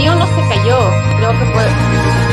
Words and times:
mío 0.00 0.14
no 0.14 0.26
se 0.26 0.40
cayó, 0.48 0.78
creo 1.18 1.30
que 1.32 1.44
fue... 1.52 2.29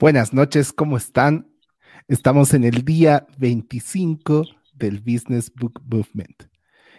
Buenas 0.00 0.32
noches, 0.32 0.72
¿cómo 0.72 0.96
están? 0.96 1.52
Estamos 2.06 2.54
en 2.54 2.62
el 2.62 2.84
día 2.84 3.26
25 3.38 4.44
del 4.72 5.00
Business 5.00 5.52
Book 5.52 5.82
Movement. 5.90 6.44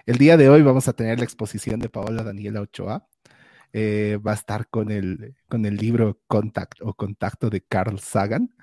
El 0.05 0.17
día 0.17 0.35
de 0.35 0.49
hoy 0.49 0.63
vamos 0.63 0.90
a 0.90 0.94
tener 0.94 1.17
la 1.17 1.23
exposición 1.23 1.80
de 1.80 1.88
Paola 1.88 2.23
Daniela 2.23 2.59
Ochoa. 2.59 3.07
Eh, 3.71 4.17
va 4.17 4.31
a 4.31 4.34
estar 4.34 4.67
con 4.67 4.91
el, 4.91 5.38
con 5.48 5.66
el 5.66 5.77
libro 5.77 6.20
Contact 6.27 6.81
o 6.81 6.93
Contacto 6.93 7.49
de 7.49 7.62
Carl 7.62 7.99
Sagan. 7.99 8.54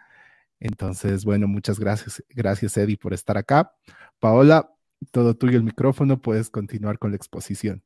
Entonces, 0.60 1.24
bueno, 1.24 1.48
muchas 1.48 1.80
gracias, 1.80 2.22
gracias 2.28 2.77
Eddie 2.77 2.98
por 2.98 3.14
estar 3.14 3.38
acá. 3.38 3.72
Paola, 4.18 4.70
todo 5.12 5.34
tuyo 5.34 5.56
el 5.56 5.64
micrófono, 5.64 6.20
puedes 6.20 6.50
continuar 6.50 6.98
con 6.98 7.11
la 7.11 7.16
exposición 7.16 7.86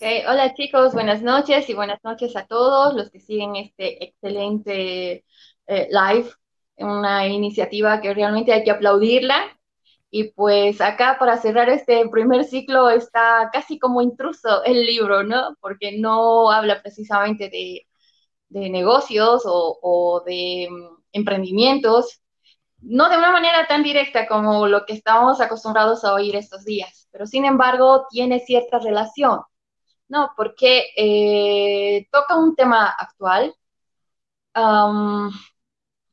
hola 0.00 0.54
chicos, 0.54 0.92
buenas 0.92 1.22
noches 1.22 1.68
y 1.68 1.74
buenas 1.74 2.02
noches 2.04 2.34
a 2.36 2.46
todos 2.46 2.94
los 2.94 3.10
que 3.10 3.20
siguen 3.20 3.56
este 3.56 4.04
excelente 4.04 5.24
eh, 5.66 5.88
live, 5.90 6.30
una 6.76 7.26
iniciativa 7.28 8.00
que 8.00 8.12
realmente 8.14 8.52
hay 8.52 8.64
que 8.64 8.70
aplaudirla. 8.72 9.36
Y 10.10 10.32
pues 10.32 10.80
acá 10.80 11.16
para 11.18 11.38
cerrar 11.38 11.68
este 11.70 12.08
primer 12.08 12.44
ciclo 12.44 12.90
está 12.90 13.50
casi 13.52 13.78
como 13.78 14.00
intruso 14.02 14.62
el 14.64 14.84
libro, 14.86 15.22
¿no? 15.24 15.56
Porque 15.60 15.98
no 15.98 16.50
habla 16.50 16.80
precisamente 16.82 17.48
de, 17.50 17.86
negocios 18.70 19.42
o, 19.46 19.78
o 19.82 20.22
de 20.24 20.68
mm, 20.70 21.02
emprendimientos, 21.12 22.20
no 22.80 23.08
de 23.08 23.18
una 23.18 23.32
manera 23.32 23.66
tan 23.66 23.82
directa 23.82 24.26
como 24.28 24.68
lo 24.68 24.86
que 24.86 24.94
estamos 24.94 25.40
acostumbrados 25.40 26.04
a 26.04 26.14
oír 26.14 26.36
estos 26.36 26.64
días, 26.64 27.08
pero 27.12 27.26
sin 27.26 27.44
embargo 27.44 28.06
tiene 28.10 28.40
cierta 28.40 28.78
relación 28.78 29.40
no, 30.08 30.30
porque 30.36 30.84
eh, 30.96 32.06
toca 32.10 32.36
un 32.36 32.54
tema 32.54 32.88
actual 32.90 33.54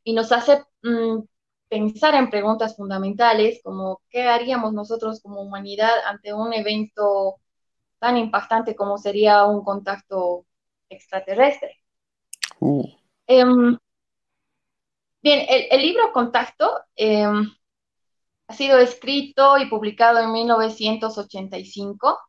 y 0.03 0.13
nos 0.13 0.31
hace 0.31 0.63
mm, 0.81 1.19
pensar 1.67 2.15
en 2.15 2.29
preguntas 2.29 2.75
fundamentales 2.75 3.61
como 3.63 4.01
qué 4.09 4.23
haríamos 4.23 4.73
nosotros 4.73 5.21
como 5.21 5.41
humanidad 5.41 5.93
ante 6.05 6.33
un 6.33 6.53
evento 6.53 7.35
tan 7.99 8.17
impactante 8.17 8.75
como 8.75 8.97
sería 8.97 9.45
un 9.45 9.63
contacto 9.63 10.45
extraterrestre. 10.89 11.77
Uh. 12.59 12.85
Em, 13.27 13.77
bien, 15.21 15.45
el, 15.47 15.81
libro 15.81 16.11
Contacto 16.11 16.79
em, 16.95 17.49
ha 18.47 18.53
sido 18.53 18.77
escrito 18.79 19.57
y 19.57 19.67
publicado 19.67 20.19
en 20.19 20.31
1985 20.31 22.19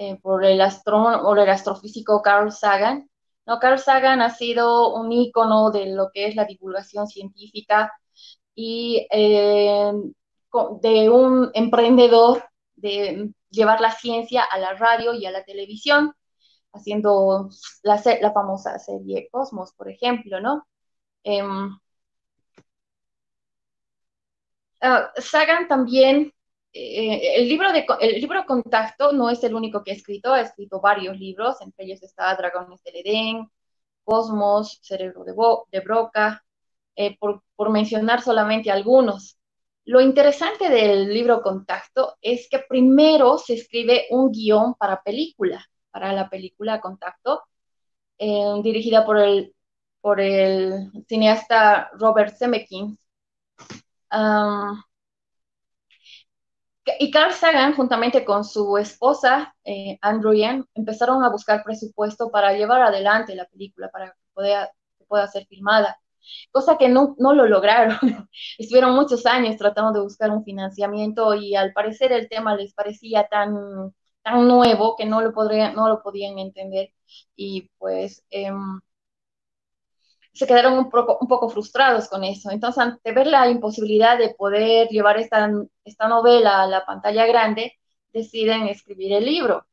eh, 0.00 0.18
por, 0.22 0.46
el 0.46 0.62
astrónomo, 0.62 1.36
el 1.36 1.50
astrofísico 1.50 2.22
Carl 2.22 2.50
Sagan. 2.52 3.10
¿no? 3.46 3.58
Carl 3.60 3.78
Sagan 3.78 4.22
ha 4.22 4.30
sido 4.30 4.94
un 4.94 5.12
ícono 5.12 5.70
de 5.70 5.86
lo 5.94 6.10
que 6.10 6.26
es 6.26 6.36
la 6.36 6.46
divulgación 6.46 7.06
científica 7.06 7.92
y 8.54 9.06
eh, 9.10 9.92
de 10.80 11.10
un 11.10 11.50
emprendedor 11.52 12.44
de 12.76 13.30
llevar 13.50 13.82
la 13.82 13.92
ciencia 13.92 14.42
a 14.42 14.58
la 14.58 14.72
radio 14.74 15.12
y 15.14 15.26
a 15.26 15.32
la 15.32 15.44
televisión, 15.44 16.14
haciendo 16.72 17.50
la, 17.82 17.98
famosa 18.32 18.78
serie 18.78 19.28
Cosmos, 19.30 19.74
por 19.74 19.90
ejemplo, 19.90 20.40
¿no? 20.40 20.66
Em, 21.24 21.78
ah, 24.80 25.10
Sagan 25.16 25.68
también 25.68 26.32
eh, 26.72 27.36
el, 27.36 27.48
libro 27.48 27.72
de, 27.72 27.84
el 28.00 28.20
libro 28.20 28.44
Contacto 28.46 29.12
no 29.12 29.28
es 29.30 29.42
el 29.44 29.54
único 29.54 29.82
que 29.82 29.90
ha 29.92 29.94
escrito, 29.94 30.32
ha 30.32 30.40
escrito 30.40 30.80
varios 30.80 31.18
libros, 31.18 31.60
entre 31.60 31.86
ellos 31.86 32.02
está 32.02 32.34
Dragones 32.36 32.82
del 32.84 32.96
Edén, 32.96 33.50
Cosmos, 34.04 34.78
Cerebro 34.82 35.24
de, 35.24 35.34
de 35.72 35.84
Broca, 35.84 36.44
eh, 36.96 37.16
por, 37.18 37.42
por, 37.56 37.70
mencionar 37.70 38.22
solamente 38.22 38.70
algunos. 38.70 39.38
Lo 39.84 40.00
interesante 40.00 40.68
del 40.68 41.12
libro 41.12 41.42
Contacto 41.42 42.16
es 42.20 42.48
que 42.48 42.60
primero 42.60 43.38
se 43.38 43.54
escribe 43.54 44.06
un 44.10 44.30
guion 44.30 44.74
para 44.74 45.02
película, 45.02 45.64
para 45.90 46.12
la 46.12 46.28
película 46.28 46.80
Contacto, 46.80 47.42
eh, 48.18 48.60
dirigida 48.62 49.04
por 49.04 49.18
el, 49.18 49.54
por 50.00 50.20
el 50.20 50.90
cineasta 51.08 51.90
Robert 51.98 52.36
Zemeckis. 52.38 52.96
Y 56.98 57.10
Carl 57.10 57.32
Sagan, 57.32 57.74
juntamente 57.74 58.24
con 58.24 58.44
su 58.44 58.76
esposa, 58.78 59.54
eh, 59.64 59.98
Andrew 60.02 60.32
Yang, 60.32 60.66
empezaron 60.74 61.22
a 61.24 61.30
buscar 61.30 61.62
presupuesto 61.64 62.30
para 62.30 62.52
llevar 62.52 62.82
adelante 62.82 63.34
la 63.34 63.46
película, 63.46 63.90
para 63.90 64.06
que 64.12 64.18
pueda, 64.34 65.28
ser 65.28 65.46
filmada, 65.46 65.98
cosa 66.52 66.78
que 66.78 66.88
no, 66.88 67.16
no 67.18 67.34
lo 67.34 67.46
lograron. 67.46 67.98
Estuvieron 68.58 68.94
muchos 68.94 69.26
años 69.26 69.56
tratando 69.56 69.92
de 69.92 70.00
buscar 70.04 70.30
un 70.30 70.44
financiamiento 70.44 71.34
y 71.34 71.56
al 71.56 71.72
parecer 71.72 72.12
el 72.12 72.28
tema 72.28 72.56
les 72.56 72.74
parecía 72.74 73.26
tan, 73.28 73.92
tan 74.22 74.48
nuevo 74.48 74.96
que 74.96 75.06
no 75.06 75.20
lo, 75.20 75.32
podría, 75.32 75.72
no 75.72 75.88
lo 75.88 76.02
podían 76.02 76.38
entender. 76.38 76.92
Y 77.36 77.70
pues... 77.78 78.24
Eh, 78.30 78.50
se 80.32 80.46
quedaron 80.46 80.74
un 80.74 80.90
poco, 80.90 81.18
un 81.20 81.28
poco 81.28 81.48
frustrados 81.48 82.08
con 82.08 82.24
eso. 82.24 82.50
Entonces, 82.50 82.82
ante 82.82 83.12
ver 83.12 83.26
la 83.26 83.48
imposibilidad 83.48 84.18
de 84.18 84.34
poder 84.34 84.88
llevar 84.88 85.18
esta, 85.18 85.50
esta 85.84 86.08
novela 86.08 86.62
a 86.62 86.66
la 86.66 86.84
pantalla 86.86 87.26
grande, 87.26 87.78
deciden 88.12 88.68
escribir 88.68 89.12
el 89.12 89.24
libro. 89.26 89.66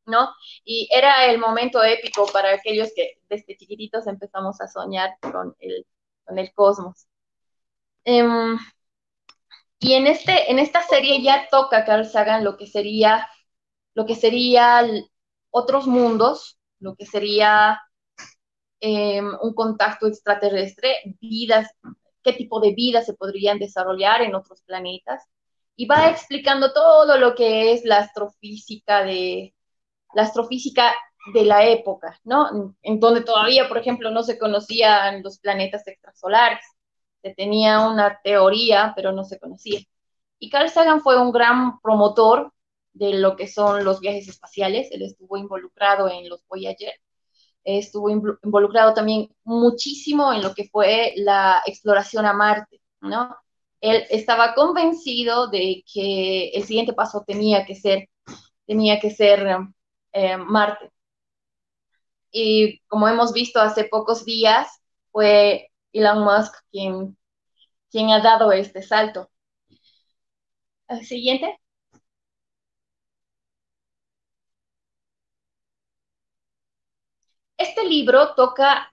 ¿no? 0.06 0.31
Y 0.65 0.88
era 0.91 1.26
el 1.26 1.38
momento 1.38 1.85
épico 1.85 2.26
para 2.32 2.55
aquellos 2.55 2.88
que 2.97 3.21
desde 3.29 3.59
chiquititos 3.59 4.06
empezamos 4.06 4.59
a 4.62 4.67
soñar 4.69 5.19
con 5.21 5.55
el, 5.59 5.87
con 6.25 6.38
el 6.38 6.55
cosmos. 6.55 7.06
Em, 8.05 8.59
y 9.79 9.93
en, 9.93 10.06
este, 10.06 10.50
en 10.50 10.59
esta 10.59 10.82
serie 10.85 11.23
ya 11.23 11.49
toca 11.50 11.85
Carl 11.85 12.06
Sagan 12.06 12.44
lo 12.44 12.56
que 12.56 12.67
sería, 12.67 13.29
lo 13.93 14.06
que 14.06 14.15
sería 14.15 14.82
otros 15.54 15.86
mundos, 15.86 16.58
lo 16.80 16.96
que 16.96 17.06
sería 17.06 17.80
em, 18.80 19.26
un 19.40 19.54
contacto 19.54 20.08
extraterrestre, 20.08 20.96
vidas, 21.20 21.70
qué 22.24 22.32
tipo 22.32 22.60
de 22.60 22.74
vida 22.74 23.02
se 23.02 23.14
podrían 23.14 23.58
desarrollar 23.60 24.22
en 24.22 24.34
otros 24.34 24.62
planetas. 24.62 25.22
Y 25.76 25.86
va 25.86 26.10
explicando 26.10 26.72
todo 26.72 27.18
lo 27.18 27.34
que 27.36 27.72
es 27.72 27.84
la 27.84 27.98
astrofísica 27.98 29.04
de 29.04 29.54
la 30.14 30.22
astrofísica 30.22 30.92
de 31.32 31.44
la 31.44 31.64
época, 31.64 32.18
¿no? 32.24 32.74
En 32.82 33.00
donde 33.00 33.22
todavía, 33.22 33.68
por 33.68 33.78
ejemplo, 33.78 34.10
no 34.10 34.22
se 34.24 34.38
conocían 34.38 35.22
los 35.22 35.38
planetas 35.38 35.86
extrasolares. 35.86 36.64
Se 37.22 37.32
tenía 37.34 37.80
una 37.88 38.20
teoría, 38.22 38.92
pero 38.96 39.12
no 39.12 39.24
se 39.24 39.38
conocía. 39.38 39.80
Y 40.40 40.50
Carl 40.50 40.68
Sagan 40.68 41.00
fue 41.00 41.20
un 41.20 41.32
gran 41.32 41.80
promotor 41.80 42.52
de 42.94 43.14
lo 43.14 43.37
que 43.37 43.49
son 43.49 43.85
los 43.85 44.00
viajes 44.00 44.29
espaciales. 44.29 44.88
Él 44.93 45.02
estuvo 45.02 45.37
involucrado 45.37 46.08
en 46.08 46.29
los 46.29 46.44
Voyager 46.49 46.94
estuvo 47.64 48.11
involucrado 48.11 48.94
también 48.94 49.35
muchísimo 49.44 50.32
en 50.32 50.43
lo 50.43 50.55
que 50.55 50.69
fue 50.69 51.14
la 51.17 51.62
exploración 51.67 52.26
a 52.26 52.32
Marte, 52.35 52.81
¿no? 53.00 53.37
Él 53.81 54.05
estaba 54.11 54.55
convencido 54.55 55.49
de 55.49 55.85
que 55.93 56.50
el 56.50 56.64
siguiente 56.64 56.93
paso 56.94 57.25
tenía 57.26 57.67
que 57.67 57.75
ser, 57.75 58.08
tenía 58.67 59.00
que 59.00 59.11
ser 59.11 59.58
eh, 60.12 60.37
Marte. 60.37 60.90
Y 62.31 62.81
como 62.88 63.08
hemos 63.08 63.32
visto 63.32 63.61
hace 63.61 63.85
pocos 63.85 64.25
días, 64.25 64.69
fue 65.12 65.70
Elon 65.93 66.25
Musk 66.25 66.55
quien, 66.70 67.17
quien 67.90 68.11
ha 68.11 68.20
dado 68.20 68.52
este 68.52 68.82
salto. 68.82 69.31
Siguiente. 71.02 71.58
Este 77.56 77.84
libro 77.84 78.34
toca 78.34 78.92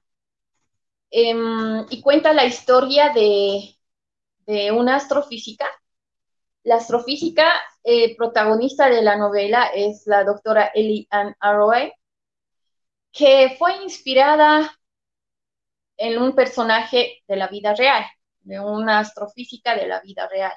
em, 1.09 1.85
y 1.89 2.01
cuenta 2.01 2.33
la 2.33 2.45
historia 2.45 3.09
de, 3.13 3.75
una 4.73 4.97
astrofísica. 4.97 5.65
La 6.63 6.75
astrofísica 6.75 7.51
eh, 7.83 8.15
protagonista 8.17 8.89
de 8.89 9.01
la 9.01 9.15
novela 9.17 9.67
es 9.73 10.03
la 10.07 10.23
doctora 10.23 10.71
Ellie 10.73 11.07
Ann 11.09 11.35
Arroy, 11.39 11.91
que 13.11 13.55
fue 13.57 13.83
inspirada 13.83 14.71
en 15.97 16.21
un 16.21 16.35
personaje 16.35 17.23
de 17.27 17.35
la 17.35 17.47
vida 17.47 17.73
real, 17.75 18.05
de 18.41 18.59
una 18.59 18.99
astrofísica 18.99 19.75
de 19.75 19.87
la 19.87 20.01
vida 20.01 20.27
real, 20.27 20.53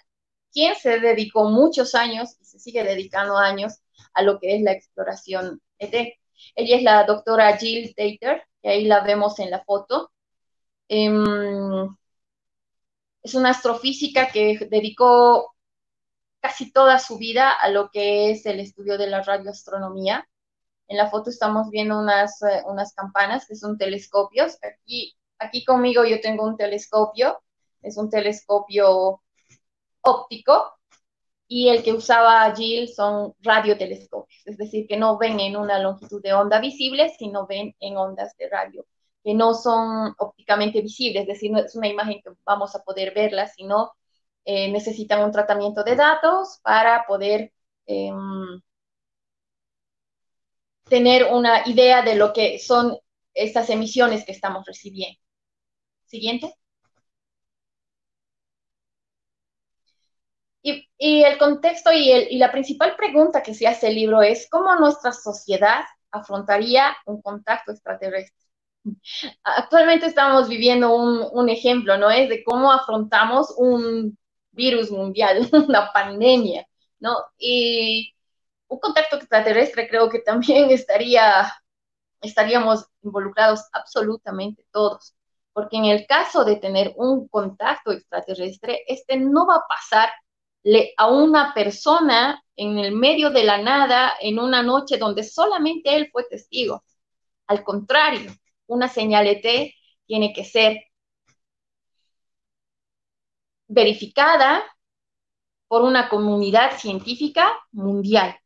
quien 0.52 0.74
se 0.76 1.00
dedicó 1.00 1.44
muchos 1.50 1.94
años 1.94 2.36
y 2.40 2.44
se 2.44 2.58
sigue 2.58 2.84
dedicando 2.84 3.36
años 3.36 3.80
a 4.14 4.22
lo 4.22 4.38
que 4.40 4.56
es 4.56 4.62
la 4.62 4.72
exploración 4.72 5.60
ET. 5.78 6.14
Ella 6.54 6.76
es 6.76 6.82
la 6.82 7.04
doctora 7.04 7.56
Jill 7.56 7.94
Tater, 7.94 8.42
que 8.62 8.68
ahí 8.68 8.84
la 8.84 9.00
vemos 9.00 9.38
en 9.38 9.50
la 9.50 9.64
foto. 9.64 10.12
Em, 10.88 11.88
es 13.22 13.34
una 13.34 13.50
astrofísica 13.50 14.28
que 14.28 14.58
dedicó 14.70 15.54
casi 16.40 16.70
toda 16.72 16.98
su 16.98 17.18
vida 17.18 17.50
a 17.50 17.68
lo 17.70 17.90
que 17.90 18.30
es 18.30 18.46
el 18.46 18.60
estudio 18.60 18.98
de 18.98 19.06
la 19.08 19.22
radioastronomía. 19.22 20.28
En 20.88 20.98
la 20.98 21.08
foto 21.10 21.30
estamos 21.30 21.70
viendo 21.70 21.98
unas, 21.98 22.42
eh, 22.42 22.62
unas 22.66 22.94
campanas 22.94 23.46
que 23.46 23.56
son 23.56 23.78
telescopios. 23.78 24.58
Aquí, 24.62 25.16
aquí 25.38 25.64
conmigo 25.64 26.04
yo 26.04 26.20
tengo 26.20 26.44
un 26.44 26.56
telescopio, 26.56 27.42
es 27.82 27.96
un 27.96 28.10
telescopio 28.10 29.22
óptico 30.02 30.74
y 31.48 31.68
el 31.68 31.82
que 31.82 31.92
usaba 31.92 32.54
Jill 32.54 32.88
son 32.88 33.34
radiotelescopios, 33.40 34.42
es 34.46 34.56
decir, 34.56 34.86
que 34.88 34.96
no 34.96 35.18
ven 35.18 35.40
en 35.40 35.56
una 35.56 35.78
longitud 35.78 36.22
de 36.22 36.32
onda 36.32 36.60
visible, 36.60 37.10
sino 37.18 37.46
ven 37.46 37.74
en 37.80 37.96
ondas 37.96 38.36
de 38.38 38.48
radio, 38.48 38.86
que 39.22 39.34
no 39.34 39.54
son 39.54 40.14
ópticamente 40.18 40.80
visibles, 40.80 41.22
es 41.22 41.28
decir, 41.28 41.50
no 41.52 41.58
es 41.60 41.74
una 41.76 41.88
imagen 41.88 42.20
que 42.22 42.30
vamos 42.44 42.74
a 42.74 42.82
poder 42.82 43.14
verla, 43.14 43.48
sino 43.48 43.92
eh, 44.44 44.70
necesitan 44.70 45.22
un 45.24 45.32
tratamiento 45.32 45.84
de 45.84 45.96
datos 45.96 46.60
para 46.62 47.06
poder 47.06 47.52
em, 47.86 48.60
tener 50.84 51.24
una 51.32 51.68
idea 51.68 52.02
de 52.02 52.14
lo 52.14 52.32
que 52.32 52.58
son 52.58 52.96
estas 53.34 53.70
emisiones 53.70 54.24
que 54.24 54.32
estamos 54.32 54.64
recibiendo. 54.66 55.20
Siguiente. 56.06 56.54
Y, 60.66 60.88
el 61.24 61.36
contexto 61.36 61.92
y, 61.92 62.38
la 62.38 62.50
principal 62.50 62.96
pregunta 62.96 63.42
que 63.42 63.54
se 63.54 63.66
hace 63.66 63.88
el 63.88 63.96
libro 63.96 64.22
es 64.22 64.48
cómo 64.50 64.74
nuestra 64.76 65.12
sociedad 65.12 65.84
afrontaría 66.10 66.96
un 67.04 67.20
contacto 67.20 67.72
extraterrestre. 67.72 68.46
Actualmente 69.44 70.06
estamos 70.06 70.48
viviendo 70.48 70.96
un, 70.96 71.48
ejemplo, 71.50 71.98
¿no? 71.98 72.10
Es 72.10 72.30
de 72.30 72.42
cómo 72.44 72.72
afrontamos 72.72 73.54
un 73.58 74.16
virus 74.52 74.90
mundial, 74.90 75.48
una 75.68 75.92
pandemia, 75.92 76.66
¿no? 76.98 77.14
Y 77.36 78.14
un 78.68 78.78
contacto 78.80 79.16
extraterrestre 79.16 79.86
creo 79.88 80.08
que 80.08 80.20
también 80.20 80.70
estaría, 80.70 81.52
estaríamos 82.22 82.86
involucrados 83.02 83.60
absolutamente 83.72 84.66
todos, 84.72 85.14
porque 85.52 85.76
en 85.76 85.84
el 85.86 86.06
caso 86.06 86.42
de 86.44 86.56
tener 86.56 86.94
un 86.96 87.28
contacto 87.28 87.92
extraterrestre, 87.92 88.82
este 88.86 89.18
no 89.18 89.46
va 89.46 89.56
a 89.56 89.66
pasar 89.68 90.08
a 90.96 91.08
una 91.10 91.52
persona 91.54 92.42
en 92.56 92.78
el 92.78 92.92
medio 92.92 93.30
de 93.30 93.44
la 93.44 93.58
nada 93.58 94.14
en 94.20 94.38
una 94.38 94.62
noche 94.62 94.98
donde 94.98 95.24
solamente 95.24 95.96
él 95.96 96.08
fue 96.12 96.24
testigo. 96.24 96.84
Al 97.46 97.64
contrario, 97.64 98.32
una 98.66 98.88
señal 98.88 99.26
ET 99.26 99.74
tiene 100.06 100.32
que 100.32 100.44
ser 100.44 100.78
verificada 103.68 104.62
por 105.68 105.82
una 105.82 106.08
comunidad 106.08 106.78
científica 106.78 107.52
mundial. 107.72 108.36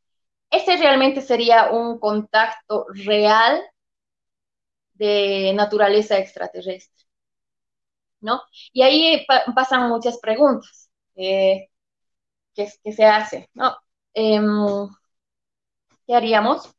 Ese 0.50 0.76
realmente 0.76 1.20
sería 1.22 1.70
un 1.70 1.98
contacto 2.00 2.86
real 2.94 3.62
de 4.94 5.52
naturaleza 5.54 6.18
extraterrestre, 6.18 7.04
¿no? 8.20 8.42
Y 8.72 8.82
ahí 8.82 9.26
pasan 9.54 9.88
muchas 9.88 10.18
preguntas. 10.18 10.90
Eh, 11.16 11.67
que, 12.66 12.92
se 12.92 13.04
hace, 13.04 13.48
¿no? 13.54 13.76
Em, 14.14 14.88
¿Qué 16.06 16.14
haríamos? 16.14 16.74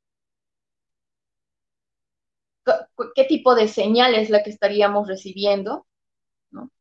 ¿Qué 3.15 3.23
tipo 3.25 3.55
de 3.55 3.67
señal 3.67 4.13
es 4.15 4.29
la 4.29 4.43
que 4.43 4.49
estaríamos 4.49 5.07
recibiendo? 5.07 5.87
¿no? 6.51 6.71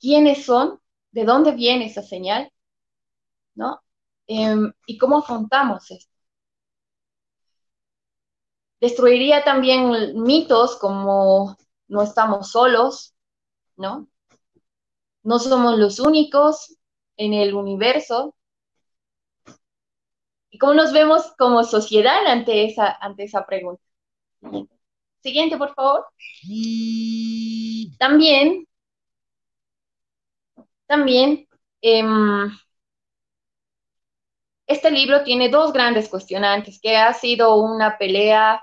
¿Quiénes 0.00 0.44
son? 0.44 0.80
¿De 1.12 1.24
dónde 1.24 1.52
viene 1.52 1.86
esa 1.86 2.02
señal? 2.02 2.50
¿No? 3.54 3.82
Em, 4.26 4.72
¿Y 4.86 4.98
cómo 4.98 5.18
afrontamos 5.18 5.90
esto? 5.90 6.12
Destruiría 8.80 9.42
también 9.44 10.22
mitos 10.22 10.76
como 10.76 11.56
no 11.88 12.02
estamos 12.02 12.50
solos, 12.50 13.14
¿no? 13.76 14.08
No 15.22 15.38
somos 15.38 15.78
los 15.78 15.98
únicos, 15.98 16.75
en 17.16 17.34
el 17.34 17.54
universo 17.54 18.34
y 20.50 20.58
cómo 20.58 20.74
nos 20.74 20.92
vemos 20.92 21.32
como 21.38 21.62
sociedad 21.64 22.26
ante 22.26 22.64
esa, 22.64 22.96
ante 23.00 23.24
esa 23.24 23.46
pregunta. 23.46 23.82
Siguiente, 25.22 25.56
por 25.58 25.74
favor. 25.74 26.06
También, 27.98 28.66
también, 30.86 31.46
em, 31.82 32.50
este 34.66 34.90
libro 34.90 35.22
tiene 35.22 35.48
dos 35.48 35.72
grandes 35.72 36.08
cuestionantes, 36.08 36.80
que 36.80 36.96
ha 36.96 37.12
sido 37.12 37.56
una 37.56 37.98
pelea 37.98 38.60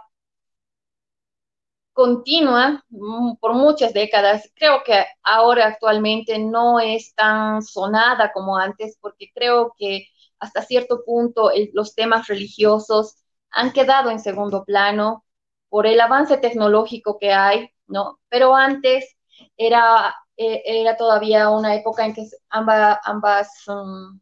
continua 1.93 2.83
mm, 2.89 3.35
por 3.39 3.53
muchas 3.53 3.93
décadas. 3.93 4.51
Creo 4.55 4.83
que 4.83 5.05
ahora 5.23 5.67
actualmente 5.67 6.39
no 6.39 6.79
es 6.79 7.13
tan 7.15 7.61
sonada 7.63 8.31
como 8.33 8.57
antes 8.57 8.97
porque 9.01 9.31
creo 9.33 9.73
que 9.77 10.07
hasta 10.39 10.61
cierto 10.63 11.03
punto 11.05 11.51
los 11.73 11.95
temas 11.95 12.27
religiosos 12.27 13.17
han 13.51 13.71
quedado 13.71 14.09
en 14.09 14.19
segundo 14.19 14.65
plano 14.65 15.25
por 15.69 15.87
el 15.87 15.99
avance 16.01 16.37
tecnológico 16.37 17.17
que 17.19 17.33
hay, 17.33 17.69
¿no? 17.87 18.19
Pero 18.29 18.55
antes 18.55 19.15
era, 19.57 20.15
e, 20.37 20.61
era 20.65 20.97
todavía 20.97 21.49
una 21.49 21.75
época 21.75 22.05
en 22.05 22.13
que 22.13 22.23
ambas, 22.49 22.99
ambas, 23.05 23.49
um, 23.67 24.19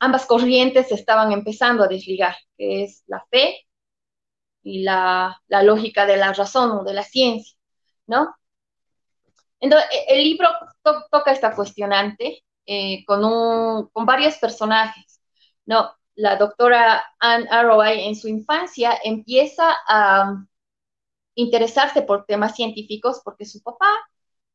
ambas 0.00 0.26
corrientes 0.26 0.90
estaban 0.92 1.32
empezando 1.32 1.84
a 1.84 1.88
desligar, 1.88 2.36
que 2.56 2.84
es 2.84 3.02
la 3.06 3.24
fe 3.30 3.65
y 4.66 4.82
la, 4.82 5.40
la 5.46 5.62
lógica 5.62 6.06
de 6.06 6.16
la 6.16 6.32
razón 6.32 6.72
o 6.72 6.84
de 6.84 6.92
la 6.92 7.04
ciencia, 7.04 7.56
¿no? 8.08 8.34
Entonces, 9.60 9.88
e, 9.92 10.14
el 10.14 10.24
libro 10.24 10.48
toca 10.82 11.30
esta 11.30 11.54
cuestionante 11.54 12.44
eh, 12.66 13.04
con, 13.06 13.24
un, 13.24 13.88
con 13.90 14.04
varios 14.06 14.36
personajes, 14.38 15.20
¿no? 15.66 15.92
La 16.16 16.34
doctora 16.36 17.04
Anne 17.20 17.46
Arroway 17.48 18.08
en 18.08 18.16
su 18.16 18.26
infancia 18.26 18.98
empieza 19.04 19.76
a 19.88 20.44
interesarse 21.36 22.02
por 22.02 22.26
temas 22.26 22.56
científicos 22.56 23.20
porque 23.24 23.44
su 23.46 23.62
papá 23.62 23.90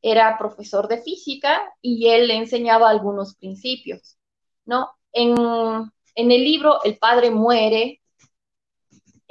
era 0.02 0.38
profesor 0.38 0.90
de 0.90 1.02
física 1.02 1.62
y 1.82 2.10
él 2.10 2.28
le 2.28 2.36
enseñaba 2.36 2.90
algunos 2.90 3.36
principios, 3.36 4.18
¿no? 4.66 4.90
En, 5.14 5.36
en 6.16 6.32
el 6.32 6.44
libro 6.44 6.84
el 6.84 6.98
padre 6.98 7.32
muere, 7.32 8.01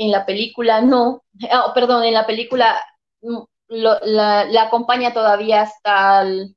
en 0.00 0.10
la 0.10 0.24
película 0.24 0.80
no, 0.80 1.22
oh, 1.52 1.72
perdón, 1.74 2.04
en 2.04 2.14
la 2.14 2.26
película 2.26 2.82
mm, 3.20 3.38
la, 3.68 4.62
acompaña 4.62 5.12
todavía 5.12 5.60
hasta 5.60 6.22
el, 6.22 6.56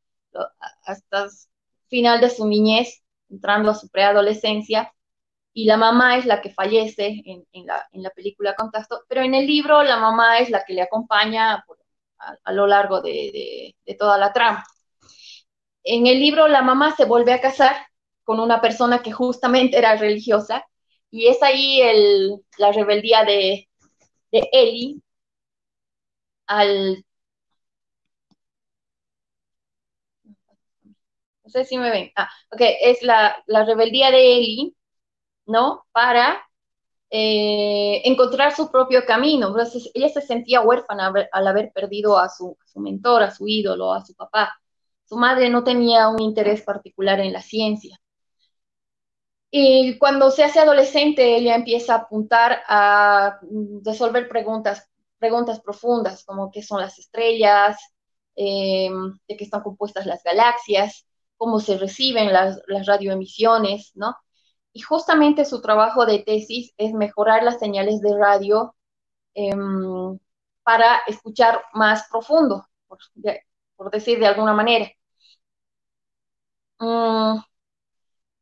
hasta 0.83 1.27
final 1.89 2.21
de 2.21 2.29
su 2.29 2.47
niñez, 2.47 3.03
entrando 3.29 3.71
a 3.71 3.75
su 3.75 3.89
preadolescencia, 3.89 4.93
y 5.53 5.65
la 5.65 5.75
mamá 5.75 6.17
es 6.17 6.25
la 6.25 6.39
que 6.41 6.51
fallece 6.51 7.21
en, 7.25 7.65
la, 7.65 7.85
en 7.91 8.01
la, 8.01 8.11
película 8.11 8.55
Contacto, 8.55 9.03
pero 9.09 9.21
en 9.21 9.35
el 9.35 9.45
libro 9.45 9.83
la 9.83 9.97
mamá 9.97 10.39
es 10.39 10.49
la 10.49 10.63
que 10.63 10.73
le 10.73 10.81
acompaña 10.81 11.65
a, 12.45 12.51
lo 12.53 12.65
largo 12.65 13.01
de, 13.01 13.75
toda 13.99 14.17
la 14.17 14.31
trama. 14.31 14.63
En 15.83 16.07
el 16.07 16.17
libro 16.19 16.47
la 16.47 16.61
mamá 16.61 16.95
se 16.95 17.03
vuelve 17.03 17.33
a 17.33 17.41
casar 17.41 17.75
con 18.23 18.39
una 18.39 18.61
persona 18.61 19.03
que 19.03 19.11
justamente 19.11 19.77
era 19.77 19.97
religiosa, 19.97 20.65
y 21.13 21.27
es 21.27 21.43
ahí 21.43 21.79
el, 21.81 22.43
la 22.57 22.71
rebeldía 22.71 23.23
de, 23.23 23.69
de 24.31 24.49
Ellie 24.51 25.01
al... 26.47 27.03
No 31.43 31.49
sé 31.49 31.65
si 31.65 31.77
me 31.77 31.89
ven. 31.91 32.11
Ah, 32.15 32.29
ok, 32.51 32.61
es 32.81 33.01
la, 33.03 33.43
rebeldía 33.47 34.11
de 34.11 34.37
Eli, 34.37 34.75
¿no? 35.47 35.85
Para 35.91 36.41
eh, 37.11 38.01
encontrar 38.05 38.55
su 38.55 38.71
propio 38.71 39.05
camino. 39.05 39.47
Entonces, 39.49 39.91
ella 39.93 40.09
se 40.09 40.21
sentía 40.21 40.61
huérfana 40.61 41.13
al 41.31 41.47
haber 41.47 41.71
perdido 41.73 42.17
a 42.19 42.29
su, 42.29 42.57
a 42.63 42.67
su 42.67 42.79
mentor, 42.79 43.23
a 43.23 43.31
su 43.31 43.47
ídolo, 43.47 43.93
a 43.93 44.05
su 44.05 44.15
papá. 44.15 44.55
Su 45.05 45.17
madre 45.17 45.49
no 45.49 45.63
tenía 45.63 46.09
un 46.09 46.21
interés 46.21 46.63
particular 46.63 47.19
en 47.19 47.33
la 47.33 47.41
ciencia. 47.41 47.99
Y 49.55 49.99
cuando 49.99 50.31
se 50.31 50.43
hace 50.43 50.59
adolescente, 50.59 51.35
ella 51.35 51.53
empieza 51.53 51.93
a 51.93 51.97
apuntar 51.99 52.63
a 52.67 53.39
resolver 53.83 54.27
preguntas 54.27 54.89
preguntas 55.19 55.61
profundas 55.61 56.25
como 56.25 56.51
qué 56.51 56.61
son 56.63 56.81
las 56.81 56.99
estrellas, 56.99 57.77
em, 58.35 59.17
de 59.27 59.37
qué 59.37 59.43
están 59.45 59.61
compuestas 59.63 60.05
las 60.05 60.23
galaxias, 60.23 61.05
cómo 61.37 61.59
se 61.59 61.77
reciben 61.77 62.33
las, 62.33 62.59
radioemisiones, 62.87 63.91
¿no? 63.95 64.15
Y 64.73 64.81
justamente 64.81 65.45
su 65.45 65.61
trabajo 65.61 66.05
de 66.05 66.19
tesis 66.19 66.73
es 66.77 66.93
mejorar 66.93 67.43
las 67.43 67.59
señales 67.59 68.01
de 68.01 68.17
radio 68.17 68.75
em, 69.35 70.19
para 70.63 71.01
escuchar 71.07 71.63
más 71.73 72.07
profundo, 72.11 72.67
por, 72.87 73.91
decir 73.91 74.19
de 74.19 74.27
alguna 74.27 74.53
manera. 74.53 74.87
Mm, 76.79 77.39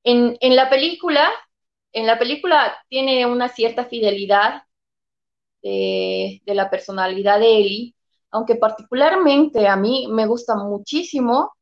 en, 0.03 0.38
en, 0.39 0.55
la 0.55 0.70
película, 0.70 1.29
en 1.91 2.08
la 2.08 2.17
película 2.20 2.75
tiene 2.89 3.25
una 3.25 3.50
cierta 3.50 3.86
fidelidad 3.86 4.63
de, 5.62 6.41
la 6.46 6.70
personalidad 6.70 7.39
de 7.39 7.58
Ellie, 7.58 7.96
aunque 8.31 8.55
particularmente 8.55 9.67
a 9.67 9.75
mí 9.75 10.08
me 10.10 10.25
gusta 10.25 10.55
muchísimo 10.55 11.53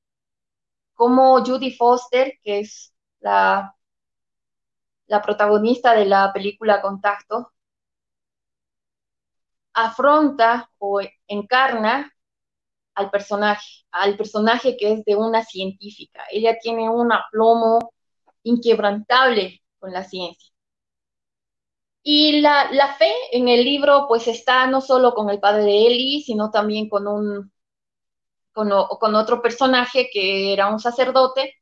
como 0.93 1.43
Judy 1.43 1.72
Foster, 1.72 2.34
que 2.43 2.60
es 2.60 2.93
la, 3.19 3.75
la 5.08 5.22
protagonista 5.22 5.93
de 5.96 6.05
la 6.05 6.31
película 6.34 6.81
Contacto, 6.81 7.51
afronta 9.74 10.69
o 10.77 11.01
encarna 11.27 12.12
al 12.96 13.10
personaje, 13.10 13.86
al 13.91 14.17
personaje 14.17 14.75
que 14.77 14.93
es 14.93 15.05
de 15.05 15.15
una 15.15 15.43
científica. 15.43 16.25
Ella 16.31 16.58
tiene 16.62 16.89
un 16.89 17.12
aplomo 17.13 17.93
inquebrantable 18.43 19.62
con 19.79 19.91
la 19.93 20.03
ciencia. 20.03 20.51
Y 22.03 22.41
la, 22.41 22.72
la, 22.72 22.96
fe 22.96 23.12
en 23.31 23.48
el 23.50 23.63
libro 23.63 24.05
pues 24.08 24.27
está 24.27 24.67
no 24.67 24.81
solo 24.81 25.13
con 25.13 25.29
el 25.29 25.39
padre 25.39 25.63
de 25.63 25.88
Eli, 25.88 26.22
sino 26.22 26.50
también 26.50 26.89
con 26.89 27.08
un 27.08 27.51
con, 28.53 28.69
con 29.00 29.15
otro 29.15 29.41
personaje 29.41 30.10
que 30.12 30.53
era 30.53 30.67
un 30.67 30.79
sacerdote 30.79 31.55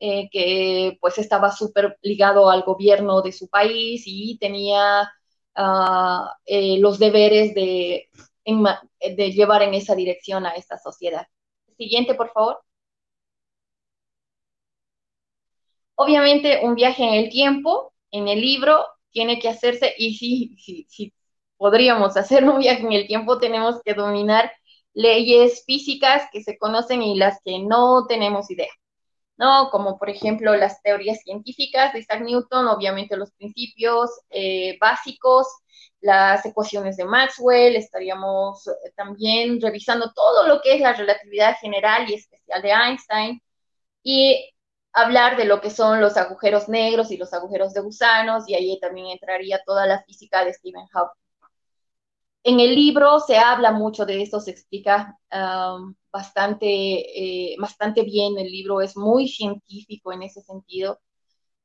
eh, 0.00 0.28
que 0.30 0.96
pues 1.00 1.18
estaba 1.18 1.50
súper 1.50 1.98
ligado 2.02 2.50
al 2.50 2.62
gobierno 2.62 3.22
de 3.22 3.32
su 3.32 3.48
país 3.48 4.04
y 4.06 4.38
tenía 4.38 5.10
uh, 5.56 6.26
eh, 6.46 6.78
los 6.78 6.98
deberes 7.00 7.54
de, 7.54 8.08
de 8.44 9.32
llevar 9.32 9.62
en 9.62 9.74
esa 9.74 9.94
dirección 9.96 10.46
a 10.46 10.50
esta 10.50 10.78
sociedad. 10.78 11.26
Siguiente, 11.76 12.14
por 12.14 12.30
favor. 12.32 12.60
Obviamente 16.00 16.60
un 16.62 16.76
viaje 16.76 17.02
en 17.02 17.14
el 17.14 17.28
tiempo, 17.28 17.92
en 18.12 18.28
el 18.28 18.40
libro 18.40 18.86
tiene 19.10 19.40
que 19.40 19.48
hacerse 19.48 19.94
y 19.98 20.14
si, 20.14 20.56
si, 20.56 20.86
si 20.88 21.12
podríamos 21.56 22.16
hacer 22.16 22.44
un 22.44 22.60
viaje 22.60 22.82
en 22.82 22.92
el 22.92 23.08
tiempo, 23.08 23.38
tenemos 23.38 23.82
que 23.84 23.94
dominar 23.94 24.52
leyes 24.94 25.64
físicas 25.66 26.28
que 26.32 26.44
se 26.44 26.56
conocen 26.56 27.02
y 27.02 27.16
las 27.16 27.40
que 27.44 27.58
no 27.58 28.06
tenemos 28.06 28.48
idea, 28.48 28.70
¿no? 29.38 29.70
Como 29.70 29.98
por 29.98 30.08
ejemplo 30.08 30.54
las 30.54 30.80
teorías 30.82 31.20
científicas 31.22 31.92
de 31.92 31.98
Isaac 31.98 32.20
Newton, 32.20 32.68
obviamente 32.68 33.16
los 33.16 33.32
principios 33.32 34.08
eh, 34.30 34.78
básicos, 34.80 35.48
las 36.00 36.46
ecuaciones 36.46 36.96
de 36.96 37.06
Maxwell, 37.06 37.74
estaríamos 37.74 38.68
eh, 38.68 38.92
también 38.94 39.60
revisando 39.60 40.12
todo 40.12 40.46
lo 40.46 40.60
que 40.60 40.76
es 40.76 40.80
la 40.80 40.92
relatividad 40.92 41.56
general 41.60 42.08
y 42.08 42.14
especial 42.14 42.62
de 42.62 42.70
Einstein 42.70 43.42
y 44.04 44.48
hablar 45.02 45.36
de 45.36 45.44
lo 45.44 45.60
que 45.60 45.70
son 45.70 46.00
los 46.00 46.16
agujeros 46.16 46.68
negros 46.68 47.10
y 47.10 47.16
los 47.16 47.32
agujeros 47.32 47.72
de 47.74 47.80
gusanos, 47.80 48.48
y 48.48 48.54
ahí 48.54 48.78
también 48.80 49.08
entraría 49.08 49.60
toda 49.64 49.86
la 49.86 50.02
física 50.04 50.44
de 50.44 50.52
Stephen 50.54 50.86
Hawking. 50.88 51.20
En 52.44 52.60
el 52.60 52.74
libro 52.74 53.20
se 53.20 53.36
habla 53.36 53.72
mucho 53.72 54.06
de 54.06 54.22
esto, 54.22 54.40
se 54.40 54.52
explica 54.52 55.18
um, 55.32 55.94
bastante, 56.10 56.66
eh, 56.66 57.56
bastante 57.58 58.02
bien, 58.02 58.38
el 58.38 58.50
libro 58.50 58.80
es 58.80 58.96
muy 58.96 59.28
científico 59.28 60.12
en 60.12 60.22
ese 60.22 60.40
sentido, 60.42 61.00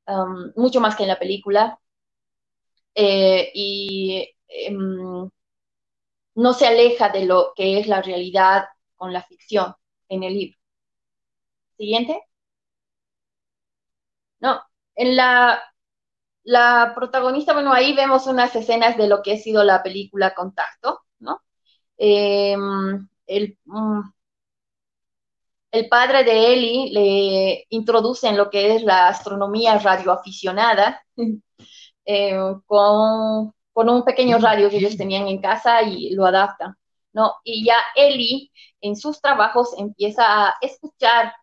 um, 0.08 0.52
mucho 0.56 0.82
más 0.82 0.96
que 0.96 1.04
en 1.04 1.10
la 1.10 1.20
película, 1.20 1.80
eh, 2.96 3.52
y 3.54 4.30
em, 4.48 5.30
no 6.36 6.54
se 6.54 6.68
aleja 6.68 7.10
de 7.10 7.26
lo 7.26 7.54
que 7.56 7.80
es 7.80 7.88
la 7.88 8.02
realidad 8.02 8.66
con 8.96 9.14
la 9.14 9.24
ficción 9.24 9.74
en 10.10 10.24
el 10.24 10.34
libro. 10.34 10.58
Siguiente. 11.78 12.22
No, 14.44 14.62
en 14.96 15.16
la, 15.16 15.62
protagonista, 16.96 17.54
bueno, 17.54 17.74
ahí 17.74 17.96
vemos 17.96 18.28
unas 18.28 18.56
escenas 18.56 18.98
de 18.98 19.08
lo 19.08 19.22
que 19.24 19.34
ha 19.34 19.38
sido 19.38 19.64
la 19.64 19.82
película 19.84 20.34
Contacto, 20.36 21.02
¿no? 21.20 21.42
Em, 21.98 23.08
el, 23.28 23.58
mm, 23.66 24.02
el 25.72 25.90
padre 25.90 26.24
de 26.24 26.54
Ellie 26.54 26.92
le 26.92 27.66
introduce 27.70 28.28
en 28.28 28.38
lo 28.38 28.50
que 28.50 28.76
es 28.76 28.84
la 28.84 29.08
astronomía 29.08 29.78
radioaficionada 29.80 31.02
em, 32.06 32.62
con, 32.66 33.54
un 33.76 34.04
pequeño 34.06 34.38
radio 34.40 34.70
que 34.70 34.78
ellos 34.78 34.98
tenían 34.98 35.28
en 35.28 35.42
casa 35.42 35.82
y 35.84 36.12
lo 36.12 36.26
adaptan, 36.26 36.76
¿no? 37.14 37.36
Y 37.44 37.66
ya 37.66 37.78
Ellie 37.96 38.52
en 38.82 38.96
sus 38.96 39.22
trabajos 39.22 39.74
empieza 39.78 40.50
a 40.50 40.56
escuchar, 40.62 41.34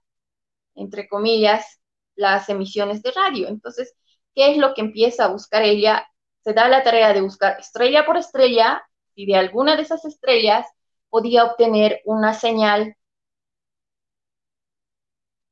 entre 0.75 1.09
comillas, 1.09 1.80
las 2.21 2.49
emisiones 2.49 3.03
de 3.03 3.13
radio. 3.13 3.49
Entonces, 3.49 3.95
¿qué 4.35 4.53
es 4.53 4.59
lo 4.59 4.75
que 4.75 4.83
empieza 4.83 5.25
a 5.25 5.29
buscar 5.33 5.63
ella? 5.63 6.07
Se 6.45 6.53
da 6.53 6.69
la 6.69 6.83
tarea 6.83 7.13
de 7.13 7.23
buscar 7.23 7.59
estrella 7.59 8.07
por 8.07 8.17
estrella 8.17 8.83
y 9.15 9.27
de 9.27 9.37
alguna 9.37 9.77
de 9.77 9.83
esas 9.83 10.05
estrellas 10.05 10.67
podía 11.09 11.45
obtener 11.45 12.01
una 12.05 12.35
señal 12.35 12.97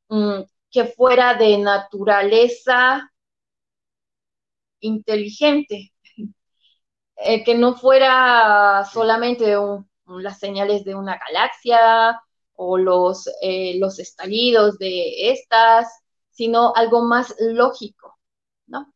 mm, 0.08 0.42
que 0.70 0.84
fuera 0.84 1.34
de 1.34 1.58
naturaleza 1.58 3.10
inteligente, 4.80 5.92
eh, 7.16 7.44
que 7.44 7.54
no 7.54 7.74
fuera 7.74 8.84
solamente 8.92 9.54
las 10.06 10.38
señales 10.38 10.84
de 10.84 10.94
una 10.94 11.18
galaxia 11.18 12.20
o 12.54 12.76
los, 12.78 13.28
eh, 13.40 13.78
los 13.78 13.98
estallidos 13.98 14.78
de 14.78 15.30
estas, 15.30 15.86
sino 16.38 16.72
algo 16.76 17.02
más 17.02 17.34
lógico, 17.40 18.16
¿no? 18.68 18.94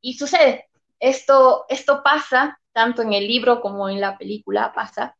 Y 0.00 0.14
sucede, 0.14 0.66
esto, 0.98 1.66
esto 1.68 2.02
pasa, 2.02 2.58
tanto 2.72 3.02
en 3.02 3.12
el 3.12 3.28
libro 3.28 3.60
como 3.60 3.90
en 3.90 4.00
la 4.00 4.16
película 4.16 4.72
pasa. 4.74 5.14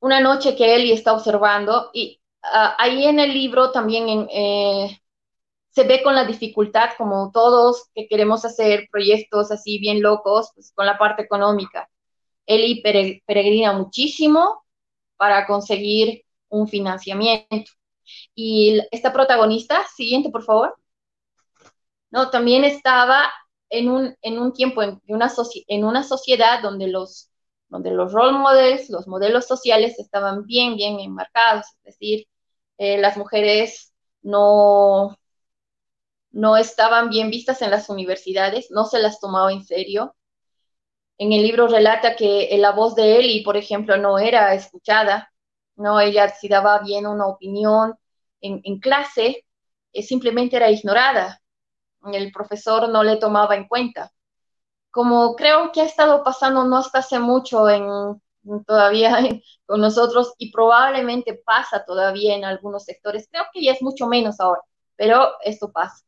Una 0.00 0.18
noche 0.20 0.56
que 0.56 0.74
Ellie 0.74 0.94
está 0.94 1.12
observando, 1.12 1.90
y 1.92 2.22
ah, 2.42 2.74
ahí 2.78 3.04
en 3.04 3.20
el 3.20 3.34
libro 3.34 3.70
también 3.70 4.26
eh, 4.32 4.98
se 5.68 5.84
ve 5.84 6.02
con 6.02 6.14
la 6.14 6.24
dificultad, 6.24 6.92
como 6.96 7.30
todos 7.32 7.90
que 7.94 8.08
queremos 8.08 8.46
hacer 8.46 8.88
proyectos 8.90 9.50
así 9.50 9.78
bien 9.78 10.00
locos, 10.00 10.52
pues 10.54 10.72
con 10.74 10.86
la 10.86 10.96
parte 10.96 11.20
económica. 11.22 11.86
Ellie 12.46 12.82
peregrina 13.26 13.74
muchísimo 13.74 14.64
para 15.18 15.46
conseguir 15.46 16.24
un 16.48 16.66
financiamiento. 16.66 17.72
Y 18.34 18.80
esta 18.90 19.12
protagonista, 19.12 19.84
siguiente 19.94 20.30
por 20.30 20.44
favor, 20.44 20.76
no, 22.10 22.30
también 22.30 22.64
estaba 22.64 23.30
en 23.70 23.88
un, 23.90 24.16
en 24.22 24.38
un 24.38 24.52
tiempo, 24.52 24.82
en 24.82 25.00
una, 25.08 25.32
en 25.68 25.84
una 25.84 26.02
sociedad 26.04 26.62
donde 26.62 26.88
los, 26.88 27.30
donde 27.68 27.90
los 27.90 28.12
role 28.12 28.32
models, 28.38 28.90
los 28.90 29.08
modelos 29.08 29.46
sociales 29.46 29.98
estaban 29.98 30.44
bien, 30.46 30.76
bien 30.76 31.00
enmarcados, 31.00 31.66
es 31.78 31.82
decir, 31.84 32.26
eh, 32.78 32.98
las 32.98 33.16
mujeres 33.16 33.92
no, 34.22 35.16
no 36.32 36.56
estaban 36.56 37.10
bien 37.10 37.30
vistas 37.30 37.62
en 37.62 37.70
las 37.70 37.88
universidades, 37.88 38.70
no 38.70 38.84
se 38.86 38.98
las 39.00 39.20
tomaba 39.20 39.52
en 39.52 39.64
serio. 39.64 40.14
En 41.18 41.32
el 41.32 41.42
libro 41.42 41.68
relata 41.68 42.16
que 42.16 42.54
la 42.58 42.72
voz 42.72 42.94
de 42.94 43.16
Ellie, 43.18 43.44
por 43.44 43.56
ejemplo, 43.56 43.96
no 43.96 44.18
era 44.18 44.54
escuchada, 44.54 45.32
no, 45.76 46.00
ella 46.00 46.28
si 46.28 46.48
daba 46.48 46.80
bien 46.80 47.06
una 47.06 47.26
opinión 47.26 47.94
en, 48.42 48.60
en 48.64 48.78
clase, 48.80 49.46
eh, 49.92 50.02
simplemente 50.02 50.56
era 50.56 50.70
ignorada 50.70 51.42
el 52.12 52.32
profesor 52.32 52.88
no 52.88 53.02
le 53.04 53.16
tomaba 53.16 53.54
en 53.56 53.68
cuenta. 53.68 54.12
Como 54.90 55.36
creo 55.36 55.72
que 55.72 55.82
ha 55.82 55.84
estado 55.86 56.24
pasando 56.24 56.64
no 56.64 56.78
hasta 56.78 57.00
hace 57.00 57.18
mucho 57.18 57.68
en, 57.68 57.86
todavía 58.66 59.18
con 59.66 59.80
nosotros 59.80 60.34
y 60.38 60.52
probablemente 60.52 61.42
pasa 61.44 61.84
todavía 61.84 62.34
en 62.36 62.44
algunos 62.44 62.84
sectores, 62.84 63.28
creo 63.30 63.44
que 63.52 63.62
ya 63.64 63.72
es 63.72 63.82
mucho 63.82 64.06
menos 64.06 64.40
ahora, 64.40 64.62
pero 64.96 65.32
esto 65.44 65.72
pasa. 65.72 66.04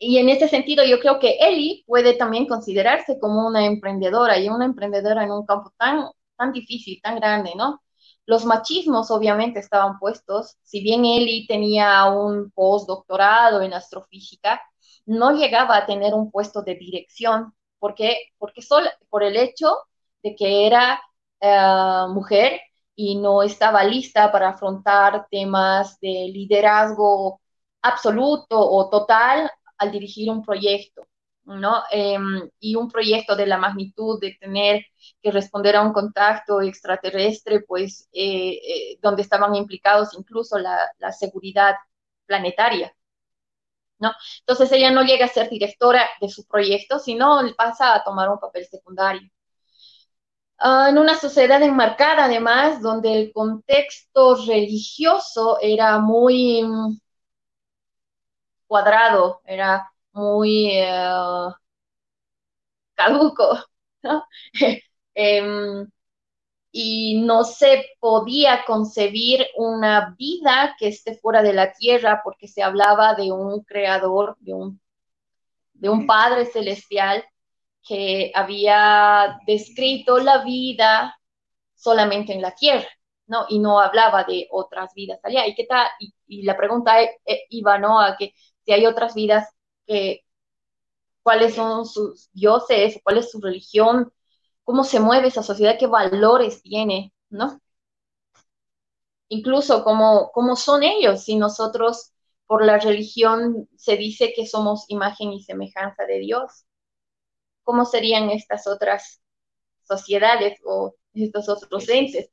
Y 0.00 0.18
en 0.18 0.28
ese 0.28 0.48
sentido 0.48 0.84
yo 0.84 1.00
creo 1.00 1.18
que 1.18 1.38
Eli 1.40 1.84
puede 1.86 2.14
también 2.14 2.46
considerarse 2.46 3.18
como 3.18 3.46
una 3.46 3.64
emprendedora 3.66 4.38
y 4.38 4.48
una 4.48 4.64
emprendedora 4.64 5.24
en 5.24 5.32
un 5.32 5.44
campo 5.46 5.72
tan, 5.76 6.06
tan 6.36 6.52
difícil, 6.52 7.00
tan 7.02 7.16
grande, 7.16 7.52
¿no? 7.56 7.82
Los 8.28 8.44
machismos 8.44 9.10
obviamente 9.10 9.58
estaban 9.58 9.98
puestos, 9.98 10.58
si 10.62 10.82
bien 10.82 11.06
Eli 11.06 11.46
tenía 11.46 12.04
un 12.12 12.50
postdoctorado 12.50 13.62
en 13.62 13.72
astrofísica, 13.72 14.60
no 15.06 15.32
llegaba 15.32 15.78
a 15.78 15.86
tener 15.86 16.12
un 16.12 16.30
puesto 16.30 16.62
de 16.62 16.74
dirección, 16.74 17.54
porque, 17.78 18.28
porque 18.38 18.60
solo 18.62 18.90
por 19.08 19.22
el 19.22 19.34
hecho 19.36 19.74
de 20.22 20.36
que 20.36 20.66
era 20.66 21.00
eh, 21.40 22.04
mujer 22.10 22.60
y 22.94 23.16
no 23.16 23.42
estaba 23.42 23.82
lista 23.84 24.30
para 24.30 24.50
afrontar 24.50 25.26
temas 25.30 25.98
de 26.00 26.28
liderazgo 26.30 27.40
absoluto 27.80 28.60
o 28.60 28.90
total 28.90 29.50
al 29.78 29.90
dirigir 29.90 30.30
un 30.30 30.42
proyecto. 30.44 31.07
¿No? 31.56 31.84
Em, 31.90 32.50
y 32.60 32.74
un 32.76 32.88
proyecto 32.90 33.34
de 33.36 33.46
la 33.46 33.58
magnitud 33.58 34.20
de 34.20 34.36
tener 34.40 34.86
que 35.22 35.30
responder 35.30 35.76
a 35.76 35.82
un 35.82 35.92
contacto 35.92 36.60
extraterrestre, 36.60 37.60
pues 37.62 38.08
eh, 38.12 38.60
eh, 38.94 38.98
donde 39.02 39.22
estaban 39.22 39.54
implicados 39.54 40.14
incluso 40.18 40.58
la, 40.58 40.92
seguridad 41.12 41.74
planetaria. 42.26 42.94
¿no? 43.98 44.12
Entonces 44.40 44.70
ella 44.72 44.90
no 44.90 45.02
llega 45.02 45.26
a 45.26 45.28
ser 45.28 45.48
directora 45.50 46.08
de 46.20 46.28
su 46.28 46.46
proyecto, 46.46 46.98
sino 46.98 47.40
pasa 47.56 47.94
a 47.94 48.04
tomar 48.04 48.28
un 48.28 48.38
papel 48.38 48.66
secundario. 48.66 49.28
Uh, 50.60 50.88
en 50.88 50.98
una 50.98 51.14
sociedad 51.14 51.62
enmarcada, 51.62 52.24
además, 52.24 52.82
donde 52.82 53.12
el 53.14 53.32
contexto 53.32 54.34
religioso 54.46 55.58
era 55.60 55.98
muy 55.98 56.64
cuadrado, 58.66 59.40
era 59.44 59.90
muy 60.18 60.70
eh, 60.72 61.52
caduco, 62.94 63.58
¿no? 64.02 64.24
Em, 65.20 65.90
y 66.70 67.20
no 67.22 67.44
se 67.44 67.86
podía 68.00 68.64
concebir 68.66 69.46
una 69.56 70.14
vida 70.18 70.76
que 70.78 70.88
esté 70.88 71.16
fuera 71.16 71.42
de 71.42 71.52
la 71.52 71.72
tierra 71.72 72.20
porque 72.22 72.46
se 72.48 72.62
hablaba 72.62 73.14
de 73.14 73.32
un 73.32 73.64
creador, 73.64 74.36
de 74.40 74.54
un, 74.54 74.80
de 75.74 75.88
un 75.88 76.06
Padre 76.06 76.46
celestial 76.46 77.24
que 77.82 78.32
había 78.34 79.40
descrito 79.46 80.18
la 80.18 80.44
vida 80.44 81.18
solamente 81.74 82.32
en 82.34 82.42
la 82.42 82.54
tierra, 82.54 82.88
¿no? 83.26 83.46
Y 83.48 83.58
no 83.58 83.80
hablaba 83.80 84.24
de 84.24 84.48
otras 84.50 84.92
vidas 84.94 85.20
allá. 85.24 85.46
¿Y 85.46 85.54
qué 85.54 85.64
tal? 85.64 85.88
Y, 86.28 86.42
la 86.42 86.56
pregunta 86.56 87.02
eh, 87.02 87.18
eh, 87.26 87.44
iba, 87.50 87.78
¿no? 87.78 88.00
A 88.00 88.16
que 88.16 88.34
si 88.64 88.72
hay 88.72 88.86
otras 88.86 89.14
vidas 89.14 89.48
cuáles 91.22 91.54
son 91.54 91.86
sus 91.86 92.30
dioses, 92.32 93.00
cuál 93.04 93.18
es 93.18 93.30
su 93.30 93.40
religión, 93.40 94.12
cómo 94.64 94.84
se 94.84 95.00
mueve 95.00 95.28
esa 95.28 95.42
sociedad, 95.42 95.76
qué 95.78 95.86
valores 95.86 96.62
tiene, 96.62 97.12
¿no? 97.30 97.60
Incluso 99.28 99.84
cómo, 99.84 100.30
cómo 100.32 100.56
son 100.56 100.82
ellos, 100.82 101.24
si 101.24 101.36
nosotros 101.36 102.12
por 102.46 102.64
la 102.64 102.78
religión 102.78 103.68
se 103.76 103.96
dice 103.96 104.32
que 104.34 104.46
somos 104.46 104.86
imagen 104.88 105.32
y 105.32 105.42
semejanza 105.42 106.04
de 106.06 106.18
Dios. 106.20 106.64
¿Cómo 107.62 107.84
serían 107.84 108.30
estas 108.30 108.66
otras 108.66 109.20
sociedades 109.82 110.58
o 110.64 110.94
estos 111.12 111.48
otros 111.50 111.88
entes, 111.90 112.30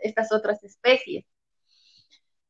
estas 0.00 0.32
otras 0.32 0.64
especies? 0.64 1.26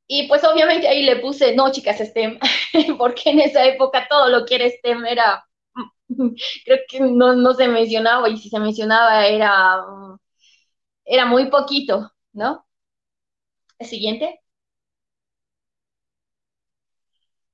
Y 0.08 0.26
pues 0.28 0.42
obviamente 0.44 0.88
ahí 0.88 1.02
le 1.04 1.16
puse, 1.16 1.54
no, 1.54 1.70
chicas, 1.70 1.98
STEM, 2.00 2.38
porque 2.98 3.30
en 3.30 3.40
esa 3.40 3.64
época 3.66 4.06
todo 4.08 4.28
lo 4.30 4.46
que 4.46 4.56
era 4.56 4.66
STEM 4.70 5.04
era, 5.06 5.44
creo 6.64 6.78
que 6.88 7.00
no, 7.00 7.54
se 7.54 7.68
mencionaba, 7.68 8.28
y 8.28 8.38
si 8.38 8.48
se 8.50 8.58
mencionaba 8.60 9.26
era, 9.26 9.84
era 11.04 11.26
muy 11.26 11.50
poquito, 11.50 12.12
¿no? 12.32 12.64
El 13.80 13.86
siguiente. 13.88 14.40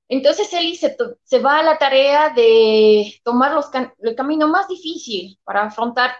Entonces 0.07 0.51
Eli 0.53 0.75
se, 0.75 0.95
se, 1.23 1.39
va 1.39 1.59
a 1.59 1.63
la 1.63 1.77
tarea 1.77 2.29
de 2.29 3.19
tomar 3.23 3.53
los 3.53 3.69
el 3.99 4.15
camino 4.15 4.47
más 4.47 4.67
difícil 4.67 5.39
para 5.43 5.63
afrontar 5.65 6.11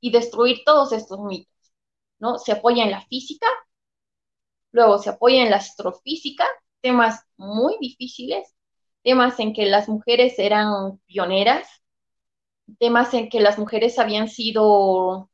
y 0.00 0.10
destruir 0.12 0.62
todos 0.66 0.92
estos 0.92 1.20
mitos, 1.20 1.52
¿no? 2.20 2.38
Se 2.38 2.52
apoya 2.52 2.84
en 2.84 2.92
la 2.92 3.02
física, 3.06 3.46
Luego 4.76 4.98
se 4.98 5.08
apoya 5.08 5.42
en 5.42 5.50
la 5.50 5.56
astrofísica, 5.56 6.46
temas 6.82 7.24
muy 7.38 7.78
difíciles, 7.80 8.54
temas 9.02 9.40
en 9.40 9.54
que 9.54 9.64
las 9.64 9.88
mujeres 9.88 10.38
eran 10.38 10.98
pioneras, 11.06 11.66
temas 12.78 13.14
en 13.14 13.30
que 13.30 13.40
las 13.40 13.58
mujeres 13.58 13.98
habían 13.98 14.28
sido 14.28 15.30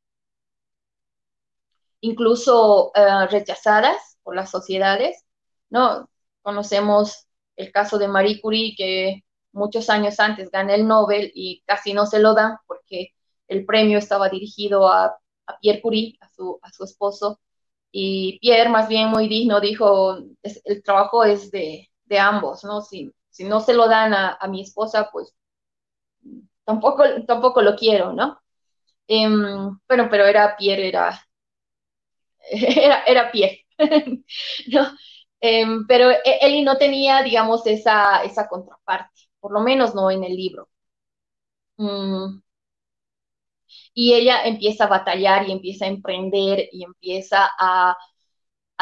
incluso 2.00 2.92
eh, 2.94 3.26
rechazadas 3.32 4.16
por 4.22 4.36
las 4.36 4.48
sociedades, 4.48 5.24
¿no? 5.70 6.08
Conocemos 6.42 7.26
el 7.56 7.72
caso 7.72 7.98
de 7.98 8.06
Marie 8.06 8.40
Curie, 8.40 8.76
que 8.76 9.24
muchos 9.50 9.90
años 9.90 10.20
antes 10.20 10.52
gana 10.52 10.76
el 10.76 10.86
Nobel 10.86 11.32
y 11.34 11.64
casi 11.66 11.94
no 11.94 12.06
se 12.06 12.20
lo 12.20 12.34
dan 12.34 12.58
porque 12.68 13.08
el 13.48 13.66
premio 13.66 13.98
estaba 13.98 14.28
dirigido 14.28 14.86
a, 14.86 15.18
Pierre 15.60 15.82
Curie, 15.82 16.16
a 16.20 16.28
su, 16.28 16.60
a 16.62 16.70
su 16.70 16.84
esposo, 16.84 17.40
y 17.92 18.38
Pierre, 18.40 18.70
más 18.70 18.88
bien 18.88 19.10
muy 19.10 19.28
digno, 19.28 19.60
dijo, 19.60 20.16
el 20.42 20.82
trabajo 20.82 21.24
es 21.24 21.50
de, 21.50 21.90
ambos, 22.18 22.64
¿no? 22.64 22.82
Si, 22.82 23.12
no 23.40 23.60
se 23.60 23.74
lo 23.74 23.88
dan 23.88 24.12
a, 24.14 24.38
mi 24.48 24.62
esposa, 24.62 25.10
pues 25.12 25.34
tampoco, 26.64 27.04
tampoco 27.26 27.62
lo 27.62 27.76
quiero, 27.76 28.12
¿no? 28.12 28.40
bueno, 29.08 29.78
em, 29.88 30.08
pero 30.10 30.24
era 30.26 30.56
Pierre, 30.56 30.88
era, 30.88 31.20
era, 33.06 33.30
Pierre, 33.30 33.66
¿no? 34.68 34.86
Em, 35.40 35.86
pero 35.86 36.10
él 36.24 36.64
no 36.64 36.76
tenía, 36.78 37.22
digamos, 37.22 37.66
esa, 37.66 38.22
esa 38.24 38.48
contraparte, 38.48 39.22
por 39.40 39.52
lo 39.52 39.60
menos 39.60 39.94
no 39.94 40.10
en 40.10 40.24
el 40.24 40.34
libro. 40.34 40.68
Mm, 41.76 42.40
y 43.94 44.14
ella 44.14 44.44
empieza 44.44 44.84
a 44.84 44.88
batallar 44.88 45.48
y 45.48 45.52
empieza 45.52 45.84
a 45.84 45.88
emprender 45.88 46.68
y 46.72 46.84
empieza 46.84 47.50
a, 47.58 47.96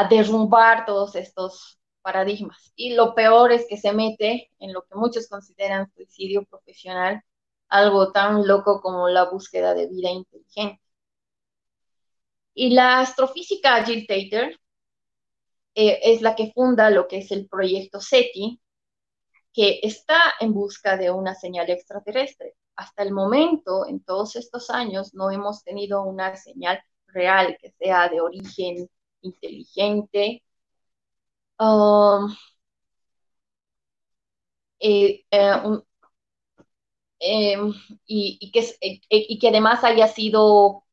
derrumbar 0.08 0.86
todos 0.86 1.14
estos, 1.16 1.78
paradigmas. 2.02 2.72
Y 2.76 2.94
lo 2.94 3.14
peor 3.14 3.52
es 3.52 3.66
que 3.68 3.76
se 3.76 3.92
mete 3.92 4.50
en 4.58 4.72
lo 4.72 4.82
que 4.82 4.94
muchos 4.96 5.28
consideran 5.28 5.90
suicidio 5.94 6.44
profesional, 6.46 7.22
algo 7.68 8.12
tan 8.12 8.46
loco 8.46 8.80
como 8.80 9.08
la 9.08 9.24
búsqueda 9.30 9.74
de 9.74 9.88
vida 9.88 10.10
inteligente. 10.10 10.80
Y 12.54 12.70
la 12.70 13.00
astrofísica 13.00 13.84
Jill 13.84 14.06
Tater 14.06 14.58
eh, 15.74 16.00
es 16.02 16.22
la 16.22 16.34
que 16.36 16.52
funda 16.52 16.90
lo 16.90 17.08
que 17.08 17.18
es 17.18 17.30
el 17.32 17.48
proyecto 17.48 18.00
SETI, 18.00 18.60
que 19.52 19.80
está 19.82 20.18
en 20.40 20.52
busca 20.54 20.96
de 20.96 21.10
una 21.10 21.34
señal 21.34 21.70
extraterrestre. 21.70 22.54
Hasta 22.80 23.02
el 23.02 23.12
momento, 23.12 23.86
en 23.86 24.02
todos 24.02 24.36
estos 24.36 24.70
años, 24.70 25.14
no 25.14 25.30
hemos 25.30 25.62
tenido 25.64 26.02
una 26.02 26.36
señal 26.36 26.80
real 27.08 27.56
que 27.60 27.70
sea 27.78 28.08
de 28.08 28.20
origen 28.20 28.88
inteligente. 29.22 30.42
Y, 38.06 38.50
que, 38.52 38.78
y 39.10 39.38
que 39.38 39.48
además 39.48 39.84
haya 39.84 40.08
sido 40.08 40.84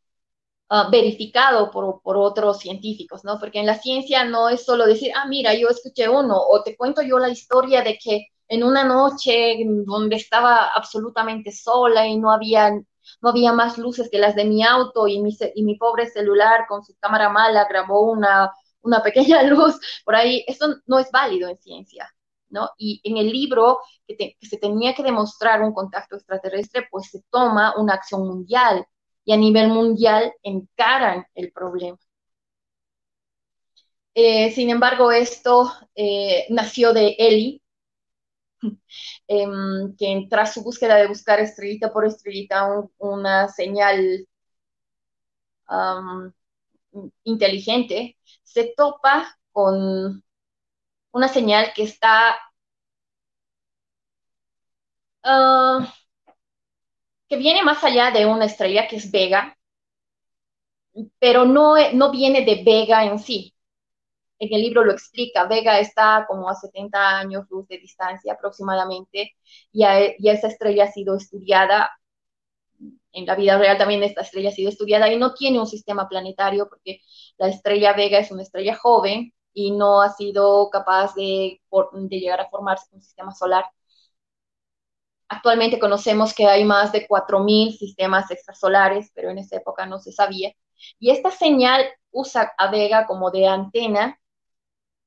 Ah, 0.69 0.89
verificado 0.91 1.71
por, 1.71 2.01
por, 2.01 2.17
otros 2.17 2.59
científicos, 2.59 3.23
¿no? 3.23 3.39
Porque 3.39 3.59
en 3.59 3.65
la 3.65 3.79
ciencia 3.79 4.25
no 4.25 4.49
es 4.49 4.65
solo 4.65 4.85
decir, 4.85 5.13
ah, 5.15 5.25
mira, 5.25 5.53
yo 5.53 5.69
escuché 5.69 6.09
uno, 6.09 6.35
o 6.37 6.61
te 6.61 6.75
cuento 6.75 7.01
yo 7.01 7.19
la 7.19 7.29
historia 7.29 7.81
de 7.83 7.97
que 7.97 8.27
en 8.47 8.63
una 8.63 8.83
noche 8.83 9.57
donde 9.85 10.15
estaba 10.15 10.67
absolutamente 10.75 11.51
sola 11.51 12.07
y 12.07 12.17
no 12.17 12.31
había, 12.31 12.71
no 12.71 13.29
había 13.29 13.53
más 13.53 13.77
luces 13.77 14.09
que 14.09 14.19
las 14.19 14.35
de 14.35 14.45
mi 14.45 14.63
auto 14.63 15.07
y 15.07 15.21
mi, 15.21 15.77
pobre 15.77 16.07
celular 16.07 16.65
con 16.67 16.83
su 16.83 16.95
cámara 16.99 17.29
mala 17.29 17.65
grabó 17.69 18.11
una, 18.11 18.51
una 18.81 19.01
pequeña 19.03 19.43
luz 19.43 19.79
por 20.05 20.15
ahí, 20.15 20.43
eso 20.47 20.75
no 20.85 20.99
es 20.99 21.11
válido 21.11 21.49
en 21.49 21.57
ciencia. 21.57 22.13
¿No? 22.49 22.69
Y 22.77 23.01
en 23.03 23.17
el 23.17 23.29
libro 23.29 23.79
que, 24.07 24.15
que 24.15 24.47
se 24.47 24.57
tenía 24.57 24.93
que 24.93 25.03
demostrar 25.03 25.61
un 25.61 25.73
contacto 25.73 26.15
extraterrestre, 26.15 26.87
pues 26.89 27.09
se 27.11 27.21
toma 27.29 27.73
una 27.77 27.95
acción 27.95 28.25
mundial, 28.25 28.85
y 29.27 29.33
a 29.33 29.37
nivel 29.37 29.67
mundial 29.67 30.33
encaran 30.41 31.25
el 31.35 31.51
problema. 31.51 31.97
Eh, 34.15 34.51
sin 34.51 34.69
embargo, 34.69 35.11
esto 35.11 35.71
eh, 35.95 36.47
nació 36.49 36.93
de 36.93 37.15
Eli, 37.19 37.61
em, 39.27 39.95
que 39.97 40.27
tras 40.29 40.53
su 40.53 40.63
búsqueda 40.63 40.95
de 40.97 41.07
buscar 41.07 41.39
estrellita 41.39 41.91
por 41.93 42.05
estrellita 42.05 42.67
una 42.99 43.47
señal 43.49 44.27
inteligente, 47.23 48.17
se 48.43 48.73
topa 48.75 49.37
con 49.51 50.23
una 51.11 51.27
señal 51.27 51.73
que 51.75 51.83
está 51.83 52.37
ah, 55.23 55.93
que 57.29 57.37
viene 57.37 57.63
más 57.63 57.85
allá 57.85 58.11
de 58.11 58.25
una 58.25 58.43
estrella 58.43 58.85
que 58.89 58.97
es 58.97 59.09
Vega, 59.11 59.57
pero 61.19 61.45
no, 61.45 61.75
no 61.93 62.11
viene 62.11 62.43
de 62.45 62.63
Vega 62.63 63.05
en 63.05 63.19
sí. 63.19 63.53
En 64.39 64.53
el 64.53 64.61
libro 64.61 64.83
lo 64.83 64.91
explica, 64.91 65.45
Vega 65.47 65.79
está 65.79 66.25
como 66.27 66.49
a 66.49 66.55
70 66.55 67.17
años 67.19 67.45
luz 67.49 67.67
de 67.67 67.79
distancia 67.79 68.33
aproximadamente, 68.33 69.35
y, 69.71 69.83
y 70.19 70.29
esa 70.29 70.47
estrella 70.47 70.85
ha 70.85 70.91
sido 70.91 71.15
estudiada, 71.15 71.91
en 73.13 73.25
la 73.25 73.35
vida 73.35 73.57
real 73.57 73.77
también 73.77 74.03
esta 74.03 74.21
estrella 74.21 74.49
ha 74.49 74.51
sido 74.51 74.69
estudiada 74.69 75.11
y 75.11 75.17
no 75.17 75.33
tiene 75.33 75.59
un 75.59 75.67
sistema 75.67 76.07
planetario 76.07 76.67
porque 76.69 77.01
la 77.37 77.47
estrella 77.47 77.93
Vega 77.93 78.19
es 78.19 78.31
una 78.31 78.43
estrella 78.43 78.75
joven 78.75 79.33
y 79.53 79.71
no 79.71 80.01
ha 80.01 80.09
sido 80.09 80.69
capaz 80.69 81.15
de, 81.15 81.61
de 81.93 82.19
llegar 82.19 82.39
a 82.41 82.49
formarse 82.49 82.87
un 82.93 83.01
sistema 83.01 83.33
solar 83.33 83.65
Actualmente 85.29 85.79
conocemos 85.79 86.33
que 86.33 86.47
hay 86.47 86.63
más 86.63 86.91
de 86.91 87.05
4.000 87.07 87.77
sistemas 87.77 88.31
extrasolares, 88.31 89.11
pero 89.13 89.29
en 89.29 89.39
esa 89.39 89.57
época 89.57 89.85
no 89.85 89.99
se 89.99 90.11
sabía. 90.11 90.53
Y 90.99 91.11
esta 91.11 91.31
señal 91.31 91.85
usa 92.11 92.53
a 92.57 92.71
Vega 92.71 93.05
como 93.07 93.29
de 93.31 93.47
antena, 93.47 94.19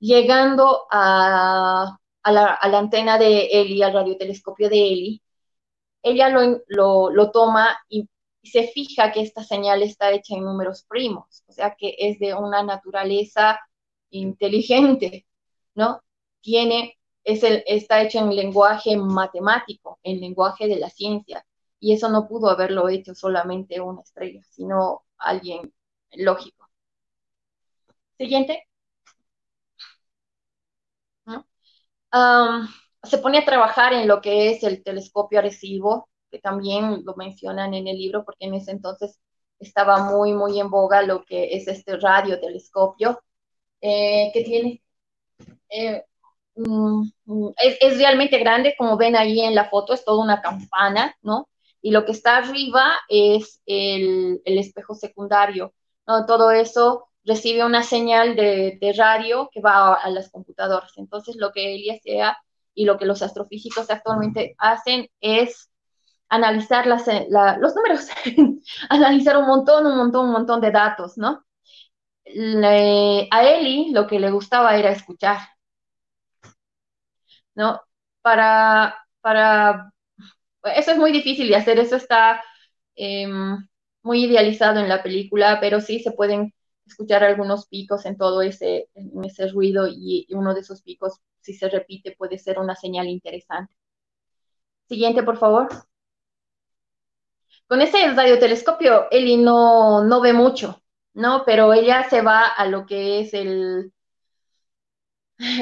llegando 0.00 0.86
a, 0.90 1.96
la, 2.24 2.58
antena 2.62 3.18
de 3.18 3.46
Eli, 3.52 3.82
al 3.82 3.92
radiotelescopio 3.92 4.68
de 4.68 4.76
Eli. 4.76 5.22
Ella 6.02 6.28
lo, 6.30 7.30
toma 7.32 7.78
y 7.88 8.08
se 8.42 8.68
fija 8.68 9.12
que 9.12 9.20
esta 9.20 9.44
señal 9.44 9.82
está 9.82 10.10
hecha 10.12 10.34
en 10.34 10.44
números 10.44 10.84
primos, 10.88 11.44
o 11.46 11.52
sea 11.52 11.76
que 11.78 11.94
es 11.98 12.18
de 12.18 12.34
una 12.34 12.62
naturaleza 12.62 13.60
inteligente, 14.10 15.26
¿no? 15.74 16.02
Tiene 16.40 16.98
está 17.22 18.02
hecho 18.02 18.18
en 18.18 18.34
lenguaje 18.34 18.96
matemático, 18.96 20.00
en 20.02 20.20
lenguaje 20.20 20.68
de 20.68 20.76
la 20.76 20.88
ciencia, 20.90 21.46
y 21.78 21.92
eso 21.92 22.08
no 22.08 22.26
pudo 22.28 22.48
haberlo 22.50 22.88
hecho 22.88 23.14
solamente 23.14 23.80
una 23.80 24.02
estrella, 24.02 24.42
sino 24.50 25.04
alguien 25.18 25.72
lógico. 26.12 26.68
Siguiente. 28.18 28.69
Se 33.02 33.18
pone 33.18 33.38
a 33.38 33.44
trabajar 33.44 33.92
en 33.92 34.08
lo 34.08 34.20
que 34.20 34.50
es 34.50 34.62
el 34.62 34.82
telescopio 34.82 35.38
Arecibo, 35.38 36.08
que 36.30 36.38
también 36.38 37.02
lo 37.04 37.14
mencionan 37.16 37.74
en 37.74 37.88
el 37.88 37.98
libro, 37.98 38.24
porque 38.24 38.46
en 38.46 38.54
ese 38.54 38.72
entonces 38.72 39.18
estaba 39.58 40.04
muy, 40.04 40.32
muy 40.32 40.58
en 40.60 40.70
boga 40.70 41.02
lo 41.02 41.24
que 41.24 41.54
es 41.54 41.68
este 41.68 41.96
radiotelescopio, 41.96 43.20
eh, 43.80 44.30
que 44.32 44.44
tiene 44.44 44.82
eh, 45.70 46.04
Mm, 46.66 47.10
mm, 47.24 47.48
es, 47.62 47.98
realmente 47.98 48.38
grande, 48.38 48.74
como 48.76 48.96
ven 48.96 49.16
ahí 49.16 49.40
en 49.40 49.54
la 49.54 49.68
foto, 49.70 49.94
es 49.94 50.04
toda 50.04 50.22
una 50.22 50.42
campana, 50.42 51.16
¿no? 51.22 51.48
Y 51.80 51.90
lo 51.92 52.04
que 52.04 52.12
está 52.12 52.36
arriba 52.38 52.92
es 53.08 53.62
el, 53.66 54.42
espejo 54.44 54.94
secundario, 54.94 55.72
¿no? 56.06 56.26
Todo 56.26 56.50
eso 56.50 57.08
recibe 57.24 57.64
una 57.64 57.82
señal 57.82 58.36
de, 58.36 58.94
radio 58.96 59.48
que 59.52 59.60
va 59.60 59.94
a, 59.94 60.10
las 60.10 60.30
computadoras. 60.30 60.92
Entonces, 60.96 61.36
lo 61.36 61.52
que 61.52 61.74
él 61.74 61.84
hacía 61.90 62.36
y 62.74 62.84
lo 62.84 62.98
que 62.98 63.06
los 63.06 63.22
astrofísicos 63.22 63.90
actualmente 63.90 64.54
hacen 64.58 65.08
es 65.20 65.70
analizar 66.28 66.86
las, 66.86 67.06
los 67.06 67.74
números, 67.74 68.08
analizar 68.90 69.36
un 69.36 69.46
montón, 69.46 69.86
un 69.86 69.96
montón, 69.96 70.26
un 70.26 70.32
montón 70.32 70.60
de 70.60 70.70
datos, 70.70 71.18
¿no? 71.18 71.44
a 73.30 73.42
Eli 73.44 73.90
lo 73.92 74.06
que 74.06 74.20
le 74.20 74.30
gustaba 74.30 74.76
era 74.76 74.90
escuchar, 74.90 75.38
¿no? 77.54 77.80
Para, 78.22 78.96
para, 79.20 79.92
eso 80.64 80.92
es 80.92 80.98
muy 80.98 81.12
difícil 81.12 81.48
de 81.48 81.56
hacer, 81.56 81.78
eso 81.78 81.96
está 81.96 82.42
em, 82.94 83.68
muy 84.02 84.24
idealizado 84.24 84.80
en 84.80 84.88
la 84.88 85.02
película, 85.02 85.58
pero 85.60 85.80
sí 85.80 86.00
se 86.00 86.12
pueden 86.12 86.54
escuchar 86.90 87.24
algunos 87.24 87.66
picos 87.66 88.06
en 88.06 88.16
todo 88.16 88.42
ese, 88.42 88.88
ese 89.24 89.48
ruido 89.48 89.86
y, 89.88 90.26
uno 90.30 90.54
de 90.54 90.60
esos 90.60 90.82
picos, 90.82 91.20
si 91.40 91.54
se 91.54 91.68
repite, 91.68 92.14
puede 92.16 92.38
ser 92.38 92.58
una 92.58 92.76
señal 92.76 93.08
interesante. 93.08 93.74
Siguiente, 94.88 95.22
por 95.22 95.38
favor. 95.38 95.68
Con 97.66 97.80
ese 97.80 98.06
radiotelescopio, 98.12 99.08
Eli 99.10 99.36
no, 99.36 100.04
no 100.04 100.20
ve 100.20 100.32
mucho, 100.32 100.82
¿no? 101.14 101.44
Pero 101.46 101.72
ella 101.72 102.08
se 102.10 102.22
va 102.22 102.46
a 102.46 102.66
lo 102.66 102.84
que 102.86 103.20
es 103.20 103.32
el, 103.32 103.92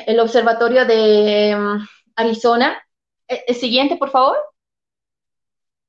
el 0.06 0.20
observatorio 0.20 0.86
de 0.86 1.54
mm, 1.56 1.86
Arizona. 2.16 2.82
El, 3.26 3.54
siguiente, 3.54 3.96
por 3.96 4.10
favor. 4.10 4.36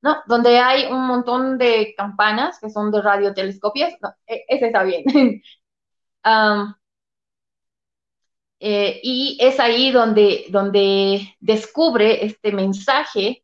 No, 0.02 0.18
donde 0.28 0.60
hay 0.60 0.92
un 0.92 1.06
montón 1.08 1.58
de 1.58 1.94
campanas 1.98 2.58
que 2.60 2.70
son 2.70 2.92
de 2.92 3.02
radiotelescopios. 3.02 3.94
No, 4.02 4.14
e, 4.28 4.46
ese 4.48 4.68
está 4.68 4.84
bien. 4.84 5.04
Eh, 8.62 9.00
y 9.04 9.38
es 9.40 9.60
ahí 9.60 9.92
donde, 9.92 10.46
donde 10.50 11.36
descubre 11.40 12.26
este 12.26 12.52
mensaje 12.52 13.44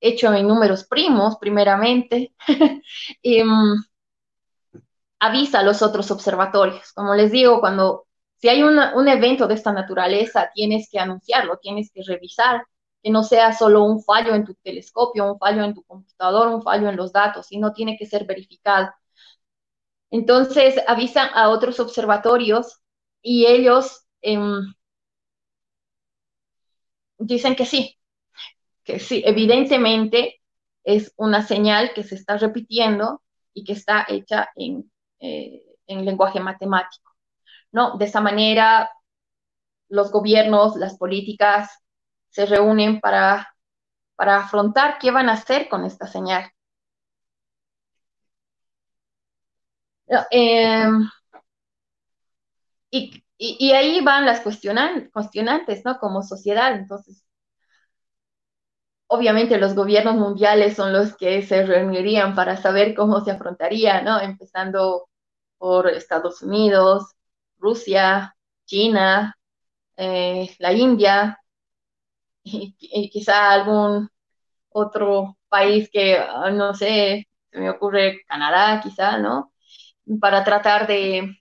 hecho 0.00 0.32
en 0.34 0.46
números 0.46 0.84
primos, 0.84 1.36
primeramente, 1.38 2.34
y, 3.22 3.42
mm, 3.44 3.84
avisa 5.20 5.60
a 5.60 5.62
los 5.62 5.82
otros 5.82 6.10
observatorios. 6.10 6.92
Como 6.92 7.14
les 7.14 7.32
digo, 7.32 7.60
cuando 7.60 8.06
si 8.36 8.48
hay 8.48 8.62
un 8.62 9.08
evento 9.08 9.46
de 9.46 9.54
esta 9.54 9.72
naturaleza, 9.72 10.50
tienes 10.54 10.88
que 10.90 10.98
anunciarlo, 10.98 11.58
tienes 11.62 11.90
que 11.90 12.02
revisar, 12.06 12.62
que 13.04 13.10
no 13.10 13.22
sea 13.22 13.52
solo 13.52 13.84
un 13.84 14.02
fallo 14.02 14.34
en 14.34 14.44
tu 14.46 14.54
telescopio, 14.54 15.32
un 15.34 15.38
fallo 15.38 15.62
en 15.64 15.74
tu 15.74 15.82
computador, 15.84 16.48
un 16.48 16.62
fallo 16.62 16.88
en 16.88 16.96
los 16.96 17.12
datos, 17.12 17.46
sino 17.46 17.74
tiene 17.74 17.98
que 17.98 18.06
ser 18.06 18.24
verificado. 18.26 18.90
Entonces 20.10 20.76
avisan 20.86 21.28
a 21.34 21.50
otros 21.50 21.80
observatorios 21.80 22.80
y 23.22 23.44
ellos 23.46 24.06
em, 24.22 24.72
dicen 27.18 27.56
que 27.56 27.66
sí, 27.66 27.98
que 28.84 28.98
sí, 29.00 29.22
evidentemente 29.26 30.40
es 30.84 31.12
una 31.16 31.42
señal 31.46 31.92
que 31.94 32.04
se 32.04 32.14
está 32.16 32.38
repitiendo 32.38 33.22
y 33.54 33.64
que 33.64 33.74
está 33.74 34.06
hecha 34.08 34.50
en, 34.56 34.90
eh, 35.20 35.62
en 35.86 36.04
lenguaje 36.06 36.40
matemático. 36.40 37.12
¿no? 37.72 37.98
De 37.98 38.06
esa 38.06 38.20
manera 38.22 38.90
los 39.88 40.10
gobiernos, 40.12 40.76
las 40.76 40.96
políticas 40.98 41.83
se 42.34 42.46
reúnen 42.46 43.00
para, 43.00 43.54
para 44.16 44.38
afrontar 44.38 44.98
qué 45.00 45.10
van 45.12 45.28
a 45.28 45.34
hacer 45.34 45.68
con 45.68 45.84
esta 45.84 46.06
señal. 46.08 46.50
Eh, 50.30 50.88
y, 53.38 53.72
ahí 53.72 54.00
van 54.02 54.26
las 54.26 54.40
cuestionantes, 54.40 55.84
¿no? 55.84 55.98
Como 55.98 56.22
sociedad. 56.22 56.74
Entonces, 56.74 57.24
obviamente 59.06 59.58
los 59.58 59.74
gobiernos 59.74 60.16
mundiales 60.16 60.74
son 60.76 60.92
los 60.92 61.16
que 61.16 61.42
se 61.42 61.64
reunirían 61.66 62.34
para 62.34 62.56
saber 62.56 62.94
cómo 62.94 63.20
se 63.24 63.30
afrontaría, 63.32 64.02
¿no? 64.02 64.20
Empezando 64.20 65.08
por 65.58 65.88
Estados 65.88 66.42
Unidos, 66.42 67.14
Rusia, 67.58 68.36
China, 68.66 69.36
eh, 69.96 70.54
la 70.58 70.72
India 70.72 71.38
y, 72.44 73.10
quizá 73.10 73.50
algún 73.52 74.08
otro 74.70 75.38
país 75.48 75.88
que, 75.92 76.18
ah, 76.18 76.50
no 76.50 76.74
sé, 76.74 77.28
se 77.50 77.58
me 77.60 77.70
ocurre 77.70 78.22
Canadá 78.26 78.80
quizá, 78.82 79.18
¿no? 79.18 79.52
Para 80.20 80.44
tratar 80.44 80.86
de, 80.86 81.38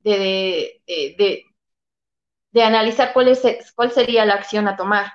de, 0.00 0.82
de, 2.52 2.62
analizar 2.62 3.12
cuál, 3.12 3.28
es, 3.28 3.42
cuál 3.74 3.92
sería 3.92 4.24
la 4.24 4.34
acción 4.34 4.68
a 4.68 4.76
tomar. 4.76 5.12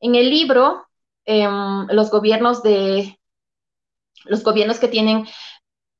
En 0.00 0.14
el 0.14 0.30
libro, 0.30 0.86
em, 1.24 1.86
los 1.88 2.10
gobiernos 2.10 2.62
de 2.62 3.18
los 4.24 4.42
gobiernos 4.42 4.78
que 4.78 4.88
tienen 4.88 5.26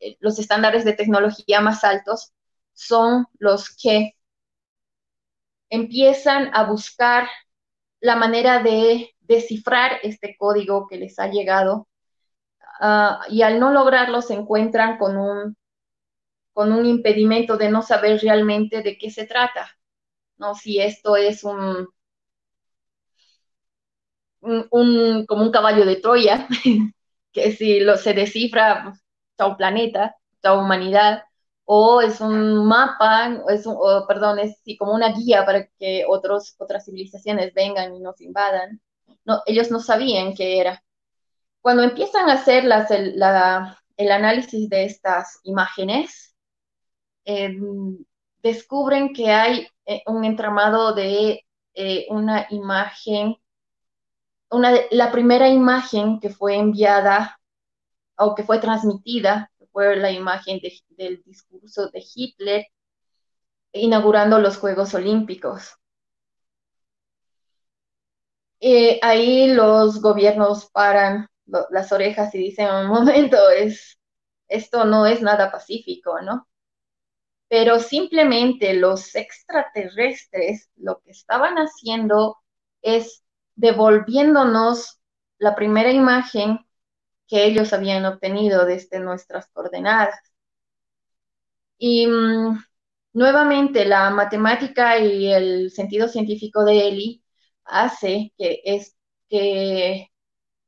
eh, 0.00 0.16
los 0.20 0.38
estándares 0.38 0.84
de 0.84 0.92
tecnología 0.94 1.60
más 1.60 1.84
altos 1.84 2.32
son 2.74 3.26
los 3.38 3.74
que 3.76 4.14
empiezan 5.70 6.50
a 6.54 6.64
buscar 6.64 7.28
la 8.00 8.16
manera 8.16 8.62
de 8.62 9.14
descifrar 9.20 9.98
este 10.02 10.36
código 10.38 10.86
que 10.88 10.96
les 10.98 11.18
ha 11.18 11.28
llegado 11.28 11.88
ah, 12.80 13.22
y 13.30 13.42
al 13.42 13.60
no 13.60 13.72
lograrlo 13.72 14.22
se 14.22 14.34
encuentran 14.34 14.98
con 14.98 15.16
un, 15.16 15.56
con 16.52 16.72
un 16.72 16.86
impedimento 16.86 17.56
de 17.56 17.70
no 17.70 17.82
saber 17.82 18.20
realmente 18.22 18.82
de 18.82 18.98
qué 18.98 19.10
se 19.10 19.26
trata, 19.26 19.70
¿no? 20.38 20.54
Si 20.54 20.80
esto 20.80 21.16
es 21.16 21.44
un, 21.44 21.88
un, 24.40 25.26
como 25.26 25.42
un 25.42 25.50
caballo 25.52 25.84
de 25.84 25.96
Troya, 25.96 26.46
que 27.32 27.52
si 27.52 27.80
lo, 27.80 27.96
se 27.96 28.14
descifra, 28.14 28.82
pues, 28.84 29.00
chao 29.38 29.56
planeta, 29.56 30.16
chao 30.42 30.60
humanidad, 30.60 31.22
o 31.72 32.00
es 32.00 32.20
un 32.20 32.66
mapa, 32.66 33.44
es 33.48 33.64
un, 33.64 33.76
perdón, 34.08 34.40
es 34.40 34.60
como 34.76 34.92
una 34.92 35.12
guía 35.12 35.46
para 35.46 35.68
que 35.78 36.04
otros, 36.08 36.56
otras 36.58 36.84
civilizaciones 36.84 37.54
vengan 37.54 37.94
y 37.94 38.00
nos 38.00 38.20
invadan. 38.20 38.80
No, 39.24 39.42
ellos 39.46 39.70
no 39.70 39.78
sabían 39.78 40.34
qué 40.34 40.58
era. 40.58 40.82
Cuando 41.60 41.84
empiezan 41.84 42.28
a 42.28 42.32
hacer 42.34 42.64
las, 42.64 42.90
el, 42.90 43.14
el 43.96 44.12
análisis 44.12 44.68
de 44.68 44.84
estas 44.84 45.38
imágenes, 45.44 46.34
em, 47.24 47.98
descubren 48.42 49.12
que 49.14 49.30
hay 49.30 49.68
eh, 49.86 50.02
un 50.06 50.24
entramado 50.24 50.92
de 50.92 51.46
eh, 51.74 52.06
una 52.10 52.48
imagen, 52.50 53.36
una, 54.50 54.72
la 54.90 55.12
primera 55.12 55.48
imagen 55.48 56.18
que 56.18 56.30
fue 56.30 56.56
enviada 56.56 57.38
o 58.16 58.34
que 58.34 58.42
fue 58.42 58.58
transmitida 58.58 59.49
fue 59.72 59.96
la 59.96 60.10
imagen 60.10 60.60
del 60.90 61.22
discurso 61.24 61.88
de 61.90 62.04
Hitler 62.14 62.66
inaugurando 63.72 64.38
los 64.38 64.56
Juegos 64.56 64.94
Olímpicos. 64.94 65.76
ahí 69.02 69.52
los 69.54 70.00
gobiernos 70.02 70.70
paran 70.70 71.28
las 71.70 71.92
orejas 71.92 72.34
y 72.34 72.38
dicen, 72.38 72.68
un 72.72 72.86
momento, 72.88 73.36
es, 73.50 73.98
esto 74.48 74.84
no 74.84 75.06
es 75.06 75.22
nada 75.22 75.50
pacífico, 75.50 76.20
¿no? 76.20 76.46
Pero 77.48 77.80
simplemente 77.80 78.74
los 78.74 79.14
extraterrestres 79.16 80.70
lo 80.76 81.00
que 81.00 81.10
estaban 81.10 81.56
haciendo 81.56 82.38
es 82.82 83.24
devolviéndonos 83.56 85.00
la 85.38 85.54
primera 85.56 85.90
imagen 85.90 86.60
que 87.30 87.44
ellos 87.46 87.72
habían 87.72 88.04
obtenido 88.06 88.66
desde 88.66 89.00
nuestras 89.00 89.48
coordenadas. 89.52 90.14
Y 91.78 92.06
mm, 92.06 92.58
nuevamente 93.14 93.84
la 93.86 94.10
matemática 94.10 94.98
y 94.98 95.32
el 95.32 95.70
sentido 95.70 96.08
científico 96.08 96.64
de 96.64 96.88
Eli 96.88 97.24
hace 97.64 98.32
que, 98.38 98.60
es, 98.64 98.96
que, 99.28 100.08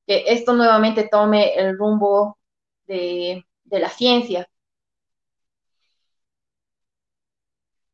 esto 0.07 0.55
nuevamente 0.55 1.09
tome 1.11 1.55
el 1.55 1.79
rumbo 1.79 2.38
de, 2.87 3.44
la 3.70 3.88
ciencia. 3.90 4.48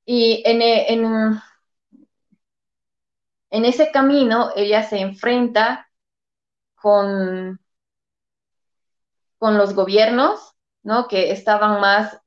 Y 0.07 0.43
en, 0.45 0.63
en, 0.63 1.41
en 3.51 3.65
ese 3.65 3.91
camino 3.93 4.51
ella 4.57 4.83
se 4.83 4.99
enfrenta 5.01 5.89
con 6.75 7.61
con 9.38 9.57
los 9.59 9.74
gobiernos, 9.74 10.55
¿no? 10.83 11.09
Que 11.09 11.31
estaban 11.33 11.81
más 11.81 12.20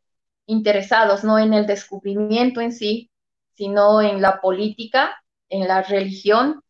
interesados 0.46 1.24
no 1.24 1.40
en 1.40 1.54
el 1.54 1.66
descubrimiento 1.68 2.62
en 2.62 2.74
sí, 2.74 3.12
sino 3.54 4.02
en 4.02 4.22
la 4.22 4.42
política, 4.42 5.24
en 5.50 5.68
la 5.68 5.82
religión 5.84 6.62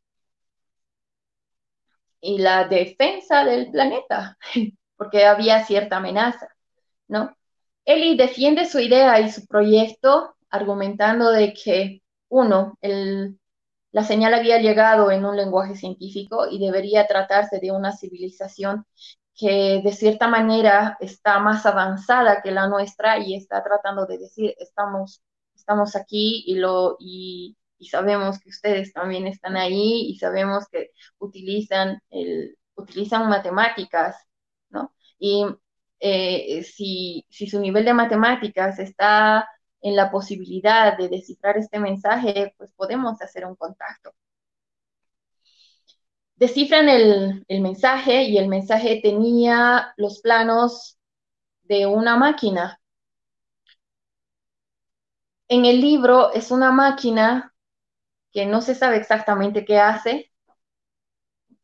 y 2.20 2.38
la 2.38 2.68
defensa 2.68 3.44
del 3.44 3.72
planeta, 3.72 4.38
porque 4.96 5.26
había 5.26 5.66
cierta 5.66 5.98
amenaza, 5.98 6.48
¿no? 7.08 7.36
Eli 7.86 8.16
defiende 8.16 8.66
su 8.66 8.80
idea 8.80 9.20
y 9.20 9.32
su 9.32 9.46
proyecto 9.48 10.36
argumentando 10.50 11.32
de 11.32 11.54
que, 11.54 12.04
uno, 12.30 12.78
la 13.92 14.04
señal 14.04 14.34
había 14.34 14.60
llegado 14.60 15.12
en 15.12 15.26
un 15.26 15.36
lenguaje 15.36 15.76
científico 15.76 16.48
y 16.50 16.60
debería 16.60 17.08
tratarse 17.08 17.60
de 17.60 17.72
una 17.72 17.92
civilización 17.92 18.86
que 19.36 19.82
de 19.84 19.94
cierta 19.94 20.28
manera 20.28 20.98
está 21.00 21.40
más 21.40 21.66
avanzada 21.66 22.42
que 22.42 22.52
la 22.52 22.68
nuestra 22.68 23.20
y 23.20 23.36
está 23.36 23.64
tratando 23.64 24.06
de 24.06 24.18
decir, 24.20 24.56
estamos, 24.60 25.24
estamos 25.56 25.96
aquí 25.96 26.44
y, 26.48 26.56
lo, 26.56 26.98
y, 27.00 27.58
sabemos 27.90 28.40
que 28.40 28.50
ustedes 28.50 28.94
también 28.94 29.28
están 29.28 29.58
ahí 29.58 30.08
y 30.10 30.18
sabemos 30.20 30.68
que 30.70 30.92
utilizan, 31.20 32.02
el, 32.12 32.58
utilizan 32.76 33.28
matemáticas, 33.30 34.16
¿no? 34.70 34.94
Y 35.20 35.46
eh, 36.00 36.64
si, 36.64 37.26
si 37.30 37.48
su 37.48 37.60
nivel 37.60 37.86
de 37.86 37.94
matemáticas 37.94 38.80
está 38.80 39.48
en 39.82 39.96
la 39.96 40.12
posibilidad 40.12 40.98
de 40.98 41.10
descifrar 41.10 41.58
este 41.58 41.80
mensaje, 41.80 42.54
pues 42.58 42.72
podemos 42.74 43.22
hacer 43.22 43.46
un 43.46 43.56
contacto 43.56 44.14
descifran 46.42 46.90
el, 46.90 47.46
mensaje 47.62 48.24
y 48.24 48.40
el 48.40 48.48
mensaje 48.48 49.00
tenía 49.04 49.94
los 49.96 50.22
planos 50.22 50.98
de 51.64 51.86
una 51.86 52.18
máquina. 52.18 52.80
En 55.50 55.66
el 55.66 55.80
libro 55.80 56.34
es 56.34 56.50
una 56.50 56.72
máquina 56.72 57.54
que 58.34 58.48
no 58.48 58.62
se 58.62 58.74
sabe 58.74 58.98
exactamente 58.98 59.66
qué 59.66 59.80
hace 59.80 60.32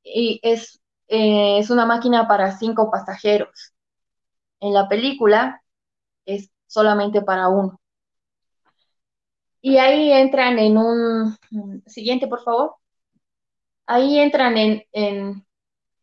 y 0.03 0.39
es, 0.43 0.79
eh, 1.07 1.57
es 1.57 1.71
una 1.71 1.87
máquina 1.87 2.27
para 2.27 2.55
cinco 2.59 2.91
pasajeros. 2.91 3.73
En 4.59 4.73
la 4.73 4.87
película 4.87 5.63
es 6.25 6.51
solamente 6.67 7.23
para 7.23 7.49
uno. 7.49 7.81
Y 9.59 9.77
ahí 9.77 10.11
entran 10.11 10.59
en 10.59 10.77
un... 10.77 11.35
Siguiente, 11.87 12.27
por 12.27 12.43
favor 12.43 12.75
ahí 13.88 14.19
entran 14.19 14.58
en, 14.58 15.45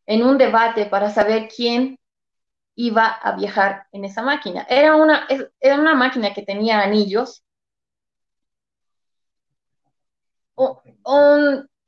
un 0.07 0.39
debate 0.39 0.87
para 0.87 1.11
saber 1.11 1.49
quién 1.55 1.99
iba 2.75 3.07
a 3.07 3.37
viajar 3.37 3.87
en 3.93 4.05
esa 4.05 4.23
máquina. 4.23 4.67
Era 4.69 4.97
una, 4.97 5.27
era 5.61 5.79
una 5.79 5.95
máquina 5.95 6.35
que 6.35 6.43
tenía 6.43 6.81
anillos, 6.81 7.45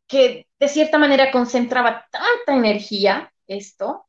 que 0.07 0.47
de 0.59 0.69
cierta 0.69 0.99
manera 0.99 1.33
concentraba 1.33 2.07
tanta 2.11 2.55
energía, 2.57 3.33
esto, 3.47 4.07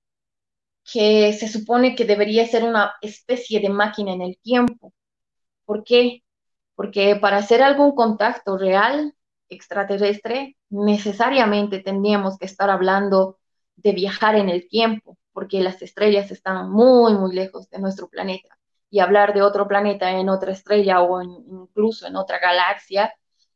que 0.84 1.34
se 1.34 1.48
supone 1.48 1.96
que 1.96 2.06
debería 2.06 2.48
ser 2.48 2.64
una 2.64 2.94
especie 3.02 3.60
de 3.60 3.70
máquina 3.70 4.14
en 4.14 4.22
el 4.22 4.38
tiempo. 4.40 4.94
¿Por 5.66 5.84
qué? 5.84 6.24
Porque 6.76 7.16
para 7.18 7.38
hacer 7.38 7.62
algún 7.64 7.96
contacto 7.96 8.58
real 8.58 9.16
extraterrestre, 9.50 10.57
necesariamente 10.70 11.80
tendríamos 11.80 12.38
que 12.38 12.46
estar 12.46 12.70
hablando 12.70 13.40
de 13.76 13.92
viajar 13.92 14.36
en 14.36 14.50
el 14.50 14.68
tiempo, 14.68 15.18
porque 15.34 15.62
las 15.62 15.82
estrellas 15.82 16.32
están 16.32 16.70
muy, 16.70 17.14
muy 17.14 17.34
lejos 17.34 17.70
de 17.70 17.80
nuestro 17.80 18.08
planeta. 18.10 18.58
Y 18.90 19.00
hablar 19.00 19.34
de 19.34 19.42
otro 19.42 19.68
planeta 19.68 20.12
en 20.12 20.30
otra 20.30 20.52
estrella 20.52 21.02
o 21.02 21.22
incluso 21.22 22.08
en 22.08 22.16
otra 22.16 22.40
galaxia 22.40 23.14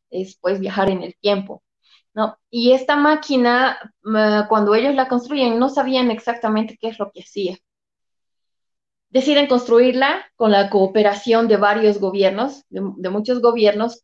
es 0.10 0.38
pues 0.40 0.60
viajar 0.60 0.90
en 0.90 1.04
el 1.04 1.16
tiempo. 1.16 1.64
¿no? 2.14 2.38
Y 2.50 2.74
esta 2.74 2.96
máquina, 2.96 3.94
cuando 4.50 4.76
ellos 4.76 4.96
la 4.96 5.08
construyen, 5.08 5.60
no 5.60 5.70
sabían 5.70 6.12
exactamente 6.12 6.78
qué 6.80 6.90
es 6.90 7.00
lo 7.00 7.12
que 7.12 7.22
hacía. 7.22 7.58
Deciden 9.10 9.48
construirla 9.48 10.26
con 10.36 10.52
la 10.52 10.70
cooperación 10.70 11.48
de 11.48 11.58
varios 11.58 12.00
gobiernos, 12.00 12.64
de, 12.70 13.10
muchos 13.10 13.42
gobiernos, 13.42 14.04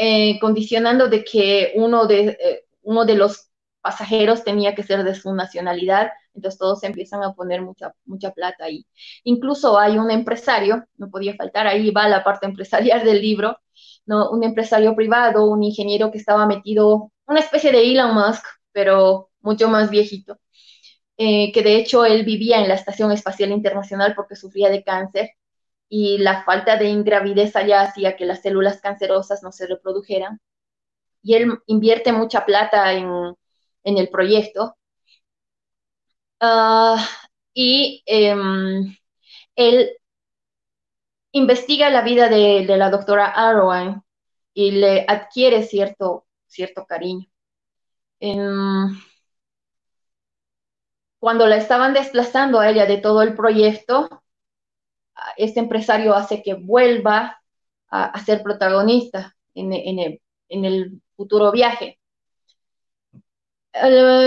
eh, 0.00 0.38
condicionando 0.40 1.08
de 1.08 1.24
que 1.24 1.72
uno 1.74 2.06
de, 2.06 2.38
eh, 2.40 2.64
uno 2.82 3.04
de 3.04 3.16
los 3.16 3.50
pasajeros 3.80 4.44
tenía 4.44 4.74
que 4.76 4.84
ser 4.84 5.02
de 5.02 5.14
su 5.16 5.34
nacionalidad, 5.34 6.10
entonces 6.34 6.56
todos 6.56 6.84
empiezan 6.84 7.24
a 7.24 7.34
poner 7.34 7.62
mucha, 7.62 7.92
mucha 8.04 8.30
plata 8.30 8.64
ahí. 8.66 8.86
Incluso 9.24 9.76
hay 9.76 9.98
un 9.98 10.12
empresario, 10.12 10.84
no 10.98 11.10
podía 11.10 11.34
faltar, 11.34 11.66
ahí 11.66 11.90
va 11.90 12.06
la 12.08 12.22
parte 12.22 12.46
empresarial 12.46 13.04
del 13.04 13.20
libro, 13.20 13.58
¿no? 14.06 14.30
un 14.30 14.44
empresario 14.44 14.94
privado, 14.94 15.50
un 15.50 15.64
ingeniero 15.64 16.12
que 16.12 16.18
estaba 16.18 16.46
metido 16.46 17.10
una 17.26 17.40
especie 17.40 17.72
de 17.72 17.82
Elon 17.82 18.14
Musk, 18.14 18.44
pero 18.70 19.30
mucho 19.40 19.68
más 19.68 19.90
viejito, 19.90 20.38
eh, 21.16 21.50
que 21.52 21.62
de 21.62 21.76
hecho 21.76 22.04
él 22.04 22.24
vivía 22.24 22.60
en 22.60 22.68
la 22.68 22.74
Estación 22.74 23.10
Espacial 23.10 23.50
Internacional 23.50 24.14
porque 24.14 24.36
sufría 24.36 24.70
de 24.70 24.84
cáncer 24.84 25.30
y 25.88 26.18
la 26.18 26.44
falta 26.44 26.76
de 26.76 26.86
ingravidez 26.88 27.56
allá 27.56 27.82
hacía 27.82 28.16
que 28.16 28.26
las 28.26 28.42
células 28.42 28.80
cancerosas 28.80 29.42
no 29.42 29.52
se 29.52 29.66
reprodujeran. 29.66 30.40
Y 31.22 31.34
él 31.34 31.58
invierte 31.66 32.12
mucha 32.12 32.44
plata 32.46 32.92
en, 32.94 33.36
el 33.84 34.08
proyecto. 34.10 34.76
Ah, 36.40 36.96
y 37.54 38.02
em, 38.06 38.96
él 39.56 39.96
investiga 41.32 41.90
la 41.90 42.02
vida 42.02 42.28
de, 42.28 42.64
de 42.66 42.76
la 42.76 42.90
doctora 42.90 43.26
Arrowan 43.26 44.02
y 44.54 44.72
le 44.72 45.04
adquiere 45.08 45.62
cierto 45.64 46.26
cierto 46.48 46.86
cariño. 46.86 47.26
cuando 51.20 51.46
la 51.46 51.56
estaban 51.56 51.92
desplazando 51.94 52.58
a 52.60 52.68
ella 52.70 52.86
de 52.86 52.98
todo 52.98 53.22
el 53.22 53.34
proyecto, 53.34 54.22
este 55.36 55.60
empresario 55.60 56.14
hace 56.14 56.42
que 56.42 56.54
vuelva 56.54 57.40
a, 57.90 58.18
ser 58.24 58.42
protagonista 58.42 59.36
en, 59.54 59.72
el, 60.48 61.02
futuro 61.16 61.50
viaje. 61.50 61.98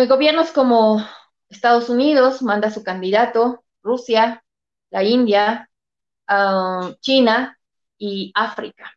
gobiernos 0.08 0.52
como 0.52 1.06
Estados 1.50 1.90
Unidos 1.90 2.42
manda 2.42 2.72
su 2.72 2.84
candidato, 2.84 3.64
Rusia, 3.84 4.44
la 4.90 5.04
India, 5.04 5.70
ah, 6.28 6.92
China 7.02 7.58
y 7.98 8.32
África. 8.36 8.92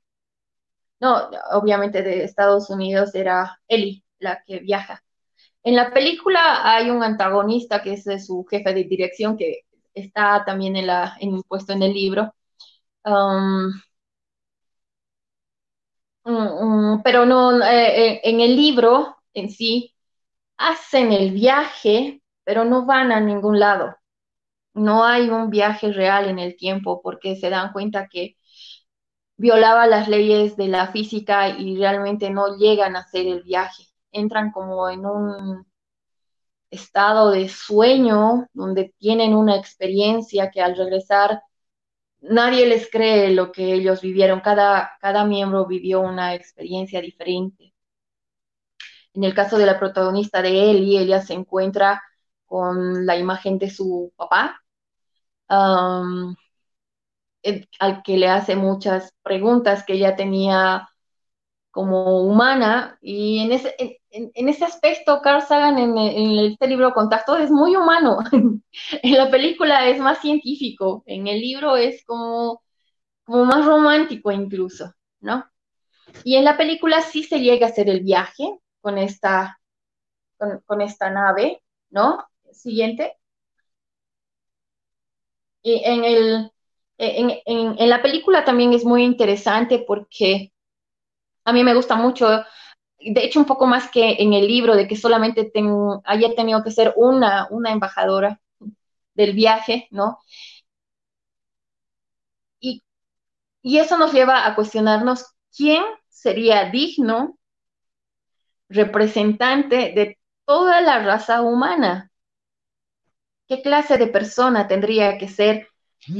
No, 1.00 1.30
obviamente 1.52 2.02
de 2.02 2.24
Estados 2.24 2.70
Unidos 2.70 3.14
era 3.14 3.60
Ellie 3.68 4.04
la 4.18 4.42
que 4.44 4.60
viaja. 4.60 5.02
En 5.62 5.76
la 5.76 5.92
película 5.92 6.70
hay 6.70 6.90
un 6.90 7.02
antagonista 7.02 7.82
que 7.82 7.94
es 7.94 8.26
su 8.26 8.44
jefe 8.44 8.74
de 8.74 8.84
dirección 8.84 9.36
que 9.36 9.62
está 9.94 10.44
también 10.44 10.76
en 10.76 11.42
puesto 11.44 11.72
en 11.72 11.82
el 11.82 11.92
libro. 11.94 12.34
Um, 13.04 13.72
mm, 16.24 16.94
mm, 16.96 17.02
pero 17.02 17.26
no, 17.26 17.62
eh, 17.64 18.12
eh, 18.14 18.20
en 18.24 18.40
el 18.40 18.56
libro 18.56 19.16
en 19.34 19.50
sí 19.50 19.94
hacen 20.58 21.12
el 21.12 21.32
viaje, 21.32 22.22
pero 22.44 22.64
no 22.64 22.86
van 22.86 23.12
a 23.12 23.20
ningún 23.20 23.60
lado. 23.60 23.96
No 24.74 25.04
hay 25.04 25.30
un 25.30 25.50
viaje 25.50 25.92
real 25.92 26.28
en 26.28 26.38
el 26.40 26.56
tiempo 26.56 27.02
porque 27.02 27.36
se 27.36 27.50
dan 27.50 27.72
cuenta 27.72 28.08
que 28.08 28.36
violaba 29.36 29.86
las 29.86 30.08
leyes 30.08 30.56
de 30.56 30.66
la 30.68 30.88
física 30.88 31.48
y 31.50 31.76
realmente 31.76 32.30
no 32.30 32.56
llegan 32.56 32.96
a 32.96 33.00
hacer 33.00 33.26
el 33.26 33.42
viaje. 33.42 33.84
Entran 34.12 34.50
como 34.52 34.88
en 34.88 35.06
un 35.06 35.66
estado 36.74 37.30
de 37.30 37.48
sueño 37.48 38.48
donde 38.52 38.94
tienen 38.98 39.34
una 39.34 39.56
experiencia 39.56 40.50
que 40.50 40.60
al 40.62 40.76
regresar 40.76 41.42
nadie 42.20 42.66
les 42.66 42.90
cree 42.90 43.30
lo 43.32 43.52
que 43.52 43.74
ellos 43.74 44.00
vivieron. 44.02 44.40
Cada, 44.40 44.92
cada 45.00 45.24
miembro 45.24 45.66
vivió 45.66 46.00
una 46.00 46.34
experiencia 46.34 47.00
diferente. 47.00 47.74
En 49.14 49.24
el 49.24 49.34
caso 49.34 49.58
de 49.58 49.66
la 49.66 49.78
protagonista 49.78 50.42
de 50.42 50.70
Ellie, 50.70 51.00
ella 51.00 51.22
se 51.22 51.34
encuentra 51.34 52.02
con 52.46 53.06
la 53.06 53.16
imagen 53.16 53.58
de 53.58 53.70
su 53.70 54.12
papá 54.16 54.60
al 57.78 58.02
que 58.02 58.16
le 58.16 58.28
hace 58.28 58.56
muchas 58.56 59.12
preguntas 59.22 59.84
que 59.84 59.94
ella 59.94 60.16
tenía 60.16 60.88
como 61.74 62.22
humana 62.22 62.96
y 63.02 63.40
en 63.40 63.50
ese, 63.50 63.74
en, 64.10 64.48
ese 64.48 64.64
aspecto 64.64 65.20
Carl 65.20 65.42
Sagan 65.42 65.76
en, 65.76 65.98
este 65.98 66.68
libro 66.68 66.94
Contacto 66.94 67.36
es 67.36 67.50
muy 67.50 67.74
humano, 67.74 68.18
en 69.02 69.12
la 69.16 69.28
película 69.28 69.88
es 69.88 69.98
más 69.98 70.20
científico, 70.20 71.02
en 71.06 71.26
el 71.26 71.40
libro 71.40 71.76
es 71.76 72.04
como, 72.04 72.62
como 73.24 73.44
más 73.44 73.66
romántico 73.66 74.30
incluso, 74.30 74.94
¿no? 75.18 75.50
Y 76.22 76.36
en 76.36 76.44
la 76.44 76.56
película 76.56 77.00
sí 77.02 77.24
se 77.24 77.40
llega 77.40 77.66
a 77.66 77.70
hacer 77.70 77.88
el 77.88 78.04
viaje 78.04 78.56
con 78.80 78.96
esta, 78.96 79.58
con, 80.38 80.60
con 80.66 80.80
esta 80.80 81.10
nave, 81.10 81.60
¿no? 81.90 82.24
Siguiente. 82.52 83.16
Y 85.62 85.82
en 85.84 86.04
el, 86.04 86.52
en, 86.98 87.32
en, 87.46 87.88
la 87.90 88.00
película 88.00 88.44
también 88.44 88.72
es 88.74 88.84
muy 88.84 89.02
interesante 89.02 89.80
porque 89.80 90.52
a 91.44 91.52
mí 91.52 91.64
me 91.64 91.74
gusta 91.74 91.96
mucho, 91.96 92.28
de 93.00 93.24
hecho 93.24 93.40
un 93.40 93.46
poco 93.46 93.66
más 93.66 93.90
que 93.90 94.16
en 94.20 94.32
el 94.34 94.46
libro, 94.46 94.76
de 94.76 94.88
que 94.88 94.96
solamente 94.96 95.52
haya 96.04 96.34
tenido 96.34 96.62
que 96.64 96.70
ser 96.70 96.94
una, 96.96 97.48
una 97.50 97.72
embajadora 97.72 98.40
del 99.14 99.34
viaje, 99.34 99.88
¿no? 99.90 100.20
Y, 102.60 102.82
y 103.62 103.78
eso 103.78 103.98
nos 103.98 104.12
lleva 104.12 104.46
a 104.46 104.54
cuestionarnos 104.56 105.26
quién 105.56 105.84
sería 106.10 106.70
digno 106.70 107.38
representante 108.68 109.92
de 109.94 110.18
toda 110.44 110.80
la 110.82 110.98
raza 111.02 111.40
humana. 111.42 112.10
¿Qué 113.48 113.62
clase 113.62 113.96
de 113.98 114.06
persona 114.08 114.68
tendría 114.68 115.16
que 115.18 115.28
ser 115.28 115.68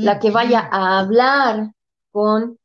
la 0.00 0.18
que 0.18 0.30
vaya 0.30 0.68
a 0.72 0.98
hablar 1.00 1.72
con 2.10 2.58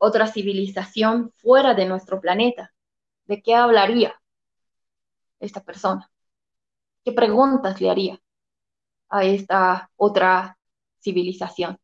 otra 0.00 0.26
civilización 0.26 1.32
fuera 1.36 1.74
de 1.74 1.86
nuestro 1.86 2.20
planeta. 2.20 2.72
¿De 3.26 3.42
qué 3.42 3.54
hablaría 3.54 4.14
esta 5.40 5.62
persona? 5.62 6.10
¿Qué 7.04 7.12
preguntas 7.12 7.80
le 7.80 7.90
haría 7.90 8.20
a 9.10 9.24
esta 9.24 9.90
otra 9.96 10.58
civilización? 11.00 11.78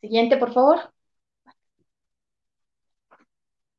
Siguiente, 0.00 0.36
por 0.38 0.52
favor. 0.54 0.92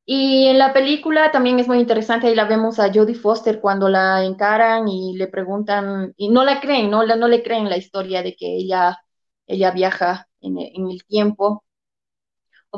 Y 0.06 0.48
en 0.48 0.58
la 0.58 0.74
película 0.74 1.32
también 1.32 1.60
es 1.60 1.68
muy 1.68 1.80
interesante, 1.80 2.28
ahí 2.28 2.36
la 2.36 2.46
vemos 2.46 2.80
a 2.80 2.92
Jodie 2.94 3.14
Foster 3.16 3.60
cuando 3.60 3.90
la 3.90 4.24
encaran 4.24 4.88
y 4.88 5.14
le 5.18 5.28
preguntan, 5.28 6.14
y 6.16 6.30
no 6.30 6.46
la 6.46 6.62
creen, 6.62 6.90
no, 6.90 7.06
no 7.06 7.28
le 7.28 7.44
creen 7.44 7.70
la 7.70 7.78
historia 7.78 8.24
de 8.24 8.34
que 8.36 8.56
ella, 8.56 8.98
ella 9.48 9.72
viaja 9.72 10.30
en, 10.42 10.58
el 10.58 11.04
tiempo. 11.06 11.64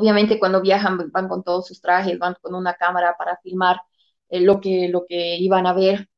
Obviamente 0.00 0.38
cuando 0.38 0.62
viajan 0.62 1.10
van 1.12 1.28
con 1.28 1.42
todos 1.44 1.66
sus 1.66 1.80
trajes, 1.80 2.18
van 2.18 2.36
con 2.40 2.54
una 2.54 2.74
cámara 2.74 3.16
para 3.18 3.36
filmar 3.42 3.80
eh, 4.30 4.40
lo, 4.40 4.60
que, 4.60 4.88
lo 4.88 5.04
que 5.06 5.36
iban 5.36 5.66
a 5.66 5.74
ver. 5.74 6.08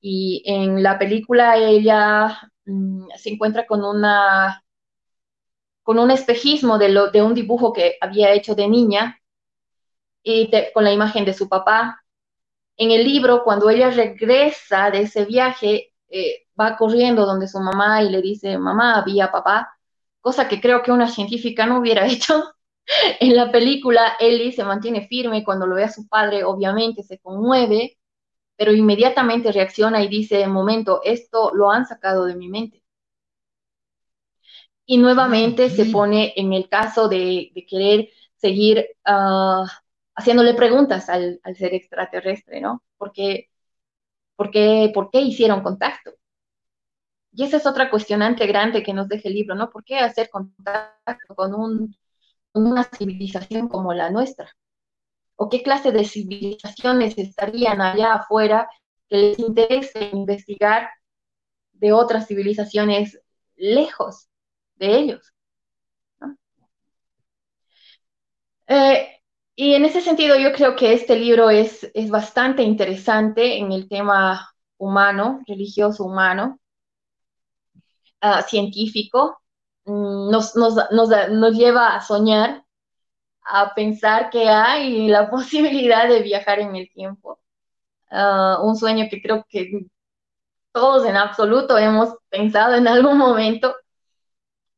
Y 0.00 0.42
en 0.46 0.82
la 0.82 0.98
película 0.98 1.56
ella 1.58 2.38
mm, 2.66 3.08
se 3.16 3.30
encuentra 3.30 3.66
con 3.66 3.84
una 3.84 4.62
con 5.82 5.98
un 5.98 6.10
espejismo 6.10 6.78
de, 6.78 6.88
lo, 6.90 7.10
de 7.10 7.22
un 7.22 7.34
dibujo 7.34 7.72
que 7.72 7.96
había 8.00 8.32
hecho 8.32 8.54
de 8.54 8.68
niña 8.68 9.20
y 10.22 10.50
con 10.72 10.84
la 10.84 10.92
imagen 10.92 11.24
de 11.24 11.34
su 11.34 11.48
papá. 11.48 12.02
En 12.76 12.90
el 12.90 13.04
libro, 13.04 13.44
cuando 13.44 13.70
ella 13.70 13.90
regresa 13.90 14.90
de 14.90 15.02
ese 15.02 15.24
viaje, 15.26 15.92
eh, 16.08 16.46
va 16.58 16.76
corriendo 16.76 17.26
donde 17.26 17.48
su 17.48 17.60
mamá 17.60 18.02
y 18.02 18.10
le 18.10 18.22
dice, 18.22 18.58
mamá, 18.58 18.96
había 18.98 19.30
papá, 19.30 19.76
cosa 20.20 20.48
que 20.48 20.60
creo 20.60 20.82
que 20.82 20.92
una 20.92 21.08
científica 21.08 21.66
no 21.66 21.78
hubiera 21.80 22.06
hecho. 22.08 22.42
en 23.20 23.36
la 23.36 23.50
película, 23.50 24.16
Ellie 24.20 24.52
se 24.52 24.64
mantiene 24.64 25.06
firme 25.08 25.44
cuando 25.44 25.66
lo 25.66 25.76
ve 25.76 25.84
a 25.84 25.90
su 25.90 26.06
padre, 26.08 26.44
obviamente 26.44 27.02
se 27.02 27.18
conmueve, 27.18 27.98
pero 28.56 28.72
inmediatamente 28.72 29.52
reacciona 29.52 30.02
y 30.02 30.08
dice, 30.08 30.46
momento, 30.46 31.00
esto 31.04 31.52
lo 31.54 31.70
han 31.70 31.86
sacado 31.86 32.26
de 32.26 32.36
mi 32.36 32.48
mente. 32.48 32.82
Y 34.86 34.98
nuevamente 34.98 35.70
se 35.70 35.86
pone 35.86 36.34
en 36.36 36.52
el 36.52 36.68
caso 36.68 37.08
de, 37.08 37.52
querer 37.68 38.10
seguir 38.36 38.86
uh, 39.06 39.66
haciéndole 40.14 40.54
preguntas 40.54 41.08
al, 41.08 41.40
ser 41.56 41.74
extraterrestre, 41.74 42.60
¿no? 42.60 42.82
¿Por 42.98 43.12
qué, 43.12 43.50
por, 44.36 44.50
qué, 44.50 44.90
¿Por 44.94 45.10
qué 45.10 45.20
hicieron 45.22 45.62
contacto? 45.62 46.12
Y 47.32 47.44
esa 47.44 47.56
es 47.56 47.66
otra 47.66 47.90
cuestionante 47.90 48.46
grande 48.46 48.82
que 48.82 48.92
nos 48.92 49.08
deja 49.08 49.28
el 49.28 49.34
libro, 49.34 49.54
¿no? 49.54 49.70
¿Por 49.70 49.84
qué 49.84 49.98
hacer 49.98 50.30
contacto 50.30 51.34
con, 51.34 51.54
un, 51.54 51.96
una 52.54 52.84
civilización 52.84 53.68
como 53.68 53.92
la 53.92 54.10
nuestra? 54.10 54.50
o 55.36 55.48
qué 55.48 55.62
clase 55.62 55.92
de 55.92 56.04
civilizaciones 56.04 57.18
estarían 57.18 57.80
allá 57.80 58.14
afuera 58.14 58.68
que 59.08 59.16
les 59.16 59.38
interese 59.38 60.10
investigar 60.12 60.90
de 61.72 61.92
otras 61.92 62.26
civilizaciones 62.28 63.20
lejos 63.56 64.28
de 64.76 64.98
ellos. 64.98 65.32
Eh, 68.66 69.20
y 69.56 69.74
en 69.74 69.84
ese 69.84 70.00
sentido 70.00 70.36
yo 70.38 70.52
creo 70.52 70.74
que 70.76 70.94
este 70.94 71.16
libro 71.16 71.50
es, 71.50 71.88
es 71.94 72.10
bastante 72.10 72.62
interesante 72.62 73.58
en 73.58 73.72
el 73.72 73.88
tema 73.88 74.50
humano, 74.78 75.42
religioso 75.46 76.04
humano, 76.04 76.58
ah, 78.20 78.42
científico, 78.42 79.40
nos, 79.86 80.56
nos, 80.56 80.74
nos, 80.90 81.08
nos, 81.30 81.54
lleva 81.56 81.94
a 81.94 82.00
soñar, 82.00 82.64
a 83.44 83.74
pensar 83.74 84.30
que 84.30 84.48
hay 84.48 85.08
la 85.08 85.30
posibilidad 85.30 86.08
de 86.08 86.22
viajar 86.22 86.60
en 86.60 86.76
el 86.76 86.90
tiempo. 86.92 87.40
Uh, 88.10 88.62
un 88.66 88.76
sueño 88.76 89.06
que 89.10 89.20
creo 89.22 89.44
que 89.48 89.86
todos 90.72 91.06
en 91.06 91.16
absoluto 91.16 91.78
hemos 91.78 92.16
pensado 92.30 92.74
en 92.74 92.88
algún 92.88 93.18
momento. 93.18 93.74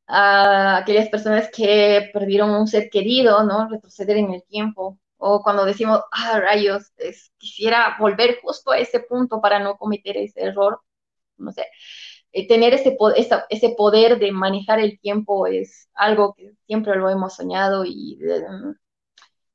A 0.08 0.78
aquellas 0.78 1.08
personas 1.08 1.50
que 1.52 2.10
perdieron 2.12 2.50
un 2.50 2.68
ser 2.68 2.88
querido, 2.90 3.42
¿no? 3.44 3.68
Retroceder 3.68 4.18
en 4.18 4.32
el 4.34 4.44
tiempo. 4.44 4.98
O 5.16 5.42
cuando 5.42 5.64
decimos, 5.64 6.00
ah, 6.12 6.38
rayos, 6.40 6.92
quisiera 7.38 7.96
volver 7.98 8.38
justo 8.42 8.70
a 8.70 8.78
ese 8.78 9.00
punto 9.00 9.40
para 9.40 9.58
no 9.58 9.76
cometer 9.76 10.16
ese 10.16 10.42
error. 10.42 10.80
No 11.38 11.50
sé. 11.52 11.66
Eh, 12.32 12.46
tener 12.48 12.74
ese, 12.74 12.96
ese 13.48 13.70
poder 13.70 14.18
de 14.18 14.32
manejar 14.32 14.80
el 14.80 14.98
tiempo 15.00 15.46
es 15.46 15.88
algo 15.94 16.34
que 16.34 16.52
siempre 16.66 16.96
lo 16.96 17.08
hemos 17.08 17.34
soñado 17.34 17.84
y 17.84 18.18
eh, 18.22 18.44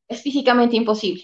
es 0.07 0.21
físicamente 0.21 0.75
imposible. 0.75 1.23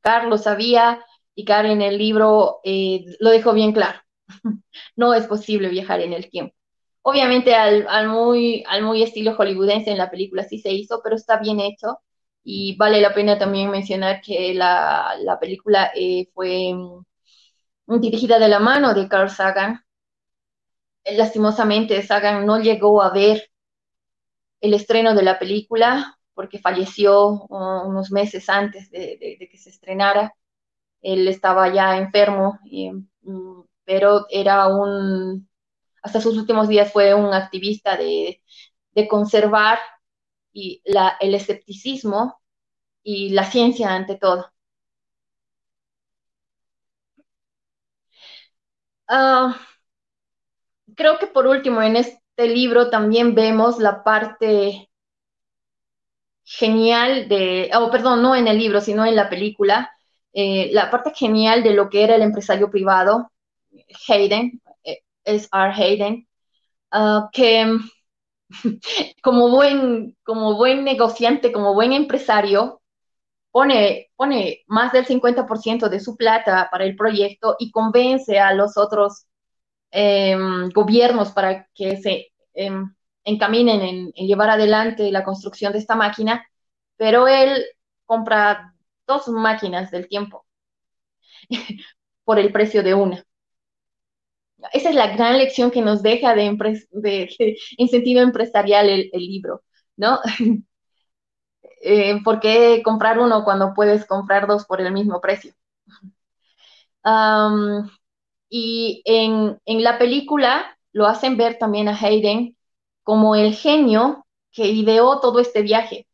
Carlos 0.00 0.44
sabía, 0.44 1.04
y 1.36 1.44
Karen 1.44 1.72
en 1.72 1.82
el 1.82 1.98
libro 1.98 2.60
eh, 2.64 3.04
lo 3.20 3.30
dejó 3.30 3.52
bien 3.52 3.72
claro. 3.72 4.00
no 4.96 5.14
es 5.14 5.26
posible 5.26 5.68
viajar 5.68 6.00
en 6.00 6.12
el 6.14 6.30
tiempo. 6.30 6.54
Obviamente 7.02 7.54
al, 7.54 8.08
muy, 8.08 8.64
al 8.68 8.82
muy 8.82 9.02
estilo 9.02 9.36
hollywoodense 9.36 9.90
en 9.92 9.98
la 9.98 10.10
película 10.10 10.44
sí 10.44 10.58
se 10.58 10.72
hizo, 10.72 11.00
pero 11.04 11.16
está 11.16 11.38
bien 11.38 11.60
hecho. 11.60 12.00
Y 12.42 12.76
vale 12.76 13.00
la 13.00 13.14
pena 13.14 13.38
también 13.38 13.70
mencionar 13.70 14.20
que 14.22 14.54
la, 14.54 15.38
película 15.40 15.92
eh, 15.94 16.28
fue 16.34 16.72
mm, 16.74 18.00
dirigida 18.00 18.38
de 18.38 18.48
la 18.48 18.58
mano 18.60 18.94
de 18.94 19.08
Carl 19.08 19.30
Sagan. 19.30 19.84
Lastimosamente, 21.12 22.02
Sagan 22.02 22.44
no 22.44 22.58
llegó 22.60 23.00
a 23.02 23.12
ver 23.12 23.50
el 24.60 24.74
estreno 24.74 25.14
de 25.14 25.22
la 25.22 25.38
película 25.38 26.18
porque 26.34 26.58
falleció 26.58 27.46
uh, 27.48 27.88
unos 27.88 28.10
meses 28.10 28.48
antes 28.50 28.90
de 28.90 29.48
que 29.50 29.56
se 29.58 29.70
estrenara 29.70 30.34
él 31.02 31.28
estaba 31.28 31.72
ya 31.72 31.98
enfermo, 31.98 32.58
mm, 33.22 33.60
pero 33.84 34.26
era 34.30 34.66
un, 34.68 35.48
hasta 36.02 36.20
sus 36.20 36.36
últimos 36.38 36.68
días 36.68 36.92
fue 36.92 37.14
un 37.14 37.32
activista 37.34 37.96
de, 37.96 38.42
conservar 39.10 39.78
y 40.52 40.82
el 41.20 41.34
escepticismo 41.34 42.40
y 43.04 43.30
la 43.30 43.44
ciencia 43.44 43.94
ante 43.94 44.16
todo. 44.16 44.46
Ah, 49.08 49.56
creo 50.96 51.18
que 51.18 51.26
por 51.28 51.46
último, 51.46 51.82
en 51.82 51.96
este 51.96 52.48
libro 52.48 52.90
también 52.90 53.34
vemos 53.34 53.78
la 53.78 54.02
parte 54.02 54.88
genial 56.44 57.28
de, 57.28 57.70
oh, 57.74 57.90
perdón, 57.90 58.22
no 58.22 58.34
en 58.34 58.48
el 58.48 58.58
libro, 58.58 58.80
sino 58.80 59.04
en 59.04 59.16
la 59.16 59.28
película, 59.28 59.90
eh, 60.32 60.70
la 60.72 60.90
parte 60.90 61.12
genial 61.14 61.62
de 61.62 61.74
lo 61.74 61.90
que 61.90 62.04
era 62.04 62.14
el 62.16 62.22
empresario 62.22 62.70
privado, 62.70 63.30
Hayden, 64.08 64.60
eh, 64.84 65.00
es 65.24 65.48
R. 65.52 65.72
Hayden, 65.72 66.28
ah, 66.92 67.28
que 67.32 67.66
como 69.22 69.50
buen, 69.50 70.16
como 70.24 70.56
buen 70.56 70.84
negociante, 70.84 71.52
como 71.52 71.74
buen 71.74 71.92
empresario, 71.92 72.82
pone, 73.50 74.10
pone 74.16 74.62
más 74.66 74.92
del 74.92 75.06
50% 75.06 75.88
de 75.88 76.00
su 76.00 76.16
plata 76.16 76.68
para 76.70 76.84
el 76.84 76.96
proyecto 76.96 77.56
y 77.58 77.70
convence 77.70 78.38
a 78.38 78.52
los 78.54 78.76
otros 78.76 79.26
em, 79.90 80.70
gobiernos 80.70 81.32
para 81.32 81.66
que 81.74 81.96
se 81.98 82.32
em, 82.54 82.94
encaminen 83.24 83.80
en, 83.82 84.12
en, 84.14 84.26
llevar 84.26 84.50
adelante 84.50 85.10
la 85.10 85.24
construcción 85.24 85.72
de 85.72 85.78
esta 85.78 85.96
máquina, 85.96 86.46
pero 86.96 87.28
él 87.28 87.64
compra 88.04 88.74
dos 89.06 89.28
máquinas 89.28 89.90
del 89.90 90.08
tiempo 90.08 90.46
por 92.24 92.38
el 92.38 92.52
precio 92.52 92.82
de 92.82 92.94
una. 92.94 93.24
Esa 94.72 94.90
es 94.90 94.94
la 94.94 95.08
gran 95.14 95.38
lección 95.38 95.70
que 95.70 95.82
nos 95.82 96.02
deja 96.02 96.34
de, 96.34 96.56
en 97.78 97.88
sentido 97.88 98.22
empresarial 98.22 98.88
el, 98.88 99.10
libro, 99.12 99.62
¿no? 99.96 100.20
Eh, 101.82 102.20
¿Por 102.24 102.40
qué 102.40 102.82
comprar 102.84 103.18
uno 103.20 103.44
cuando 103.44 103.72
puedes 103.74 104.06
comprar 104.06 104.48
dos 104.48 104.64
por 104.64 104.80
el 104.80 104.92
mismo 104.92 105.20
precio? 105.20 105.52
Y 108.48 109.02
en, 109.04 109.60
en, 109.64 109.82
la 109.82 109.98
película 109.98 110.78
lo 110.92 111.06
hacen 111.06 111.36
ver 111.36 111.58
también 111.58 111.88
a 111.88 111.98
Hayden 111.98 112.56
como 113.02 113.34
el 113.34 113.54
genio 113.54 114.26
que 114.52 114.66
ideó 114.66 115.20
todo 115.20 115.40
este 115.40 115.62
viaje. 115.62 116.06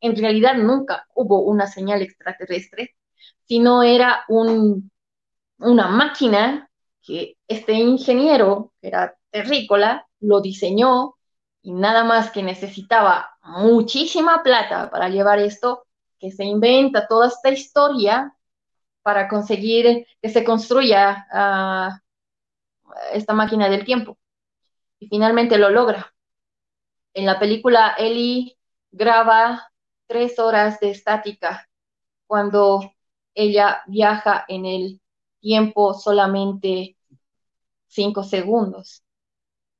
En 0.00 0.16
realidad 0.16 0.56
nunca 0.56 1.06
hubo 1.14 1.42
una 1.42 1.66
señal 1.66 2.02
extraterrestre, 2.02 2.94
sino 3.46 3.82
era 3.82 4.24
un, 4.28 4.90
una 5.58 5.88
máquina 5.88 6.68
que 7.02 7.36
este 7.48 7.74
ingeniero, 7.74 8.72
que 8.80 8.88
era 8.88 9.16
terrícola, 9.30 10.06
lo 10.20 10.40
diseñó 10.40 11.16
y 11.62 11.72
nada 11.72 12.04
más 12.04 12.30
que 12.30 12.42
necesitaba 12.42 13.30
muchísima 13.42 14.42
plata 14.42 14.90
para 14.90 15.08
llevar 15.08 15.38
esto, 15.38 15.86
que 16.18 16.30
se 16.30 16.44
inventa 16.44 17.06
toda 17.08 17.28
esta 17.28 17.50
historia 17.50 18.34
para 19.02 19.28
conseguir 19.28 20.06
que 20.20 20.28
se 20.28 20.44
construya 20.44 21.26
ah, 21.32 22.00
esta 23.12 23.34
máquina 23.34 23.68
del 23.68 23.84
tiempo. 23.84 24.18
Y 24.98 25.08
finalmente 25.08 25.58
lo 25.58 25.70
logra. 25.70 26.14
En 27.14 27.26
la 27.26 27.38
película 27.38 27.94
Ellie 27.98 28.56
graba 28.90 29.70
tres 30.06 30.38
horas 30.38 30.80
de 30.80 30.90
estática 30.90 31.68
cuando 32.26 32.92
ella 33.34 33.82
viaja 33.86 34.44
en 34.48 34.66
el 34.66 35.00
tiempo 35.40 35.94
solamente 35.94 36.96
cinco 37.88 38.22
segundos, 38.24 39.02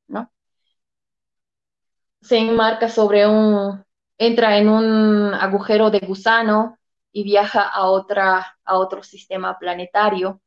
¿no? 0.08 0.30
Se 2.20 2.38
enmarca 2.38 2.88
sobre 2.88 3.26
un, 3.26 3.84
entra 4.18 4.58
en 4.58 4.68
un 4.68 5.34
agujero 5.34 5.90
de 5.90 6.00
gusano 6.00 6.78
y 7.12 7.24
viaja 7.24 7.62
a, 7.62 7.86
otra, 7.88 8.58
a 8.64 8.78
otro 8.78 9.02
sistema 9.02 9.58
planetario. 9.58 10.40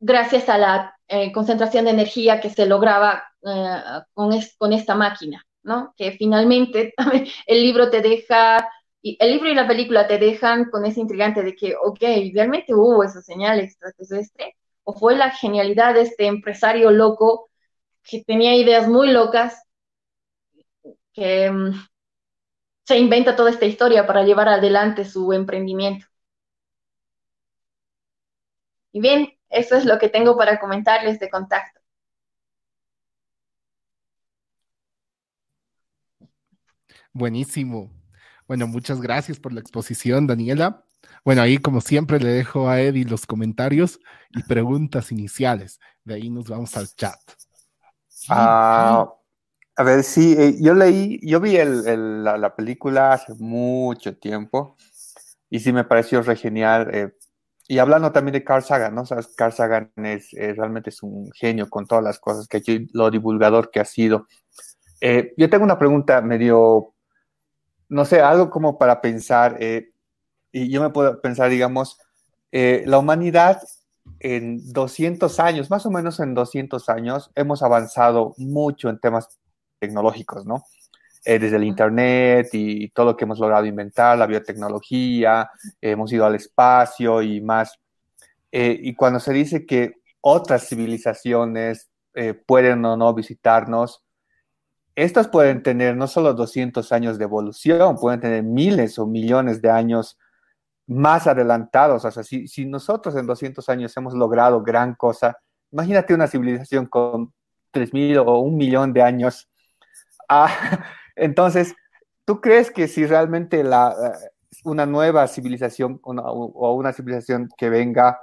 Gracias 0.00 0.48
a 0.48 0.58
la 0.58 0.96
eh, 1.08 1.32
concentración 1.32 1.84
de 1.86 1.92
energía 1.92 2.40
que 2.40 2.50
se 2.50 2.66
lograba 2.66 3.24
eh, 3.42 4.02
con, 4.12 4.32
con 4.58 4.72
esta 4.72 4.94
máquina. 4.94 5.44
¿no? 5.64 5.94
Que 5.96 6.12
finalmente 6.12 6.94
el 7.46 7.62
libro 7.62 7.90
te 7.90 8.00
deja, 8.00 8.68
y 9.02 9.16
el 9.18 9.32
libro 9.32 9.50
y 9.50 9.54
la 9.54 9.66
película 9.66 10.06
te 10.06 10.18
dejan 10.18 10.66
con 10.70 10.84
ese 10.84 11.00
intrigante 11.00 11.42
de 11.42 11.56
que, 11.56 11.74
ok, 11.82 12.00
realmente 12.32 12.74
hubo 12.74 13.02
esa 13.02 13.22
señal 13.22 13.60
extraterrestre, 13.60 14.56
o 14.84 14.92
fue 14.92 15.16
la 15.16 15.30
genialidad 15.30 15.94
de 15.94 16.02
este 16.02 16.26
empresario 16.26 16.90
loco 16.90 17.50
que 18.02 18.22
tenía 18.22 18.54
ideas 18.54 18.86
muy 18.86 19.10
locas, 19.10 19.62
que 21.12 21.50
mm, 21.50 21.72
se 22.84 22.98
inventa 22.98 23.36
toda 23.36 23.50
esta 23.50 23.66
historia 23.66 24.06
para 24.06 24.24
llevar 24.24 24.48
adelante 24.48 25.04
su 25.04 25.32
emprendimiento. 25.32 26.06
Y 28.92 29.00
bien, 29.00 29.36
eso 29.48 29.76
es 29.76 29.84
lo 29.84 29.98
que 29.98 30.08
tengo 30.08 30.36
para 30.36 30.60
comentarles 30.60 31.18
de 31.18 31.28
contacto. 31.30 31.80
Buenísimo. 37.12 37.90
Bueno, 38.46 38.66
muchas 38.66 39.00
gracias 39.00 39.38
por 39.38 39.52
la 39.52 39.60
exposición, 39.60 40.26
Daniela. 40.26 40.84
Bueno, 41.24 41.42
ahí 41.42 41.58
como 41.58 41.80
siempre 41.80 42.18
le 42.18 42.28
dejo 42.28 42.68
a 42.68 42.80
Eddie 42.80 43.04
los 43.04 43.24
comentarios 43.26 44.00
y 44.30 44.42
preguntas 44.42 45.12
iniciales. 45.12 45.80
De 46.04 46.14
ahí 46.14 46.28
nos 46.28 46.48
vamos 46.48 46.76
al 46.76 46.88
chat. 46.88 47.18
Ah, 48.28 49.08
a 49.76 49.82
ver, 49.82 50.04
sí, 50.04 50.34
eh, 50.38 50.56
yo 50.60 50.74
leí, 50.74 51.20
yo 51.22 51.40
vi 51.40 51.56
la, 51.56 52.54
película 52.56 53.12
hace 53.12 53.34
mucho 53.34 54.16
tiempo 54.16 54.76
y 55.50 55.60
sí 55.60 55.72
me 55.72 55.84
pareció 55.84 56.22
re 56.22 56.36
genial. 56.36 56.90
Eh, 56.92 57.14
y 57.66 57.78
hablando 57.78 58.12
también 58.12 58.34
de 58.34 58.44
Carl 58.44 58.62
Sagan, 58.62 58.94
¿no? 58.94 59.02
O 59.02 59.06
Carl 59.36 59.52
Sagan 59.52 59.90
es, 59.96 60.30
realmente 60.32 60.90
es 60.90 61.02
un 61.02 61.30
genio 61.32 61.68
con 61.70 61.86
todas 61.86 62.04
las 62.04 62.18
cosas 62.18 62.46
que 62.46 62.58
hecho, 62.58 62.72
lo 62.92 63.10
divulgador 63.10 63.70
que 63.70 63.80
ha 63.80 63.84
sido. 63.84 64.26
Eh, 65.00 65.32
yo 65.36 65.50
tengo 65.50 65.64
una 65.64 65.78
pregunta 65.78 66.20
medio 66.20 66.94
no 67.88 68.04
sé, 68.04 68.20
algo 68.20 68.50
como 68.50 68.78
para 68.78 69.00
pensar, 69.00 69.56
eh, 69.60 69.92
y 70.52 70.70
yo 70.70 70.82
me 70.82 70.90
puedo 70.90 71.20
pensar, 71.20 71.50
digamos, 71.50 71.98
eh, 72.52 72.82
la 72.86 72.98
humanidad 72.98 73.60
en 74.20 74.72
200 74.72 75.38
años, 75.40 75.70
más 75.70 75.86
o 75.86 75.90
menos 75.90 76.20
en 76.20 76.34
200 76.34 76.88
años, 76.88 77.30
hemos 77.34 77.62
avanzado 77.62 78.34
mucho 78.36 78.88
en 78.88 78.98
temas 78.98 79.38
tecnológicos, 79.78 80.46
¿no? 80.46 80.64
Eh, 81.24 81.38
desde 81.38 81.56
el 81.56 81.64
Internet 81.64 82.48
y 82.52 82.88
todo 82.90 83.06
lo 83.06 83.16
que 83.16 83.24
hemos 83.24 83.38
logrado 83.38 83.64
inventar, 83.64 84.18
la 84.18 84.26
biotecnología, 84.26 85.50
hemos 85.80 86.12
ido 86.12 86.26
al 86.26 86.34
espacio 86.34 87.22
y 87.22 87.40
más. 87.40 87.78
y 88.52 88.94
cuando 88.94 89.18
se 89.18 89.32
dice 89.32 89.66
que 89.66 89.94
otras 90.20 90.68
civilizaciones 90.68 91.90
pueden 92.46 92.84
o 92.84 92.96
no 92.96 93.12
visitarnos, 93.14 94.04
estas 94.96 95.28
pueden 95.28 95.62
tener 95.62 95.96
no 95.96 96.06
solo 96.06 96.34
200 96.34 96.92
años 96.92 97.18
de 97.18 97.24
evolución, 97.24 97.96
pueden 97.96 98.20
tener 98.20 98.42
miles 98.42 98.98
o 98.98 99.06
millones 99.06 99.60
de 99.60 99.70
años 99.70 100.18
más 100.86 101.26
adelantados. 101.26 102.04
O 102.04 102.10
sea, 102.10 102.22
si, 102.22 102.66
nosotros 102.66 103.16
en 103.16 103.26
200 103.26 103.68
años 103.68 103.96
hemos 103.96 104.14
logrado 104.14 104.62
gran 104.62 104.94
cosa, 104.94 105.36
imagínate 105.72 106.14
una 106.14 106.28
civilización 106.28 106.86
con 106.86 107.32
3.000 107.72 108.22
o 108.24 108.38
un 108.38 108.56
millón 108.56 108.92
de 108.92 109.02
años. 109.02 109.48
Ah, 110.28 110.48
entonces, 111.16 111.74
¿tú 112.24 112.40
crees 112.40 112.70
que 112.70 112.88
si 112.88 113.06
realmente 113.06 113.64
la, 113.64 113.92
eh, 113.92 114.30
una 114.64 114.86
nueva 114.86 115.26
civilización 115.28 116.00
o 116.02 116.74
una 116.74 116.92
civilización 116.92 117.48
que 117.56 117.68
venga 117.68 118.18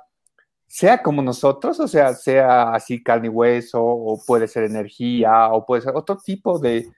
sea 0.71 1.03
como 1.03 1.21
nosotros, 1.21 1.81
o 1.81 1.87
sea, 1.87 2.13
sea 2.13 2.73
así 2.73 3.03
carne 3.03 3.27
y 3.27 3.29
hueso, 3.29 3.83
o 3.83 4.23
puede 4.25 4.47
ser 4.47 4.63
energía, 4.63 5.49
o 5.51 5.65
puede 5.65 5.81
ser 5.81 5.93
otro 5.97 6.15
tipo 6.17 6.59
de, 6.59 6.89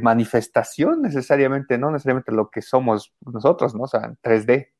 manifestación 0.00 1.02
necesariamente, 1.02 1.76
no 1.76 1.90
necesariamente 1.90 2.32
lo 2.32 2.48
que 2.48 2.62
somos 2.62 3.12
nosotros, 3.20 3.74
¿no? 3.74 3.82
O 3.82 3.86
sea, 3.86 4.04
en 4.04 4.16
3D. 4.16 4.70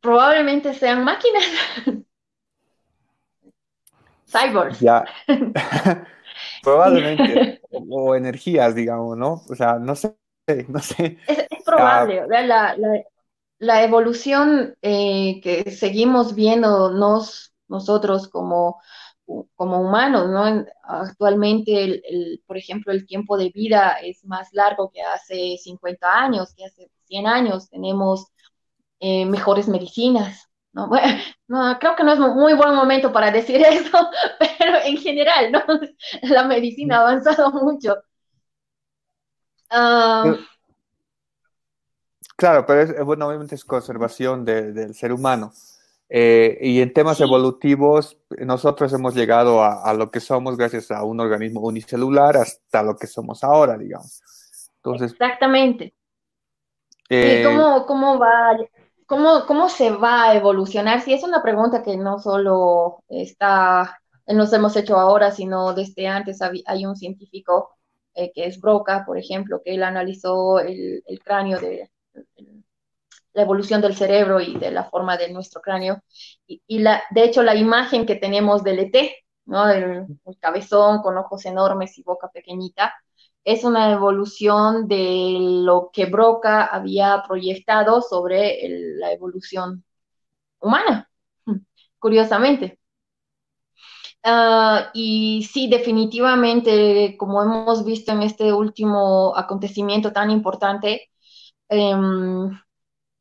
Probablemente 0.00 0.72
sean 0.72 1.02
máquinas. 1.02 1.42
Cyborgs. 4.30 4.78
Ya. 4.78 5.04
Probablemente. 6.62 7.60
o, 7.70 8.14
energías, 8.14 8.74
digamos, 8.74 9.16
¿no? 9.16 9.42
O 9.48 9.54
sea, 9.54 9.78
no 9.78 9.94
sé, 9.94 10.16
no 10.68 10.80
sé. 10.80 11.18
Es, 11.26 11.64
probable. 11.64 12.26
la, 12.28 12.76
la 13.60 13.84
evolución 13.84 14.74
eh, 14.82 15.40
que 15.42 15.70
seguimos 15.70 16.34
viendo 16.34 16.90
nosotros 17.68 18.26
como, 18.28 18.80
como 19.54 19.80
humanos, 19.80 20.28
¿no? 20.30 20.64
Actualmente, 20.82 21.84
el, 21.84 22.42
por 22.46 22.56
ejemplo, 22.56 22.90
el 22.92 23.06
tiempo 23.06 23.36
de 23.36 23.50
vida 23.50 23.98
es 24.02 24.24
más 24.24 24.48
largo 24.52 24.90
que 24.90 25.02
hace 25.02 25.58
50 25.62 26.10
años, 26.10 26.54
que 26.54 26.64
hace 26.64 26.90
100 27.04 27.26
años. 27.26 27.68
Tenemos 27.68 28.28
eh, 28.98 29.26
mejores 29.26 29.68
medicinas, 29.68 30.48
¿no? 30.72 30.90
no, 31.48 31.78
creo 31.78 31.96
que 31.96 32.04
no 32.04 32.12
es 32.12 32.18
muy 32.18 32.54
buen 32.54 32.74
momento 32.74 33.12
para 33.12 33.30
decir 33.30 33.62
eso, 33.68 33.98
pero 34.38 34.78
en 34.84 34.96
general, 34.96 35.52
¿no? 35.52 35.62
La 36.22 36.44
medicina 36.44 36.98
ha 36.98 37.00
avanzado 37.00 37.50
mucho. 37.50 37.96
Uh, 39.70 40.36
Claro, 42.40 42.64
pero 42.64 42.80
es, 42.80 43.04
bueno, 43.04 43.28
obviamente 43.28 43.54
es 43.54 43.66
conservación 43.66 44.46
del 44.46 44.94
ser 44.94 45.12
humano. 45.12 45.52
Eh, 46.08 46.56
y 46.62 46.80
en 46.80 46.90
temas 46.90 47.20
evolutivos, 47.20 48.16
nosotros 48.30 48.90
hemos 48.94 49.14
llegado 49.14 49.62
a, 49.62 49.92
lo 49.92 50.10
que 50.10 50.20
somos 50.20 50.56
gracias 50.56 50.90
a 50.90 51.04
un 51.04 51.20
organismo 51.20 51.60
unicelular 51.60 52.38
hasta 52.38 52.82
lo 52.82 52.96
que 52.96 53.06
somos 53.06 53.44
ahora, 53.44 53.76
digamos. 53.76 54.22
Entonces, 54.76 55.12
Exactamente. 55.12 55.92
Eh, 57.10 57.42
cómo, 57.44 57.84
cómo, 57.84 58.18
va, 58.18 58.56
cómo, 59.10 59.44
cómo 59.46 59.68
se 59.68 59.90
va 59.90 60.30
a 60.30 60.36
evolucionar? 60.36 61.00
Si 61.02 61.12
es 61.12 61.24
una 61.24 61.42
pregunta 61.42 61.82
que 61.82 61.96
no 61.96 62.20
solo 62.20 63.02
está, 63.08 64.00
nos 64.28 64.52
hemos 64.52 64.76
hecho 64.76 64.96
ahora, 64.96 65.32
sino 65.32 65.74
desde 65.74 66.06
antes 66.06 66.38
hay 66.66 66.86
un 66.86 66.94
científico 66.94 67.70
eh, 68.14 68.30
que 68.32 68.46
es 68.46 68.60
Broca, 68.60 69.04
por 69.04 69.18
ejemplo, 69.18 69.62
que 69.64 69.74
él 69.74 69.82
analizó 69.82 70.60
el 70.60 71.20
cráneo 71.24 71.58
de, 71.58 71.90
la 73.32 73.42
evolución 73.42 73.80
del 73.80 73.96
cerebro 73.96 74.40
y 74.40 74.56
de 74.58 74.70
la 74.70 74.84
forma 74.84 75.16
de 75.16 75.32
nuestro 75.32 75.60
cráneo. 75.60 76.02
Y, 76.46 76.78
la, 76.78 77.02
de 77.10 77.24
hecho, 77.24 77.42
la 77.42 77.56
imagen 77.56 78.06
que 78.06 78.14
tenemos 78.16 78.62
del 78.62 78.78
ET, 78.78 79.12
¿no? 79.46 79.68
El, 79.68 80.06
cabezón 80.40 81.02
con 81.02 81.18
ojos 81.18 81.44
enormes 81.46 81.98
y 81.98 82.02
boca 82.04 82.28
pequeñita, 82.32 82.94
es 83.44 83.64
una 83.64 83.92
evolución 83.92 84.88
de 84.88 85.36
lo 85.64 85.90
que 85.92 86.06
Broca 86.06 86.66
había 86.66 87.22
proyectado 87.26 88.02
sobre 88.02 88.58
la 88.98 89.12
evolución 89.12 89.84
humana, 90.60 91.10
curiosamente. 91.98 92.78
Ah, 94.22 94.90
y 94.92 95.48
sí, 95.50 95.68
definitivamente, 95.68 97.16
como 97.18 97.42
hemos 97.42 97.84
visto 97.84 98.12
en 98.12 98.22
este 98.22 98.52
último 98.52 99.34
acontecimiento 99.36 100.12
tan 100.12 100.30
importante, 100.30 101.10
Em, 101.70 102.50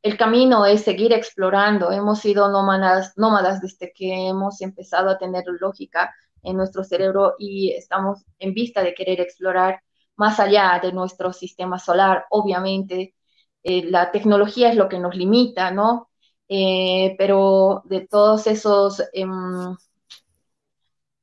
el 0.03 0.17
camino 0.17 0.65
es 0.65 0.83
seguir 0.83 1.13
explorando. 1.13 1.91
Hemos 1.91 2.19
sido 2.19 2.49
nómadas, 2.49 3.13
nómadas 3.17 3.61
desde 3.61 3.93
que 3.93 4.29
hemos 4.29 4.61
empezado 4.61 5.09
a 5.09 5.17
tener 5.19 5.45
lógica 5.59 6.13
en 6.43 6.57
nuestro 6.57 6.83
cerebro 6.83 7.35
y 7.37 7.71
estamos 7.73 8.25
en 8.39 8.53
vista 8.55 8.83
de 8.83 8.95
querer 8.95 9.21
explorar 9.21 9.81
más 10.19 10.39
allá 10.39 10.79
de 10.83 10.91
nuestro 10.91 11.33
sistema 11.33 11.79
solar. 11.79 12.25
Obviamente, 12.29 13.15
eh, 13.63 13.83
la 13.89 14.11
tecnología 14.11 14.69
es 14.69 14.75
lo 14.75 14.89
que 14.89 14.99
nos 14.99 15.15
limita, 15.15 15.71
¿no? 15.71 16.09
Eh, 16.47 17.15
pero 17.17 17.83
de 17.85 18.07
todos 18.07 18.47
esos 18.47 19.01
em, 19.13 19.75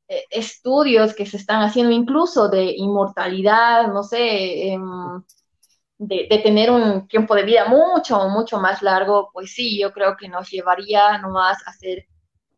e, 0.09 0.25
estudios 0.31 1.15
que 1.15 1.27
se 1.27 1.37
están 1.37 1.63
haciendo, 1.63 1.93
incluso 1.93 2.49
de 2.49 2.65
inmortalidad, 2.77 3.89
no 3.89 4.03
sé, 4.03 4.73
em, 4.73 5.23
de, 5.99 6.41
tener 6.43 6.71
un 6.71 7.07
tiempo 7.09 7.35
de 7.35 7.45
vida 7.45 7.67
mucho, 7.69 8.29
mucho 8.29 8.59
más 8.61 8.83
largo, 8.83 9.31
pues 9.33 9.53
sí, 9.53 9.79
yo 9.81 9.93
creo 9.93 10.17
que 10.17 10.29
nos 10.29 10.51
llevaría 10.51 11.19
nomás 11.19 11.59
a 11.67 11.73
ser 11.73 12.07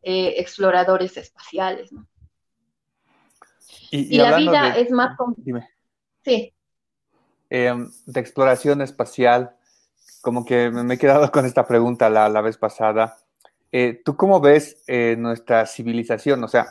eh, 0.03 0.35
exploradores 0.37 1.17
espaciales. 1.17 1.91
¿no? 1.91 2.07
Y, 3.91 4.17
la 4.17 4.37
vida 4.37 4.77
es 4.77 4.91
más... 4.91 5.17
Dime. 5.37 5.67
Sí. 6.23 6.53
Em, 7.49 7.89
de 8.05 8.19
exploración 8.19 8.81
espacial, 8.81 9.55
como 10.21 10.45
que 10.45 10.69
me 10.69 10.93
he 10.93 10.97
quedado 10.97 11.31
con 11.31 11.45
esta 11.45 11.65
pregunta 11.65 12.09
la, 12.09 12.29
la 12.29 12.41
vez 12.41 12.57
pasada. 12.57 13.17
Eh, 13.71 14.01
¿Tú 14.03 14.15
cómo 14.15 14.39
ves 14.39 14.83
eh, 14.87 15.15
nuestra 15.17 15.65
civilización? 15.65 16.43
O 16.43 16.47
sea, 16.47 16.67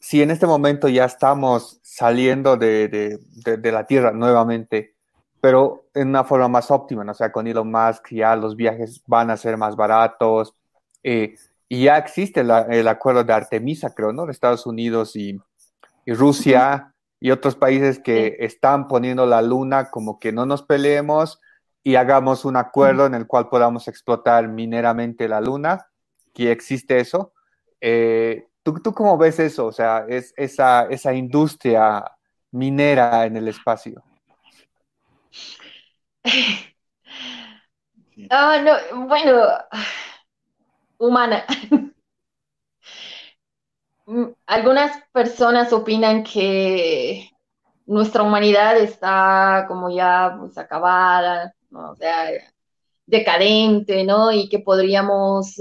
si 0.00 0.22
en 0.22 0.30
este 0.30 0.46
momento 0.46 0.88
ya 0.88 1.04
estamos 1.04 1.78
saliendo 1.82 2.56
de, 2.56 2.88
de, 2.88 3.56
de 3.56 3.72
la 3.72 3.86
Tierra 3.86 4.12
nuevamente, 4.12 4.94
pero 5.40 5.86
en 5.94 6.08
una 6.08 6.24
forma 6.24 6.48
más 6.48 6.70
óptima, 6.70 7.04
¿no? 7.04 7.12
o 7.12 7.14
sea, 7.14 7.32
con 7.32 7.46
Elon 7.46 7.70
Musk 7.70 8.10
ya 8.10 8.36
los 8.36 8.54
viajes 8.54 9.02
van 9.06 9.30
a 9.30 9.36
ser 9.36 9.56
más 9.56 9.74
baratos, 9.76 10.54
eh, 11.02 11.34
y 11.68 11.84
ya 11.84 11.96
existe 11.96 12.42
el 12.42 12.88
acuerdo 12.88 13.24
de 13.24 13.32
Artemisa, 13.32 13.94
creo, 13.94 14.12
¿no? 14.12 14.26
De 14.26 14.32
Estados 14.32 14.66
Unidos 14.66 15.16
y, 15.16 15.40
Rusia 16.04 16.91
y 17.22 17.30
otros 17.30 17.54
países 17.54 18.00
que 18.00 18.36
están 18.40 18.88
poniendo 18.88 19.26
la 19.26 19.42
luna 19.42 19.90
como 19.90 20.18
que 20.18 20.32
no 20.32 20.44
nos 20.44 20.64
peleemos 20.64 21.40
y 21.84 21.94
hagamos 21.94 22.44
un 22.44 22.56
acuerdo 22.56 23.06
en 23.06 23.14
el 23.14 23.28
cual 23.28 23.48
podamos 23.48 23.86
explotar 23.86 24.48
mineramente 24.48 25.28
la 25.28 25.40
luna, 25.40 25.86
que 26.34 26.50
existe 26.50 26.98
eso. 26.98 27.32
Eh, 27.80 28.48
¿tú, 28.64 28.74
¿tú, 28.82 28.92
cómo 28.92 29.16
ves 29.16 29.38
eso? 29.38 29.66
O 29.66 29.72
sea, 29.72 30.04
es 30.08 30.34
esa, 30.36 30.86
esa 30.86 31.14
industria 31.14 32.04
minera 32.50 33.24
en 33.24 33.36
el 33.36 33.46
espacio. 33.46 34.02
Ah, 38.30 38.60
no, 38.62 39.06
bueno, 39.06 39.42
humana. 40.98 41.44
Algunas 44.46 45.02
personas 45.12 45.72
opinan 45.72 46.24
que 46.24 47.30
nuestra 47.86 48.22
humanidad 48.22 48.76
está 48.78 49.64
como 49.68 49.90
ya 49.90 50.36
pues, 50.38 50.56
acabada, 50.58 51.54
o 51.72 51.94
sea, 51.96 52.30
decadente, 53.06 54.04
¿no? 54.04 54.32
Y 54.32 54.48
que 54.48 54.58
podríamos, 54.60 55.56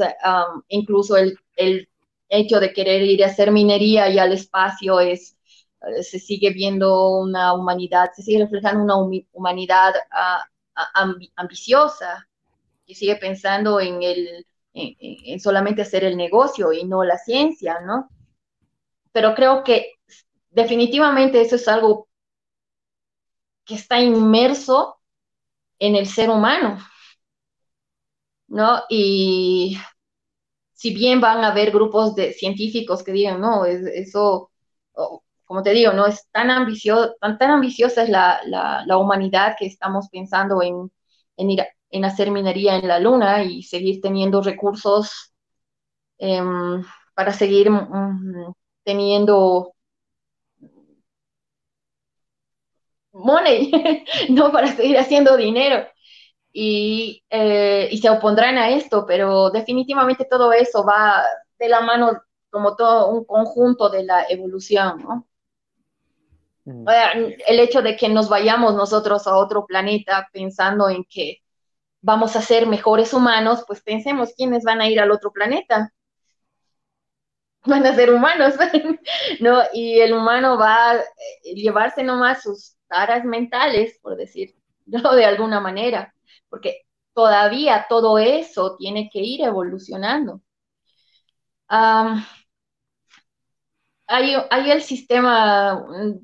incluso 0.67 1.17
el, 1.17 1.37
el, 1.55 1.87
hecho 2.33 2.61
de 2.61 2.71
querer 2.71 3.01
ir 3.01 3.25
a 3.25 3.27
hacer 3.27 3.51
minería 3.51 4.09
y 4.09 4.17
al 4.17 4.31
espacio 4.31 5.01
es 5.01 5.35
eh, 5.81 6.03
se 6.03 6.19
sigue 6.19 6.51
viendo 6.51 7.09
una 7.17 7.53
humanidad, 7.53 8.11
se 8.15 8.21
sigue 8.21 8.43
reflejando 8.43 8.83
una 8.83 9.23
humanidad 9.33 9.93
ah, 10.11 10.43
ah, 10.75 11.13
ambiciosa, 11.35 12.27
que 12.85 12.95
sigue 12.95 13.15
pensando 13.15 13.79
en, 13.79 14.03
el, 14.03 14.45
en, 14.73 15.39
solamente 15.39 15.81
hacer 15.81 16.03
el 16.03 16.17
negocio 16.17 16.71
y 16.71 16.83
no 16.85 17.03
la 17.03 17.17
ciencia, 17.17 17.79
¿no? 17.81 18.09
Pero 19.11 19.35
creo 19.35 19.63
que 19.63 19.93
definitivamente 20.49 21.41
eso 21.41 21.55
es 21.55 21.67
algo 21.67 22.07
que 23.65 23.75
está 23.75 23.99
inmerso 23.99 24.99
en 25.79 25.95
el 25.95 26.07
ser 26.07 26.29
humano, 26.29 26.79
¿no? 28.47 28.81
Y 28.89 29.77
si 30.73 30.93
bien 30.95 31.21
van 31.21 31.43
a 31.43 31.49
haber 31.49 31.71
grupos 31.71 32.15
de 32.15 32.33
científicos 32.33 33.03
que 33.03 33.11
digan, 33.11 33.39
no, 33.41 33.65
eso, 33.65 34.51
como 35.45 35.63
te 35.63 35.71
digo, 35.73 35.93
no 35.93 36.07
es 36.07 36.27
tan 36.31 36.49
ambicioso, 36.51 37.15
tan, 37.21 37.37
tan 37.37 37.51
ambiciosa 37.51 38.03
es 38.03 38.09
la, 38.09 38.97
humanidad 38.97 39.55
que 39.59 39.67
estamos 39.67 40.07
pensando 40.09 40.61
en, 40.63 40.91
ir 41.37 41.63
en 41.91 42.05
hacer 42.05 42.31
minería 42.31 42.77
en 42.77 42.87
la 42.87 42.99
luna 42.99 43.43
y 43.43 43.63
seguir 43.63 44.01
teniendo 44.01 44.41
recursos 44.41 45.33
em, 46.17 46.83
para 47.15 47.33
seguir 47.33 47.69
mm, 47.69 48.53
teniendo 48.83 49.73
money, 53.13 53.71
no 54.29 54.51
para 54.51 54.67
seguir 54.67 54.97
haciendo 54.97 55.37
dinero. 55.37 55.87
Y, 56.53 57.23
eh, 57.29 57.87
y, 57.91 57.97
se 57.99 58.09
opondrán 58.09 58.57
a 58.57 58.71
esto, 58.71 59.05
pero 59.05 59.51
definitivamente 59.51 60.25
todo 60.25 60.51
eso 60.51 60.83
va 60.83 61.23
de 61.57 61.69
la 61.69 61.79
mano 61.81 62.21
como 62.49 62.75
todo 62.75 63.09
un 63.09 63.23
conjunto 63.23 63.89
de 63.89 64.03
la 64.03 64.25
evolución, 64.27 65.01
¿no? 65.01 65.27
Mm. 66.65 66.85
El 67.47 67.59
hecho 67.59 67.81
de 67.81 67.95
que 67.95 68.09
nos 68.09 68.29
vayamos 68.29 68.75
nosotros 68.75 69.25
a 69.27 69.35
otro 69.37 69.65
planeta 69.65 70.29
pensando 70.31 70.89
en 70.89 71.05
que 71.05 71.37
vamos 72.01 72.35
a 72.35 72.41
ser 72.41 72.67
mejores 72.67 73.13
humanos, 73.13 73.63
pues 73.65 73.81
pensemos 73.81 74.33
quiénes 74.35 74.63
van 74.63 74.81
a 74.81 74.89
ir 74.89 74.99
al 74.99 75.11
otro 75.11 75.31
planeta. 75.31 75.93
Van 77.65 77.85
a 77.85 77.95
ser 77.95 78.11
humanos, 78.11 78.55
¿no? 79.39 79.61
Y 79.73 79.99
el 79.99 80.13
humano 80.13 80.57
va 80.57 80.91
a 80.91 81.03
llevarse 81.43 82.03
nomás 82.03 82.41
sus 82.41 82.75
taras 82.87 83.23
mentales, 83.23 83.99
por 84.01 84.17
decirlo 84.17 84.55
de 85.15 85.25
alguna 85.25 85.59
manera, 85.59 86.13
porque 86.49 86.81
todavía 87.13 87.85
todo 87.89 88.17
eso 88.19 88.75
tiene 88.77 89.09
que 89.11 89.19
ir 89.19 89.41
evolucionando. 89.41 90.41
hay, 94.07 94.71
el 94.71 94.81
sistema, 94.81 95.75
mm, 95.75 96.23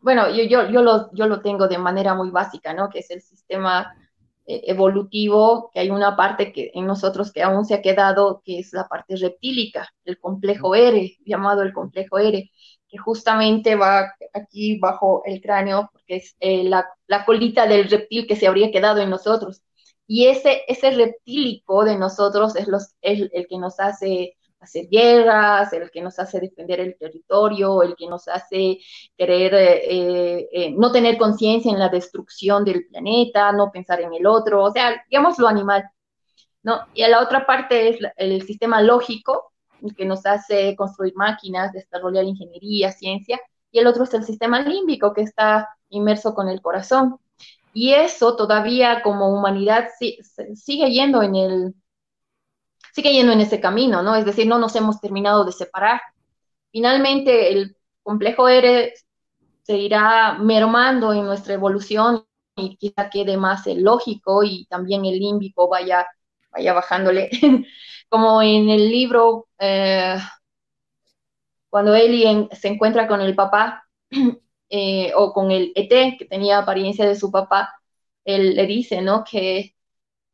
bueno, 0.00 0.30
yo, 0.30 0.44
yo, 0.44 0.68
yo, 0.70 0.82
lo, 0.82 1.10
yo 1.12 1.26
lo 1.26 1.40
tengo 1.42 1.68
de 1.68 1.78
manera 1.78 2.14
muy 2.14 2.30
básica, 2.30 2.72
¿no? 2.74 2.88
Que 2.88 3.00
es 3.00 3.10
el 3.10 3.20
sistema 3.22 3.92
eh, 3.92 4.05
evolutivo, 4.46 5.70
que 5.72 5.80
hay 5.80 5.90
una 5.90 6.16
parte 6.16 6.52
que 6.52 6.70
en 6.74 6.86
nosotros 6.86 7.32
que 7.32 7.42
aún 7.42 7.64
se 7.64 7.74
ha 7.74 7.82
quedado, 7.82 8.42
que 8.44 8.58
es 8.60 8.72
la 8.72 8.86
parte 8.88 9.16
reptílica, 9.16 9.88
el 10.04 10.18
complejo 10.18 10.74
R, 10.74 11.16
llamado 11.24 11.62
el 11.62 11.72
complejo 11.72 12.18
R, 12.18 12.50
que 12.88 12.98
justamente 12.98 13.74
va 13.74 14.14
aquí 14.32 14.78
bajo 14.78 15.22
el 15.24 15.40
cráneo, 15.40 15.90
porque 15.92 16.16
es 16.16 16.36
eh, 16.40 16.64
la, 16.64 16.86
la, 17.06 17.24
colita 17.24 17.66
del 17.66 17.88
reptil 17.90 18.26
que 18.26 18.36
se 18.36 18.46
habría 18.46 18.70
quedado 18.70 19.00
en 19.00 19.10
nosotros. 19.10 19.62
Y 20.06 20.26
ese, 20.26 20.62
ese 20.68 20.92
reptílico 20.92 21.84
de 21.84 21.98
nosotros 21.98 22.54
es, 22.56 22.68
los, 22.68 22.94
el 23.02 23.30
que 23.48 23.58
nos 23.58 23.80
hace 23.80 24.36
hacer 24.66 24.88
guerras, 24.88 25.72
el 25.72 25.90
que 25.90 26.02
nos 26.02 26.18
hace 26.18 26.40
defender 26.40 26.80
el 26.80 26.96
territorio, 26.98 27.82
el 27.82 27.96
que 27.96 28.06
nos 28.06 28.28
hace 28.28 28.78
querer 29.16 29.54
eh, 29.54 30.48
eh, 30.52 30.74
no 30.76 30.92
tener 30.92 31.16
conciencia 31.18 31.72
en 31.72 31.78
la 31.78 31.88
destrucción 31.88 32.64
del 32.64 32.86
planeta, 32.86 33.52
no 33.52 33.70
pensar 33.72 34.00
en 34.00 34.12
el 34.14 34.26
otro, 34.26 34.64
o 34.64 34.70
sea, 34.70 35.02
digamos 35.10 35.38
lo 35.38 35.48
animal. 35.48 35.84
¿no? 36.62 36.80
Y 36.94 37.06
la 37.06 37.20
otra 37.22 37.46
parte 37.46 37.88
es 37.90 37.98
el 38.16 38.42
sistema 38.42 38.82
lógico, 38.82 39.52
que 39.96 40.04
nos 40.04 40.26
hace 40.26 40.74
construir 40.76 41.14
máquinas, 41.14 41.72
desarrollar 41.72 42.24
ingeniería, 42.24 42.92
ciencia, 42.92 43.40
y 43.70 43.78
el 43.78 43.86
otro 43.86 44.04
es 44.04 44.14
el 44.14 44.24
sistema 44.24 44.60
límbico, 44.60 45.12
que 45.12 45.22
está 45.22 45.68
inmerso 45.90 46.34
con 46.34 46.48
el 46.48 46.60
corazón. 46.60 47.18
Y 47.72 47.92
eso 47.92 48.36
todavía 48.36 49.02
como 49.02 49.28
humanidad 49.28 49.88
sigue 50.54 50.90
yendo 50.90 51.22
en 51.22 51.34
el, 51.36 51.74
sigue 52.96 53.12
yendo 53.12 53.32
en 53.32 53.42
ese 53.42 53.60
camino, 53.60 54.02
¿no? 54.02 54.16
Es 54.16 54.24
decir, 54.24 54.46
no 54.46 54.58
nos 54.58 54.74
hemos 54.74 55.02
terminado 55.02 55.44
de 55.44 55.52
separar. 55.52 56.00
Finalmente, 56.72 57.52
el 57.52 57.76
complejo 58.02 58.48
R 58.48 58.94
se 59.64 59.76
irá 59.76 60.38
mermando 60.38 61.12
en 61.12 61.26
nuestra 61.26 61.52
evolución 61.52 62.24
y 62.56 62.76
quizá 62.78 63.10
quede 63.10 63.36
más 63.36 63.66
lógico 63.66 64.42
y 64.44 64.64
también 64.70 65.04
el 65.04 65.18
límbico 65.18 65.68
vaya, 65.68 66.06
vaya 66.50 66.72
bajándole 66.72 67.28
como 68.08 68.40
en 68.40 68.70
el 68.70 68.88
libro, 68.88 69.46
eh, 69.58 70.16
cuando 71.68 71.94
Eli 71.94 72.48
se 72.52 72.68
encuentra 72.68 73.06
con 73.06 73.20
el 73.20 73.34
papá 73.34 73.86
eh, 74.70 75.12
o 75.14 75.34
con 75.34 75.50
el 75.50 75.72
ET, 75.74 76.16
que 76.18 76.24
tenía 76.24 76.58
apariencia 76.58 77.06
de 77.06 77.16
su 77.16 77.30
papá, 77.30 77.74
él 78.24 78.54
le 78.54 78.66
dice, 78.66 79.02
¿no? 79.02 79.22
Que 79.22 79.75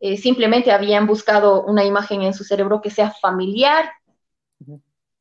eh, 0.02 0.18
simplemente 0.18 0.70
habían 0.70 1.06
buscado 1.06 1.64
una 1.64 1.84
imagen 1.84 2.22
en 2.22 2.34
su 2.34 2.44
cerebro 2.44 2.82
que 2.82 2.90
sea 2.90 3.10
familiar 3.10 3.90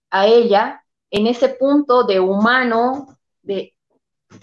a 0.10 0.28
ella 0.28 0.84
en 1.10 1.28
ese 1.28 1.50
punto 1.50 2.04
de 2.04 2.20
humano 2.20 3.18
de, 3.42 3.74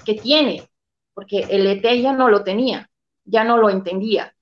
que 0.06 0.14
tiene, 0.14 0.66
porque 1.12 1.40
el 1.50 1.66
ET 1.66 1.84
ya 2.00 2.14
no 2.14 2.30
lo 2.30 2.42
tenía, 2.42 2.90
ya 3.24 3.44
no 3.44 3.58
lo 3.58 3.68
entendía 3.68 4.34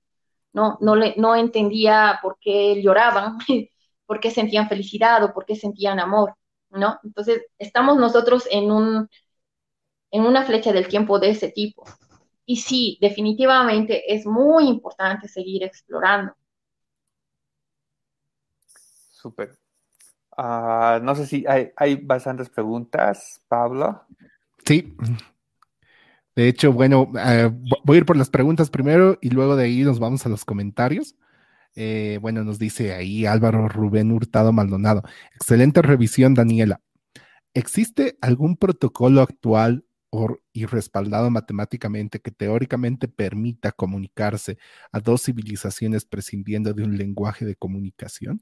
no, 0.57 0.77
no, 0.81 0.95
le, 0.95 1.13
no 1.17 1.35
entendía 1.35 2.19
por 2.21 2.37
qué 2.41 2.81
lloraban, 2.81 3.37
por 4.07 4.19
qué 4.19 4.31
sentían 4.31 4.67
felicidad 4.67 5.23
o 5.23 5.31
por 5.31 5.45
qué 5.45 5.55
sentían 5.55 5.99
amor, 5.99 6.33
¿no? 6.71 6.99
Entonces, 7.03 7.45
estamos 7.59 7.97
nosotros 7.97 8.47
en, 8.49 8.71
un, 8.71 9.07
en 10.09 10.25
una 10.25 10.43
flecha 10.45 10.73
del 10.73 10.87
tiempo 10.87 11.19
de 11.19 11.29
ese 11.29 11.51
tipo. 11.51 11.83
Y 12.49 12.55
sí, 12.55 12.97
definitivamente 13.01 14.11
es 14.11 14.25
muy 14.25 14.69
importante 14.69 15.27
seguir 15.27 15.63
explorando. 15.63 16.33
Súper. 19.11 19.59
Ah, 20.37 20.99
no 21.03 21.13
sé 21.13 21.25
si 21.27 21.45
hay, 21.45 21.71
hay 21.75 21.95
bastantes 21.95 22.49
preguntas, 22.49 23.41
Pablo. 23.49 24.01
Sí, 24.65 24.95
de 26.37 26.47
hecho, 26.47 26.71
bueno, 26.71 27.11
eh, 27.19 27.51
voy 27.83 27.95
a 27.95 27.97
ir 27.97 28.05
por 28.05 28.15
las 28.15 28.29
preguntas 28.29 28.69
primero 28.69 29.17
y 29.21 29.31
luego 29.31 29.55
de 29.55 29.65
ahí 29.65 29.81
nos 29.81 29.99
vamos 29.99 30.25
a 30.25 30.29
los 30.29 30.45
comentarios. 30.45 31.15
Eh, 31.75 32.19
bueno, 32.21 32.43
nos 32.43 32.59
dice 32.59 32.93
ahí 32.93 33.25
Álvaro 33.25 33.67
Rubén 33.67 34.11
Hurtado 34.11 34.53
Maldonado. 34.53 35.01
Excelente 35.35 35.81
revisión, 35.81 36.33
Daniela. 36.33 36.79
¿Existe 37.53 38.17
algún 38.21 38.55
protocolo 38.55 39.21
actual 39.21 39.83
y 40.53 40.65
respaldado 40.65 41.29
matemáticamente 41.29 42.19
que 42.19 42.31
teóricamente 42.31 43.07
permita 43.07 43.71
comunicarse 43.71 44.57
a 44.91 44.99
dos 44.99 45.23
civilizaciones 45.23 46.05
prescindiendo 46.05 46.73
de 46.73 46.83
un 46.83 46.97
lenguaje 46.97 47.45
de 47.45 47.55
comunicación? 47.55 48.41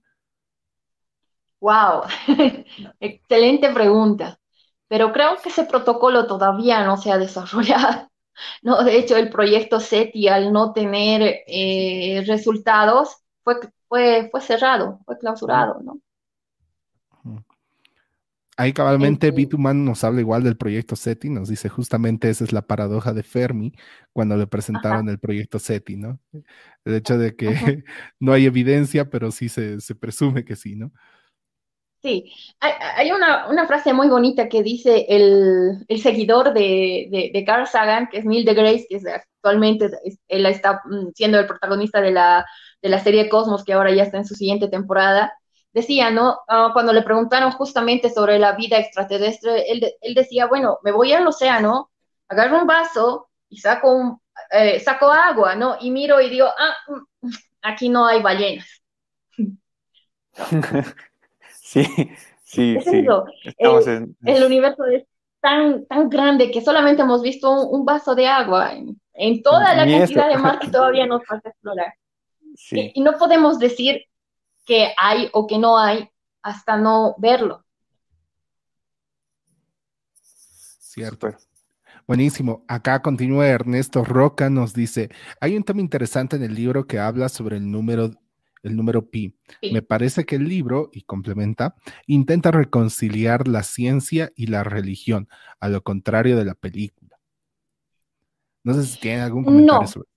Wow, 1.60 2.04
excelente 3.00 3.72
pregunta 3.74 4.40
pero 4.88 5.12
creo 5.12 5.38
que 5.42 5.50
ese 5.50 5.66
protocolo 5.66 6.28
todavía 6.28 6.84
no 6.86 6.98
se 6.98 7.12
ha 7.12 7.18
desarrollado. 7.18 8.10
No, 8.62 8.84
de 8.84 8.98
hecho, 8.98 9.16
el 9.16 9.30
proyecto 9.30 9.80
SETI, 9.80 10.28
al 10.28 10.52
no 10.52 10.74
tener 10.74 11.44
eh, 11.48 12.22
resultados, 12.28 13.16
fue, 13.46 13.56
fue, 13.88 14.28
fue 14.30 14.42
cerrado, 14.42 15.00
fue 15.06 15.18
clausurado, 15.18 15.80
¿no? 15.82 16.02
Ahí 18.58 18.72
cabalmente 18.72 19.32
Bituman 19.32 19.84
nos 19.84 20.04
habla 20.04 20.22
igual 20.22 20.44
del 20.44 20.56
proyecto 20.56 20.96
SETI, 20.96 21.30
nos 21.30 21.50
dice 21.50 21.68
justamente 21.68 22.30
esa 22.30 22.46
es 22.46 22.54
la 22.54 22.62
paradoja 22.62 23.14
de 23.14 23.24
Fermi 23.24 23.74
cuando 24.14 24.38
le 24.38 24.48
presentaron 24.48 25.10
el 25.10 25.20
proyecto 25.20 25.60
SETI, 25.60 25.98
¿no? 25.98 26.20
El 26.86 26.96
hecho 26.96 27.18
de 27.18 27.36
que 27.36 27.50
no 28.20 28.32
hay 28.32 28.46
evidencia, 28.46 29.10
pero 29.10 29.32
sí 29.32 29.50
se, 29.50 29.82
se 29.82 29.96
presume 29.96 30.46
que 30.46 30.56
sí, 30.56 30.76
¿no? 30.76 30.94
Sí, 32.06 32.32
hay, 32.60 33.12
una, 33.12 33.66
frase 33.66 33.92
muy 33.92 34.08
bonita 34.10 34.48
que 34.48 34.62
dice 34.62 35.08
el, 35.10 35.84
seguidor 36.00 36.54
de, 36.54 37.44
Carl 37.48 37.66
Sagan, 37.66 38.10
que 38.12 38.20
es 38.20 38.26
Neil 38.26 38.46
deGrasse, 38.46 38.86
que 38.88 38.98
es 38.98 39.06
actualmente 39.08 39.90
él 40.28 40.46
está 40.46 40.84
mm, 40.86 41.14
siendo 41.16 41.40
el 41.40 41.48
protagonista 41.48 42.02
de 42.02 42.12
la, 42.12 42.46
serie 43.04 43.28
Cosmos, 43.28 43.64
que 43.64 43.74
ahora 43.74 43.92
ya 43.92 44.04
está 44.04 44.18
en 44.18 44.26
su 44.26 44.36
siguiente 44.36 44.68
temporada, 44.68 45.34
decía, 45.76 46.10
¿no? 46.10 46.40
Ah, 46.48 46.70
cuando 46.72 46.94
le 46.94 47.02
preguntaron 47.02 47.52
justamente 47.52 48.10
sobre 48.10 48.40
la 48.40 48.54
vida 48.54 48.80
extraterrestre, 48.80 49.66
él, 49.70 50.16
decía, 50.16 50.48
bueno, 50.48 50.80
me 50.84 50.94
voy 50.94 51.12
al 51.12 51.28
océano, 51.28 51.92
agarro 52.30 52.62
un 52.62 52.66
vaso 52.66 53.28
y 53.50 53.58
saco, 53.58 54.22
eh, 54.52 54.80
saco 54.80 55.12
agua, 55.12 55.54
¿no? 55.56 55.76
Y 55.82 55.92
miro 55.92 56.22
y 56.22 56.30
digo, 56.30 56.48
ah, 56.48 56.76
mm, 57.22 57.30
aquí 57.62 57.90
no 57.90 58.08
hay 58.08 58.22
ballenas. 58.22 58.82
Sí, 61.68 61.84
sí, 62.44 62.78
sí. 62.80 63.06
El, 63.58 64.44
universo 64.44 64.86
es 64.86 65.04
tan, 65.42 65.86
tan 65.88 66.10
grande 66.10 66.52
que 66.52 66.62
solamente 66.62 67.02
hemos 67.02 67.24
visto 67.24 67.52
un, 67.52 67.84
vaso 67.84 68.14
de 68.14 68.28
agua 68.28 68.74
en, 69.14 69.42
toda 69.42 69.74
la 69.74 69.86
cantidad 69.86 70.30
de 70.30 70.38
mar 70.38 70.60
que 70.60 70.68
todavía 70.72 71.08
nos 71.08 71.26
falta 71.26 71.50
explorar. 71.50 71.94
Y, 72.72 73.02
no 73.02 73.14
podemos 73.18 73.58
decir 73.58 74.06
que 74.66 74.94
hay 74.98 75.30
o 75.34 75.48
que 75.48 75.58
no 75.58 75.78
hay 75.78 76.10
hasta 76.42 76.78
no 76.78 77.16
verlo. 77.18 77.64
Cierto. 80.16 81.36
Buenísimo. 82.08 82.64
Acá 82.68 83.02
continúa 83.02 83.48
Ernesto 83.48 84.04
Roca, 84.04 84.50
nos 84.50 84.74
dice, 84.74 85.10
hay 85.42 85.58
un 85.58 85.64
tema 85.64 85.82
interesante 85.82 86.36
en 86.36 86.44
el 86.44 86.54
libro 86.54 86.86
que 86.86 87.00
habla 87.00 87.30
sobre 87.30 87.58
el 87.58 87.70
número, 87.70 88.12
el 88.62 88.76
número 88.76 89.10
pi. 89.10 89.36
Me 89.72 89.82
parece 89.82 90.24
que 90.24 90.36
el 90.36 90.48
libro, 90.48 90.90
y 90.94 91.02
complementa, 91.02 91.76
intenta 92.06 92.52
reconciliar 92.52 93.48
la 93.48 93.64
ciencia 93.64 94.32
y 94.36 94.48
la 94.48 94.64
religión, 94.64 95.28
a 95.60 95.68
lo 95.68 95.82
contrario 95.82 96.38
de 96.38 96.46
la 96.46 96.54
película. 96.54 97.18
No 98.64 98.74
sé 98.76 98.84
si 98.84 99.00
tienen 99.00 99.22
algún 99.22 99.44
comentario 99.44 99.82
no. 99.82 99.88
sobre 99.88 100.08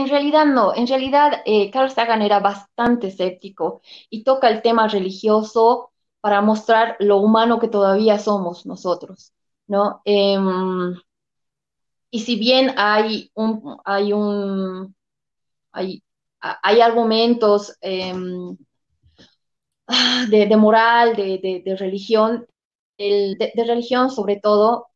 en 0.00 0.08
realidad 0.08 0.46
no, 0.46 0.74
en 0.74 0.86
realidad 0.86 1.42
eh, 1.44 1.70
Carl 1.70 1.90
Sagan 1.90 2.22
era 2.22 2.40
bastante 2.40 3.08
escéptico 3.08 3.82
y 4.10 4.24
toca 4.24 4.48
el 4.48 4.62
tema 4.62 4.88
religioso 4.88 5.92
para 6.20 6.40
mostrar 6.42 6.96
lo 7.00 7.18
humano 7.18 7.58
que 7.60 7.68
todavía 7.68 8.18
somos 8.18 8.66
nosotros, 8.66 9.32
¿no? 9.66 10.02
Em, 10.04 10.94
y 12.10 12.20
si 12.20 12.36
bien 12.36 12.74
hay 12.76 13.30
un, 13.34 13.78
hay 13.84 14.12
un, 14.12 14.94
hay, 15.72 16.02
argumentos 16.80 17.76
em, 17.80 18.56
de, 20.30 20.56
moral, 20.56 21.16
de, 21.16 21.76
religión, 21.78 22.46
de, 22.98 23.64
religión 23.66 24.10
sobre 24.10 24.40
todo, 24.40 24.88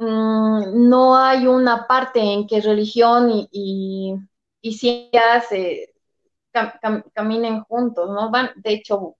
mm, 0.00 0.88
no 0.88 1.16
hay 1.16 1.46
una 1.46 1.86
parte 1.86 2.20
en 2.20 2.46
que 2.46 2.60
religión 2.60 3.30
y, 3.30 4.16
y, 4.62 4.72
ciencia 4.74 5.40
se, 5.48 5.94
caminen 7.14 7.62
juntos, 7.64 8.08
¿no? 8.10 8.30
Van, 8.30 8.50
de 8.56 8.72
hecho, 8.74 9.16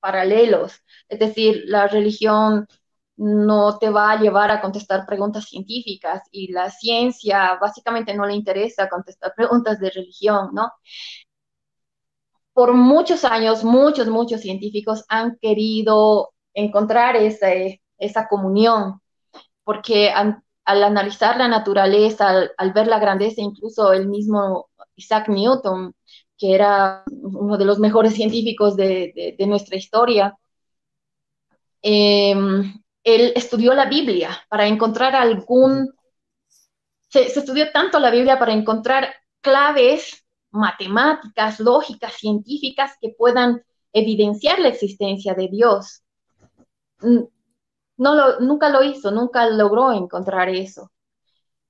paralelos. 0.00 0.82
Es 1.08 1.18
decir, 1.18 1.64
la 1.66 1.88
religión 1.88 2.66
no 3.16 3.78
te 3.78 3.90
va 3.90 4.12
a 4.12 4.20
llevar 4.20 4.50
a 4.50 4.60
contestar 4.60 5.06
preguntas 5.06 5.46
científicas 5.46 6.22
y 6.30 6.52
la 6.52 6.70
ciencia 6.70 7.58
básicamente 7.60 8.14
no 8.14 8.26
le 8.26 8.34
interesa 8.34 8.88
contestar 8.88 9.34
preguntas 9.36 9.80
de 9.80 9.90
religión, 9.90 10.50
¿no? 10.54 10.72
Por 12.52 12.72
muchos 12.74 13.24
años, 13.24 13.64
muchos, 13.64 14.08
muchos 14.08 14.40
científicos 14.40 15.04
han 15.08 15.36
querido 15.38 16.32
encontrar 16.54 17.16
esa, 17.16 17.48
esa 17.98 18.28
comunión, 18.28 19.00
porque 19.66 20.10
al, 20.10 20.44
analizar 20.64 21.36
la 21.36 21.48
naturaleza, 21.48 22.28
al, 22.56 22.72
ver 22.72 22.86
la 22.86 23.00
grandeza, 23.00 23.40
incluso 23.40 23.92
el 23.92 24.06
mismo 24.06 24.70
Isaac 24.94 25.28
Newton 25.28 25.92
que 26.38 26.54
era 26.54 27.02
uno 27.08 27.56
de 27.56 27.64
los 27.64 27.80
mejores 27.80 28.14
científicos 28.20 28.76
de, 28.76 29.34
nuestra 29.40 29.76
historia, 29.76 30.38
em, 31.82 32.80
él 33.02 33.32
estudió 33.34 33.74
la 33.74 33.86
Biblia 33.86 34.38
para 34.48 34.68
encontrar 34.68 35.16
algún, 35.16 35.92
se, 37.08 37.26
estudió 37.26 37.72
tanto 37.72 37.98
la 37.98 38.10
Biblia 38.10 38.38
para 38.38 38.52
encontrar 38.52 39.14
claves 39.40 40.24
matemáticas, 40.50 41.58
lógicas, 41.58 42.14
científicas 42.14 42.92
que 43.00 43.14
puedan 43.18 43.64
evidenciar 43.92 44.60
la 44.60 44.68
existencia 44.68 45.34
de 45.34 45.48
Dios. 45.48 46.02
No 47.98 48.14
lo, 48.14 48.40
nunca 48.40 48.68
lo 48.68 48.82
hizo, 48.82 49.10
nunca 49.10 49.48
logró 49.48 49.92
encontrar 49.92 50.48
eso. 50.48 50.90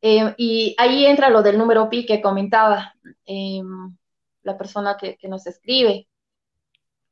Em, 0.01 0.35
y 0.37 0.75
ahí 0.79 1.07
entra 1.07 1.31
lo 1.31 1.43
del 1.43 1.59
número 1.59 1.89
pi 1.91 2.07
que 2.07 2.23
comentaba. 2.23 2.95
Em, 3.25 3.97
la 4.43 4.57
persona 4.59 4.97
que, 4.97 5.19
nos 5.29 5.47
escribe, 5.47 6.09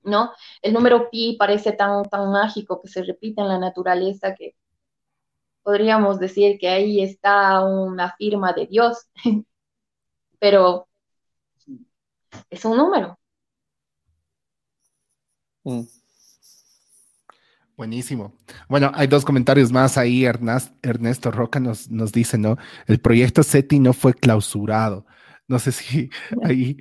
¿no? 0.02 0.32
El 0.62 0.72
número 0.74 1.10
pi 1.10 1.36
parece 1.38 1.72
tan, 1.72 2.04
tan 2.04 2.30
mágico 2.32 2.80
que 2.80 2.88
se 2.88 3.02
repite 3.02 3.40
en 3.40 3.48
la 3.48 3.58
naturaleza 3.58 4.34
que 4.34 4.54
podríamos 5.62 6.20
decir 6.20 6.58
que 6.58 6.68
ahí 6.68 7.02
está 7.02 7.64
una 7.64 8.14
firma 8.16 8.52
de 8.52 8.66
Dios, 8.66 9.08
pero 10.38 10.88
es 12.50 12.64
un 12.64 12.76
número. 12.76 13.18
Mm. 15.64 16.03
Buenísimo. 17.76 18.36
Bueno, 18.68 18.92
hay 18.94 19.06
dos 19.06 19.24
comentarios 19.24 19.72
más 19.72 19.98
ahí. 19.98 20.24
Ernesto 20.24 21.30
Roca 21.30 21.58
nos, 21.58 21.90
nos 21.90 22.12
dice, 22.12 22.38
¿no? 22.38 22.56
El 22.86 23.00
proyecto 23.00 23.42
SETI 23.42 23.80
no 23.80 23.92
fue 23.92 24.14
clausurado. 24.14 25.06
No 25.48 25.58
sé 25.58 25.72
si 25.72 26.10
ahí 26.42 26.78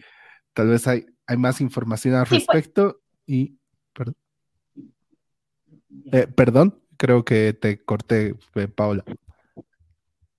Tal 0.54 0.68
vez 0.68 0.88
hay, 0.88 1.06
hay 1.28 1.38
más 1.38 1.62
información 1.62 2.16
al 2.16 2.26
pues. 2.28 2.46
respecto 2.46 3.02
y... 3.26 3.58
Eh, 6.12 6.28
perdón, 6.28 6.82
creo 6.98 7.24
que 7.24 7.54
te 7.54 7.84
corté, 7.84 8.36
eh, 8.56 8.68
Paula. 8.68 9.04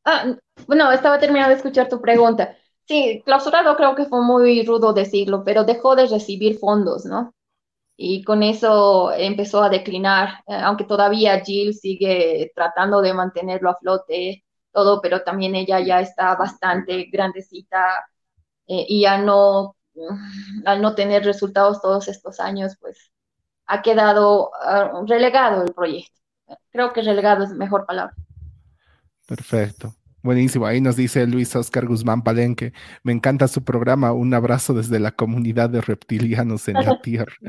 Ah, 0.05 0.37
bueno, 0.67 0.91
estaba 0.93 1.19
terminando 1.19 1.51
de 1.51 1.57
escuchar 1.57 1.89
tu 1.89 2.01
pregunta. 2.01 2.57
Sí, 2.87 3.23
clausurado 3.25 3.77
creo 3.77 3.95
que 3.95 4.05
fue 4.05 4.23
muy 4.23 4.65
rudo 4.65 4.93
decirlo, 4.93 5.43
pero 5.45 5.65
dejó 5.65 5.97
de 5.97 6.07
recibir 6.07 6.59
fondos, 6.59 7.05
¿no? 7.07 7.35
Y 7.97 8.25
con 8.25 8.43
eso 8.43 9.13
empezó 9.13 9.63
a 9.63 9.71
declinar, 9.71 10.43
eh, 10.47 10.55
aunque 10.55 10.85
todavía 10.85 11.41
Jill 11.41 11.75
sigue 11.75 12.53
tratando 12.55 13.01
de 13.01 13.15
mantenerlo 13.15 13.71
a 13.71 13.77
flote, 13.77 14.45
todo, 14.73 15.01
pero 15.01 15.23
también 15.23 15.55
ella 15.55 15.81
ya 15.81 16.01
está 16.01 16.35
bastante 16.35 17.05
grandecita 17.13 18.05
y 18.67 19.03
ya 19.03 19.19
no 19.19 19.77
al 20.65 20.83
no 20.83 20.95
tener 20.95 21.25
resultados 21.25 21.81
todos 21.81 22.09
estos 22.09 22.41
años, 22.41 22.77
pues 22.81 23.13
ha 23.67 23.83
quedado 23.83 24.51
ah, 24.63 25.03
relegado 25.07 25.65
el 25.65 25.73
proyecto. 25.73 26.21
Creo 26.71 26.93
que 26.93 27.03
relegado 27.03 27.45
es 27.45 27.51
mejor 27.51 27.87
palabra. 27.87 28.15
Perfecto. 29.27 29.95
Buenísimo. 30.25 30.65
Ahí 30.65 30.81
nos 30.81 30.97
dice 30.97 31.27
Luis 31.27 31.55
Oscar 31.55 31.85
Guzmán 31.85 32.23
Palenque. 32.23 32.73
Me 33.03 33.13
encanta 33.13 33.47
su 33.47 33.63
programa. 33.63 34.15
Un 34.15 34.33
abrazo 34.33 34.73
desde 34.73 34.99
la 34.99 35.13
comunidad 35.13 35.69
de 35.69 35.83
reptilianos 35.83 36.67
en 36.67 36.75
la 36.77 36.99
Tierra. 37.03 37.35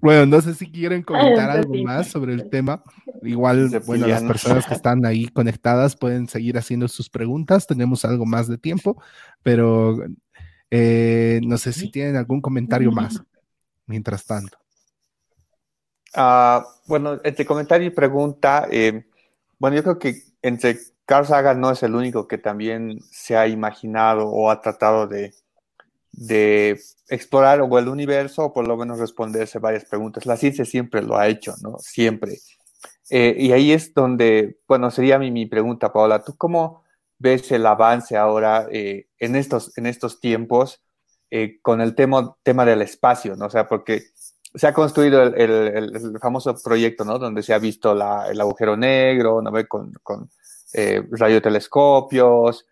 Bueno, 0.00 0.24
no 0.24 0.40
sé 0.40 0.54
si 0.54 0.70
quieren 0.70 1.02
comentar 1.02 1.50
algo 1.50 1.74
más 1.84 2.08
sobre 2.08 2.32
el 2.32 2.48
tema. 2.48 2.82
Igual, 3.22 3.68
bueno, 3.86 4.06
las 4.06 4.22
personas 4.22 4.66
que 4.66 4.72
están 4.72 5.04
ahí 5.04 5.28
conectadas 5.28 5.94
pueden 5.96 6.28
seguir 6.28 6.56
haciendo 6.56 6.88
sus 6.88 7.10
preguntas. 7.10 7.66
Tenemos 7.66 8.06
algo 8.06 8.24
más 8.24 8.48
de 8.48 8.56
tiempo, 8.56 9.00
pero 9.42 9.98
eh, 10.70 11.40
no 11.44 11.58
sé 11.58 11.74
si 11.74 11.90
tienen 11.90 12.16
algún 12.16 12.40
comentario 12.40 12.90
más 12.90 13.22
mientras 13.86 14.24
tanto. 14.24 14.56
Ah, 16.16 16.66
bueno, 16.86 17.20
entre 17.24 17.44
comentario 17.44 17.86
y 17.86 17.90
pregunta, 17.90 18.66
eh, 18.70 19.04
bueno, 19.58 19.76
yo 19.76 19.82
creo 19.82 19.98
que 19.98 20.22
entre 20.42 20.78
Carl 21.04 21.26
Sagan 21.26 21.60
no 21.60 21.70
es 21.70 21.82
el 21.82 21.94
único 21.94 22.26
que 22.26 22.38
también 22.38 23.00
se 23.10 23.36
ha 23.36 23.46
imaginado 23.46 24.28
o 24.28 24.50
ha 24.50 24.60
tratado 24.60 25.06
de, 25.06 25.34
de 26.12 26.80
explorar 27.08 27.60
o 27.60 27.78
el 27.78 27.88
universo 27.88 28.46
o 28.46 28.52
por 28.52 28.66
lo 28.66 28.76
menos 28.76 28.98
responderse 28.98 29.58
varias 29.58 29.84
preguntas. 29.84 30.26
La 30.26 30.36
ciencia 30.36 30.64
siempre 30.64 31.02
lo 31.02 31.18
ha 31.18 31.28
hecho, 31.28 31.54
¿no? 31.62 31.78
Siempre. 31.78 32.38
Eh, 33.10 33.36
y 33.38 33.52
ahí 33.52 33.72
es 33.72 33.94
donde, 33.94 34.58
bueno, 34.66 34.90
sería 34.90 35.18
mi, 35.18 35.30
mi 35.30 35.46
pregunta, 35.46 35.92
Paola, 35.92 36.24
¿tú 36.24 36.34
cómo 36.36 36.82
ves 37.18 37.52
el 37.52 37.66
avance 37.66 38.16
ahora 38.16 38.66
eh, 38.70 39.06
en, 39.18 39.36
estos, 39.36 39.76
en 39.78 39.86
estos 39.86 40.20
tiempos 40.20 40.82
eh, 41.30 41.58
con 41.62 41.80
el 41.80 41.94
tema, 41.94 42.36
tema 42.42 42.64
del 42.64 42.82
espacio, 42.82 43.36
¿no? 43.36 43.46
O 43.46 43.50
sea, 43.50 43.66
porque 43.68 44.02
se 44.56 44.66
ha 44.66 44.72
construido 44.72 45.22
el, 45.22 46.18
famoso 46.20 46.54
proyecto, 46.62 47.04
¿no? 47.04 47.18
Donde 47.18 47.42
se 47.42 47.54
ha 47.54 47.58
visto 47.58 47.92
el 47.92 48.40
agujero 48.40 48.76
negro, 48.76 49.40
¿no? 49.42 49.52
Con, 49.68 49.92
con 50.02 50.30
radiotelescopios, 51.12 52.66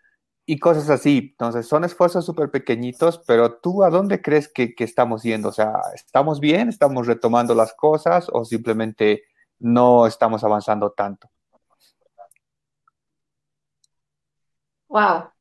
y 0.46 0.58
cosas 0.58 0.90
así. 0.90 1.30
Entonces, 1.32 1.66
son 1.66 1.84
esfuerzos 1.84 2.24
súper 2.26 2.50
pequeñitos, 2.50 3.18
pero 3.26 3.56
tú 3.58 3.84
a 3.84 3.90
dónde 3.90 4.22
crees 4.22 4.48
que, 4.48 4.74
estamos 4.78 5.22
yendo? 5.22 5.48
O 5.48 5.52
sea, 5.52 5.72
¿estamos 5.94 6.40
bien? 6.40 6.68
¿Estamos 6.68 7.06
retomando 7.06 7.54
las 7.54 7.74
cosas 7.74 8.28
o 8.32 8.44
simplemente 8.44 9.24
no 9.58 10.06
estamos 10.06 10.44
avanzando 10.44 10.90
tanto? 10.92 11.30
Wow. 14.88 15.30
Mm, 15.32 15.34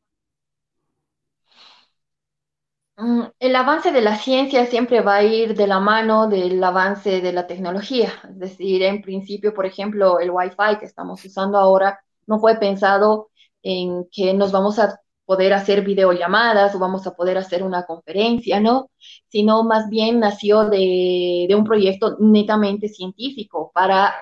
el 3.40 3.56
avance 3.56 3.92
de 3.92 4.02
la 4.02 4.16
ciencia 4.18 4.66
siempre 4.68 5.02
va 5.02 5.16
a 5.16 5.24
ir 5.24 5.56
de 5.56 5.68
la 5.68 5.80
mano 5.80 6.28
del 6.28 6.64
avance 6.64 7.22
de 7.22 7.34
la 7.34 7.48
tecnología. 7.48 8.14
Es 8.30 8.40
decir, 8.40 8.84
en 8.84 9.02
principio, 9.02 9.54
por 9.54 9.66
ejemplo, 9.66 10.20
el 10.20 10.32
Wi-Fi 10.32 10.78
que 10.80 10.86
estamos 10.86 11.24
usando 11.26 11.58
ahora 11.58 12.00
no 12.28 12.40
fue 12.40 12.58
pensado 12.60 13.30
en 13.64 14.08
que 14.12 14.34
nos 14.34 14.52
vamos 14.52 14.80
a 14.80 15.00
poder 15.26 15.54
hacer 15.54 15.84
videollamadas 15.84 16.76
o 16.76 16.80
vamos 16.80 17.08
a 17.08 17.16
poder 17.16 17.38
hacer 17.38 17.64
una 17.64 17.86
conferencia, 17.86 18.60
¿no? 18.60 18.92
Sino 19.30 19.64
más 19.64 19.90
bien 19.90 20.20
nació 20.20 20.70
de, 20.70 21.48
un 21.58 21.64
proyecto 21.64 22.18
netamente 22.20 22.90
científico 22.90 23.72
para, 23.74 24.14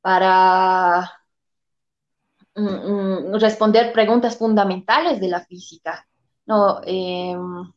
para 0.00 1.10
mm, 2.54 3.32
mm, 3.34 3.34
responder 3.40 3.92
preguntas 3.92 4.36
fundamentales 4.38 5.20
de 5.20 5.28
la 5.28 5.44
física, 5.44 6.06
¿no? 6.46 6.80
Em, 6.84 7.72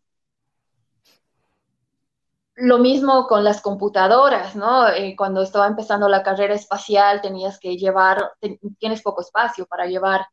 lo 2.56 2.78
mismo 2.80 3.28
con 3.28 3.44
las 3.44 3.62
computadoras, 3.62 4.56
¿no? 4.56 4.88
Eh, 4.90 5.16
cuando 5.18 5.42
estaba 5.42 5.68
empezando 5.68 6.08
la 6.08 6.24
carrera 6.24 6.54
espacial 6.54 7.22
tenías 7.22 7.60
que 7.60 7.76
llevar, 7.78 8.32
tienes 8.80 9.02
poco 9.02 9.22
espacio 9.22 9.66
para 9.66 9.86
llevar 9.88 10.26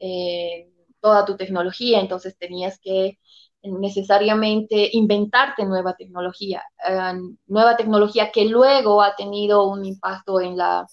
eh, 0.00 0.70
toda 1.00 1.24
tu 1.24 1.36
tecnología, 1.36 2.00
entonces 2.00 2.36
tenías 2.36 2.78
que 2.80 3.18
necesariamente 3.62 4.90
inventarte 4.92 5.64
nueva 5.64 5.94
tecnología, 5.94 6.62
eh, 6.88 7.12
nueva 7.46 7.76
tecnología 7.76 8.30
que 8.32 8.44
luego 8.46 9.02
ha 9.02 9.14
tenido 9.16 9.68
un 9.68 9.84
impacto 9.84 10.40
en 10.40 10.56
la, 10.56 10.86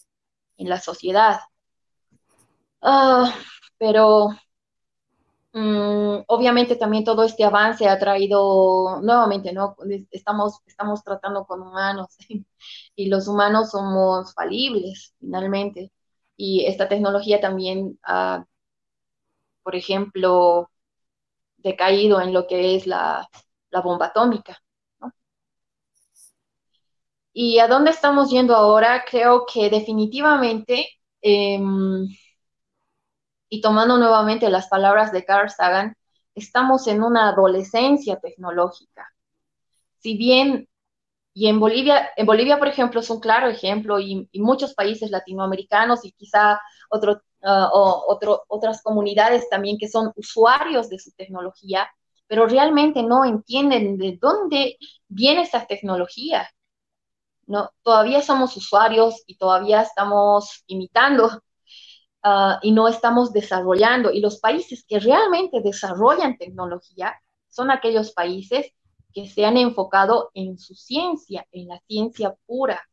en 0.57 0.69
la 0.69 0.79
sociedad. 0.79 1.39
Ah, 2.81 3.33
pero 3.77 4.29
mm, 5.55 6.25
obviamente 6.27 6.75
también 6.75 7.03
todo 7.03 7.23
este 7.23 7.43
avance 7.43 7.87
ha 7.87 7.97
traído, 7.99 9.01
nuevamente, 9.01 9.53
¿no? 9.53 9.75
Estamos, 10.11 10.59
estamos 10.67 11.03
tratando 11.03 11.45
con 11.45 11.61
humanos 11.61 12.09
y 12.95 13.07
los 13.07 13.27
humanos 13.27 13.71
somos 13.71 14.33
falibles 14.33 15.15
finalmente. 15.19 15.91
Y 16.37 16.65
esta 16.65 16.89
tecnología 16.89 17.41
también 17.41 17.99
ha, 18.03 18.45
por 19.63 19.75
ejemplo, 19.75 20.69
decaído 21.57 22.21
en 22.21 22.33
lo 22.33 22.47
que 22.47 22.75
es 22.75 22.87
la, 22.87 23.29
bomba 23.83 24.07
atómica. 24.07 24.57
¿Y 27.33 27.59
a 27.59 27.67
dónde 27.67 27.91
estamos 27.91 28.29
yendo 28.31 28.55
ahora? 28.55 29.03
Creo 29.09 29.45
que 29.45 29.69
definitivamente, 29.69 30.87
em, 31.21 32.07
y 33.49 33.61
tomando 33.61 33.97
nuevamente 33.97 34.49
las 34.49 34.67
palabras 34.67 35.11
de 35.11 35.25
Carl 35.25 35.49
Sagan, 35.49 35.95
estamos 36.35 36.87
en 36.87 37.03
una 37.03 37.29
adolescencia 37.29 38.19
tecnológica. 38.19 39.07
Si 39.99 40.17
bien, 40.17 40.67
y 41.33 41.47
en 41.47 41.59
Bolivia, 41.59 42.09
en 42.15 42.25
Bolivia, 42.25 42.59
por 42.59 42.67
ejemplo, 42.67 42.99
es 43.01 43.09
un 43.09 43.19
claro 43.19 43.49
ejemplo, 43.49 43.99
y, 43.99 44.27
y 44.31 44.41
muchos 44.41 44.73
países 44.73 45.11
latinoamericanos 45.11 46.05
y 46.05 46.11
quizá 46.13 46.59
otro, 46.89 47.21
Ah, 47.47 47.69
o 47.71 48.17
otras 48.47 48.81
comunidades 48.81 49.47
también 49.49 49.77
que 49.77 49.87
son 49.87 50.11
usuarios 50.15 50.89
de 50.89 50.97
su 50.97 51.11
tecnología, 51.11 51.87
pero 52.25 52.47
realmente 52.47 53.03
no 53.03 53.23
entienden 53.23 53.97
de 53.99 54.17
dónde 54.19 54.77
viene 55.07 55.43
esa 55.43 55.67
tecnología. 55.67 56.49
No, 57.47 57.69
todavía 57.83 58.21
somos 58.21 58.57
usuarios 58.57 59.23
y 59.27 59.37
todavía 59.37 59.81
estamos 59.81 60.63
imitando 60.65 61.43
ah, 62.25 62.59
y 62.61 62.73
no 62.73 62.89
estamos 62.89 63.31
desarrollando. 63.31 64.11
Y 64.11 64.19
los 64.19 64.39
países 64.39 64.83
que 64.87 64.99
realmente 64.99 65.61
desarrollan 65.61 66.37
tecnología 66.37 67.15
son 67.49 67.71
aquellos 67.71 68.11
países 68.11 68.71
que 69.13 69.29
se 69.29 69.45
han 69.45 69.55
enfocado 69.55 70.31
en 70.33 70.57
su 70.57 70.75
ciencia, 70.75 71.47
en 71.53 71.69
la 71.69 71.79
ciencia 71.87 72.35
pura, 72.45 72.83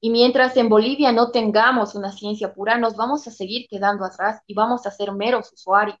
y 0.00 0.10
mientras 0.10 0.56
en 0.56 0.68
Bolivia 0.68 1.12
no 1.12 1.30
tengamos 1.30 1.94
una 1.94 2.12
ciencia 2.12 2.52
pura, 2.52 2.78
nos 2.78 2.96
vamos 2.96 3.26
a 3.26 3.30
seguir 3.30 3.66
quedando 3.68 4.04
atrás 4.04 4.42
y 4.46 4.54
vamos 4.54 4.86
a 4.86 4.90
ser 4.90 5.12
meros 5.12 5.52
usuarios. 5.52 5.98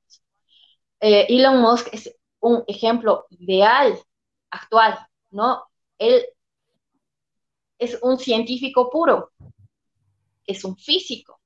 Eh, 1.00 1.26
Elon 1.28 1.60
Musk 1.60 1.88
es 1.92 2.14
un 2.40 2.62
ejemplo 2.66 3.26
ideal 3.30 3.98
actual, 4.50 4.98
¿no? 5.30 5.64
Él 5.98 6.24
es 7.78 7.98
un 8.02 8.18
científico 8.18 8.90
puro, 8.90 9.32
es 10.46 10.64
un 10.64 10.76
físico, 10.76 11.40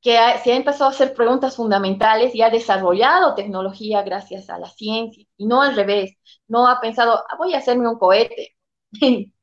que 0.00 0.12
se 0.42 0.52
ha 0.52 0.56
empezado 0.56 0.86
a 0.86 0.92
hacer 0.92 1.14
preguntas 1.14 1.56
fundamentales 1.56 2.34
y 2.34 2.42
ha 2.42 2.50
desarrollado 2.50 3.34
tecnología 3.34 4.02
gracias 4.02 4.48
a 4.50 4.58
la 4.58 4.68
ciencia, 4.70 5.26
y 5.36 5.46
no 5.46 5.62
al 5.62 5.76
revés, 5.76 6.16
no 6.48 6.66
ha 6.68 6.80
pensado, 6.80 7.22
ah, 7.28 7.36
voy 7.38 7.54
a 7.54 7.58
hacerme 7.58 7.88
un 7.88 7.98
cohete. 7.98 8.56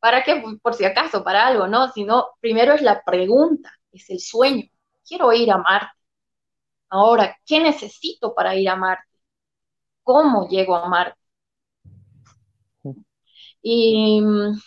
¿Para 0.00 0.22
qué? 0.24 0.42
Por 0.62 0.74
si 0.74 0.84
acaso, 0.84 1.24
para 1.24 1.46
algo, 1.46 1.66
¿no? 1.66 1.90
Sino 1.92 2.28
primero 2.40 2.74
es 2.74 2.82
la 2.82 3.02
pregunta, 3.04 3.72
es 3.92 4.08
el 4.10 4.20
sueño. 4.20 4.64
Quiero 5.06 5.32
ir 5.32 5.50
a 5.52 5.58
Marte. 5.58 5.90
Ahora, 6.88 7.36
¿qué 7.46 7.60
necesito 7.60 8.34
para 8.34 8.54
ir 8.56 8.68
a 8.68 8.76
Marte? 8.76 9.04
¿Cómo 10.02 10.48
llego 10.48 10.76
a 10.76 10.88
Marte? 10.88 11.18
Y 13.62 14.20
mm, 14.20 14.60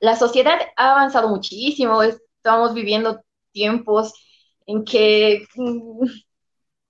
la 0.00 0.16
sociedad 0.16 0.58
ha 0.76 0.92
avanzado 0.92 1.28
muchísimo. 1.28 2.02
Estamos 2.02 2.74
viviendo 2.74 3.20
tiempos 3.52 4.14
en 4.68 4.84
que 4.84 5.46
mm, 5.56 6.06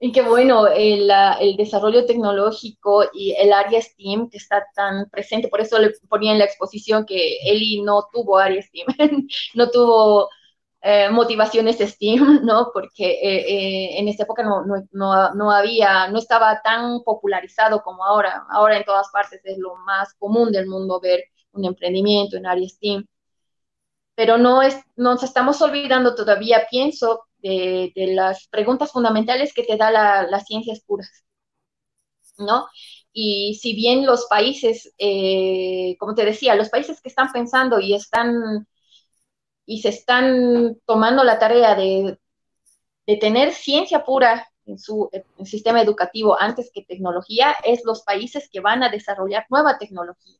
y 0.00 0.12
qué 0.12 0.22
bueno, 0.22 0.66
el, 0.68 1.10
el, 1.40 1.56
desarrollo 1.56 2.06
tecnológico 2.06 3.04
y 3.12 3.32
el 3.32 3.52
área 3.52 3.80
STEAM 3.82 4.30
que 4.30 4.38
está 4.38 4.64
tan 4.74 5.08
presente, 5.10 5.48
por 5.48 5.60
eso 5.60 5.78
le 5.78 5.92
ponía 6.08 6.32
en 6.32 6.38
la 6.38 6.44
exposición 6.44 7.04
que 7.04 7.38
Eli 7.44 7.82
no 7.82 8.04
tuvo 8.12 8.38
área 8.38 8.62
STEAM, 8.62 8.86
no 9.54 9.70
tuvo 9.70 10.28
eh, 10.82 11.10
motivaciones 11.10 11.78
STEAM, 11.78 12.40
¿no? 12.44 12.70
Porque 12.72 13.06
eh, 13.10 13.96
eh, 13.96 13.98
en 13.98 14.08
esta 14.08 14.22
época 14.24 14.42
no, 14.44 14.64
no, 14.64 14.76
no, 14.92 15.34
no, 15.34 15.50
había, 15.50 16.08
no 16.08 16.18
estaba 16.18 16.60
tan 16.62 17.02
popularizado 17.02 17.82
como 17.82 18.04
ahora. 18.04 18.46
Ahora 18.50 18.76
en 18.76 18.84
todas 18.84 19.08
partes 19.10 19.40
es 19.44 19.58
lo 19.58 19.76
más 19.76 20.14
común 20.14 20.52
del 20.52 20.66
mundo 20.68 21.00
ver 21.00 21.24
un 21.52 21.64
emprendimiento 21.64 22.36
en 22.36 22.46
área 22.46 22.68
STEAM. 22.68 23.04
Pero 24.14 24.36
no 24.38 24.62
es, 24.62 24.80
nos 24.96 25.22
estamos 25.22 25.62
olvidando 25.62 26.14
todavía, 26.14 26.66
pienso, 26.70 27.27
de, 27.42 27.92
las 28.14 28.48
preguntas 28.48 28.92
fundamentales 28.92 29.52
que 29.54 29.64
te 29.64 29.76
da 29.76 29.90
las 29.90 30.44
ciencias 30.46 30.80
puras, 30.80 31.24
¿no? 32.38 32.66
Y 33.12 33.58
si 33.60 33.74
bien 33.74 34.06
los 34.06 34.26
países, 34.26 34.92
eh, 34.98 35.96
como 35.98 36.14
te 36.14 36.24
decía, 36.24 36.54
los 36.54 36.68
países 36.68 37.00
que 37.00 37.08
están 37.08 37.32
pensando 37.32 37.80
y 37.80 37.94
están 37.94 38.66
y 39.68 39.82
se 39.82 39.90
están 39.90 40.78
tomando 40.86 41.24
la 41.24 41.38
tarea 41.38 41.74
de, 41.74 42.18
tener 43.20 43.52
ciencia 43.52 44.04
pura 44.04 44.48
en 44.66 44.78
su 44.78 45.10
sistema 45.44 45.80
educativo 45.82 46.38
antes 46.38 46.70
que 46.72 46.84
tecnología, 46.84 47.54
es 47.64 47.84
los 47.84 48.02
países 48.02 48.48
que 48.50 48.60
van 48.60 48.82
a 48.82 48.90
desarrollar 48.90 49.46
nueva 49.50 49.78
tecnología. 49.78 50.38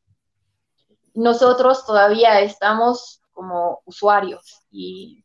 Nosotros 1.14 1.84
todavía 1.86 2.40
estamos 2.40 3.20
como 3.32 3.82
usuarios 3.84 4.60
y 4.70 5.24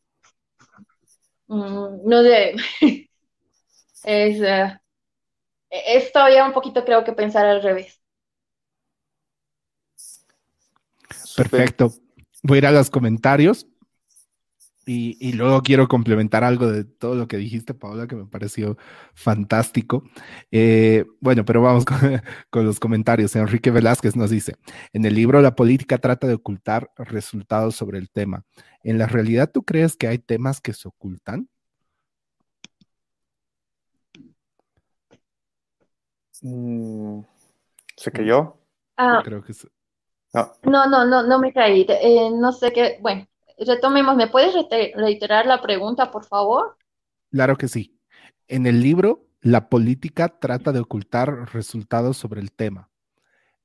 Mm, 1.48 2.08
no 2.08 2.24
sé, 2.24 2.56
es, 4.04 4.40
uh, 4.40 4.80
es 5.70 6.12
todavía 6.12 6.46
un 6.46 6.54
poquito 6.54 6.84
creo 6.86 7.04
que 7.04 7.14
pensar 7.14 7.46
al 7.46 7.62
revés. 7.62 8.02
Perfecto. 11.36 11.92
Voy 12.44 12.58
a 12.58 12.60
ir 12.60 12.66
a 12.68 12.72
los 12.72 12.90
comentarios 12.90 13.68
y, 14.86 15.34
luego 15.34 15.62
quiero 15.62 15.88
complementar 15.88 16.44
algo 16.44 16.68
de 16.72 16.84
todo 16.84 17.16
lo 17.16 17.28
que 17.28 17.38
dijiste, 17.38 17.74
Paola, 17.74 18.08
que 18.08 18.16
me 18.16 18.26
pareció 18.26 18.78
fantástico. 19.14 20.04
Eh, 20.52 21.06
bueno, 21.20 21.46
pero 21.46 21.62
vamos 21.62 21.86
con, 21.86 22.22
con, 22.50 22.66
los 22.66 22.80
comentarios. 22.80 23.36
Enrique 23.36 23.72
Velázquez 23.72 24.16
nos 24.16 24.30
dice, 24.30 24.56
en 24.94 25.06
el 25.06 25.16
libro 25.16 25.42
La 25.42 25.56
política 25.56 25.98
trata 25.98 26.28
de 26.28 26.36
ocultar 26.36 26.92
resultados 26.98 27.76
sobre 27.76 27.98
el 28.00 28.10
tema. 28.10 28.46
¿En 28.84 28.98
la 28.98 29.08
realidad 29.08 29.52
tú 29.52 29.64
crees 29.64 29.96
que 29.96 30.08
hay 30.08 30.20
temas 30.20 30.62
que 30.62 30.74
se 30.74 30.88
ocultan? 30.88 31.48
Mm, 36.42 37.22
¿Se 37.96 38.12
cayó? 38.12 38.58
Ah, 38.98 39.22
Creo 39.24 39.42
que 39.42 39.54
no. 40.34 40.88
no, 40.88 41.06
no, 41.06 41.24
no, 41.24 41.40
me 41.40 41.54
caí. 41.54 41.86
Eh, 41.88 42.30
no 42.32 42.52
sé 42.52 42.72
qué. 42.74 42.98
Bueno, 43.02 43.26
retomemos. 43.58 44.16
¿Me 44.16 44.28
puedes 44.28 44.54
reiterar 44.96 45.46
la 45.46 45.62
pregunta, 45.62 46.12
por 46.12 46.26
favor? 46.26 46.78
Claro 47.32 47.58
que 47.58 47.68
sí. 47.68 48.00
En 48.48 48.66
el 48.68 48.82
libro, 48.82 49.28
la 49.42 49.70
política 49.70 50.40
trata 50.40 50.72
de 50.72 50.80
ocultar 50.80 51.54
resultados 51.54 52.18
sobre 52.18 52.42
el 52.42 52.52
tema. 52.52 52.90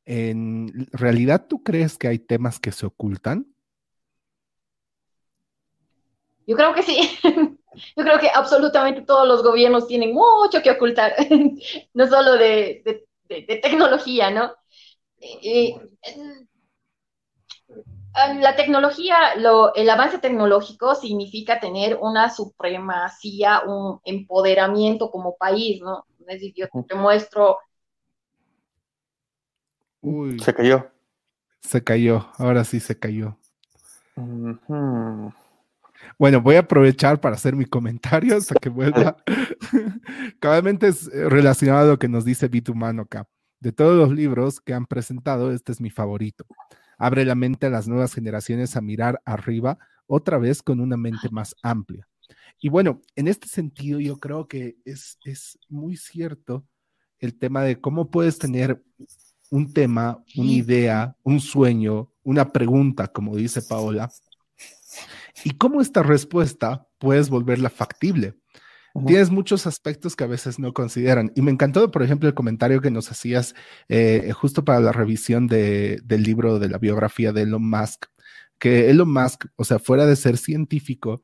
¿En 0.04 0.88
realidad 0.92 1.46
tú 1.48 1.62
crees 1.62 1.98
que 1.98 2.08
hay 2.08 2.18
temas 2.18 2.58
que 2.58 2.72
se 2.72 2.86
ocultan? 2.86 3.46
Yo 6.46 6.56
creo 6.56 6.74
que 6.74 6.82
sí. 6.82 6.98
Yo 7.96 8.04
creo 8.04 8.18
que 8.18 8.30
absolutamente 8.34 9.02
todos 9.02 9.28
los 9.28 9.42
gobiernos 9.42 9.86
tienen 9.86 10.12
mucho 10.12 10.62
que 10.62 10.70
ocultar, 10.70 11.14
no 11.94 12.06
solo 12.08 12.32
de, 12.32 13.04
tecnología, 13.28 14.30
¿no? 14.30 14.52
La 18.14 18.56
tecnología, 18.56 19.16
el 19.74 19.90
avance 19.90 20.18
tecnológico 20.18 20.94
significa 20.94 21.60
tener 21.60 21.98
una 22.00 22.30
supremacía, 22.30 23.62
un 23.66 24.00
empoderamiento 24.04 25.10
como 25.10 25.36
país, 25.36 25.80
¿no? 25.80 26.04
Es 26.20 26.26
decir, 26.26 26.52
yo 26.56 26.66
te 26.84 26.94
muestro. 26.94 27.58
se 30.38 30.54
cayó. 30.54 30.90
Se 31.60 31.82
cayó, 31.82 32.28
ahora 32.38 32.64
sí 32.64 32.80
se 32.80 32.98
cayó. 32.98 33.36
Bueno, 36.18 36.40
voy 36.40 36.56
a 36.56 36.60
aprovechar 36.60 37.20
para 37.20 37.36
hacer 37.36 37.54
mi 37.54 37.64
comentario 37.64 38.36
hasta 38.36 38.54
que 38.54 38.68
vuelva. 38.68 39.16
Cabalmente 40.40 40.88
es 40.88 41.06
relacionado 41.12 41.88
a 41.88 41.92
lo 41.92 41.98
que 41.98 42.08
nos 42.08 42.24
dice 42.24 42.50
Humano 42.68 43.02
acá. 43.02 43.28
De 43.60 43.72
todos 43.72 43.96
los 43.96 44.10
libros 44.10 44.60
que 44.60 44.72
han 44.72 44.86
presentado, 44.86 45.52
este 45.52 45.72
es 45.72 45.80
mi 45.80 45.90
favorito. 45.90 46.46
Abre 46.98 47.24
la 47.24 47.34
mente 47.34 47.66
a 47.66 47.70
las 47.70 47.88
nuevas 47.88 48.12
generaciones 48.12 48.76
a 48.76 48.80
mirar 48.80 49.22
arriba 49.24 49.78
otra 50.06 50.38
vez 50.38 50.62
con 50.62 50.80
una 50.80 50.96
mente 50.96 51.28
más 51.30 51.54
amplia. 51.62 52.08
Y 52.60 52.68
bueno, 52.68 53.00
en 53.14 53.28
este 53.28 53.48
sentido 53.48 54.00
yo 54.00 54.18
creo 54.18 54.48
que 54.48 54.76
es, 54.84 55.18
es 55.24 55.58
muy 55.68 55.96
cierto 55.96 56.66
el 57.20 57.38
tema 57.38 57.62
de 57.62 57.80
cómo 57.80 58.10
puedes 58.10 58.38
tener 58.38 58.82
un 59.50 59.72
tema, 59.72 60.22
una 60.36 60.50
idea, 60.50 61.16
un 61.22 61.40
sueño, 61.40 62.12
una 62.22 62.52
pregunta, 62.52 63.08
como 63.08 63.36
dice 63.36 63.62
Paola, 63.62 64.10
y 65.44 65.50
cómo 65.52 65.80
esta 65.80 66.02
respuesta 66.02 66.86
puedes 66.98 67.30
volverla 67.30 67.70
factible. 67.70 68.34
Tienes 69.06 69.30
muchos 69.30 69.66
aspectos 69.66 70.16
que 70.16 70.24
a 70.24 70.28
veces 70.28 70.58
no 70.58 70.72
consideran. 70.72 71.32
Y 71.34 71.42
me 71.42 71.50
encantó, 71.50 71.90
por 71.90 72.02
ejemplo, 72.02 72.28
el 72.28 72.34
comentario 72.34 72.80
que 72.80 72.90
nos 72.90 73.10
hacías 73.10 73.54
eh, 73.88 74.32
justo 74.34 74.64
para 74.64 74.80
la 74.80 74.92
revisión 74.92 75.46
del 75.46 76.22
libro 76.22 76.58
de 76.58 76.68
la 76.68 76.78
biografía 76.78 77.32
de 77.32 77.42
Elon 77.42 77.68
Musk, 77.68 78.06
que 78.58 78.90
Elon 78.90 79.12
Musk, 79.12 79.46
o 79.56 79.64
sea, 79.64 79.78
fuera 79.78 80.06
de 80.06 80.16
ser 80.16 80.36
científico, 80.36 81.22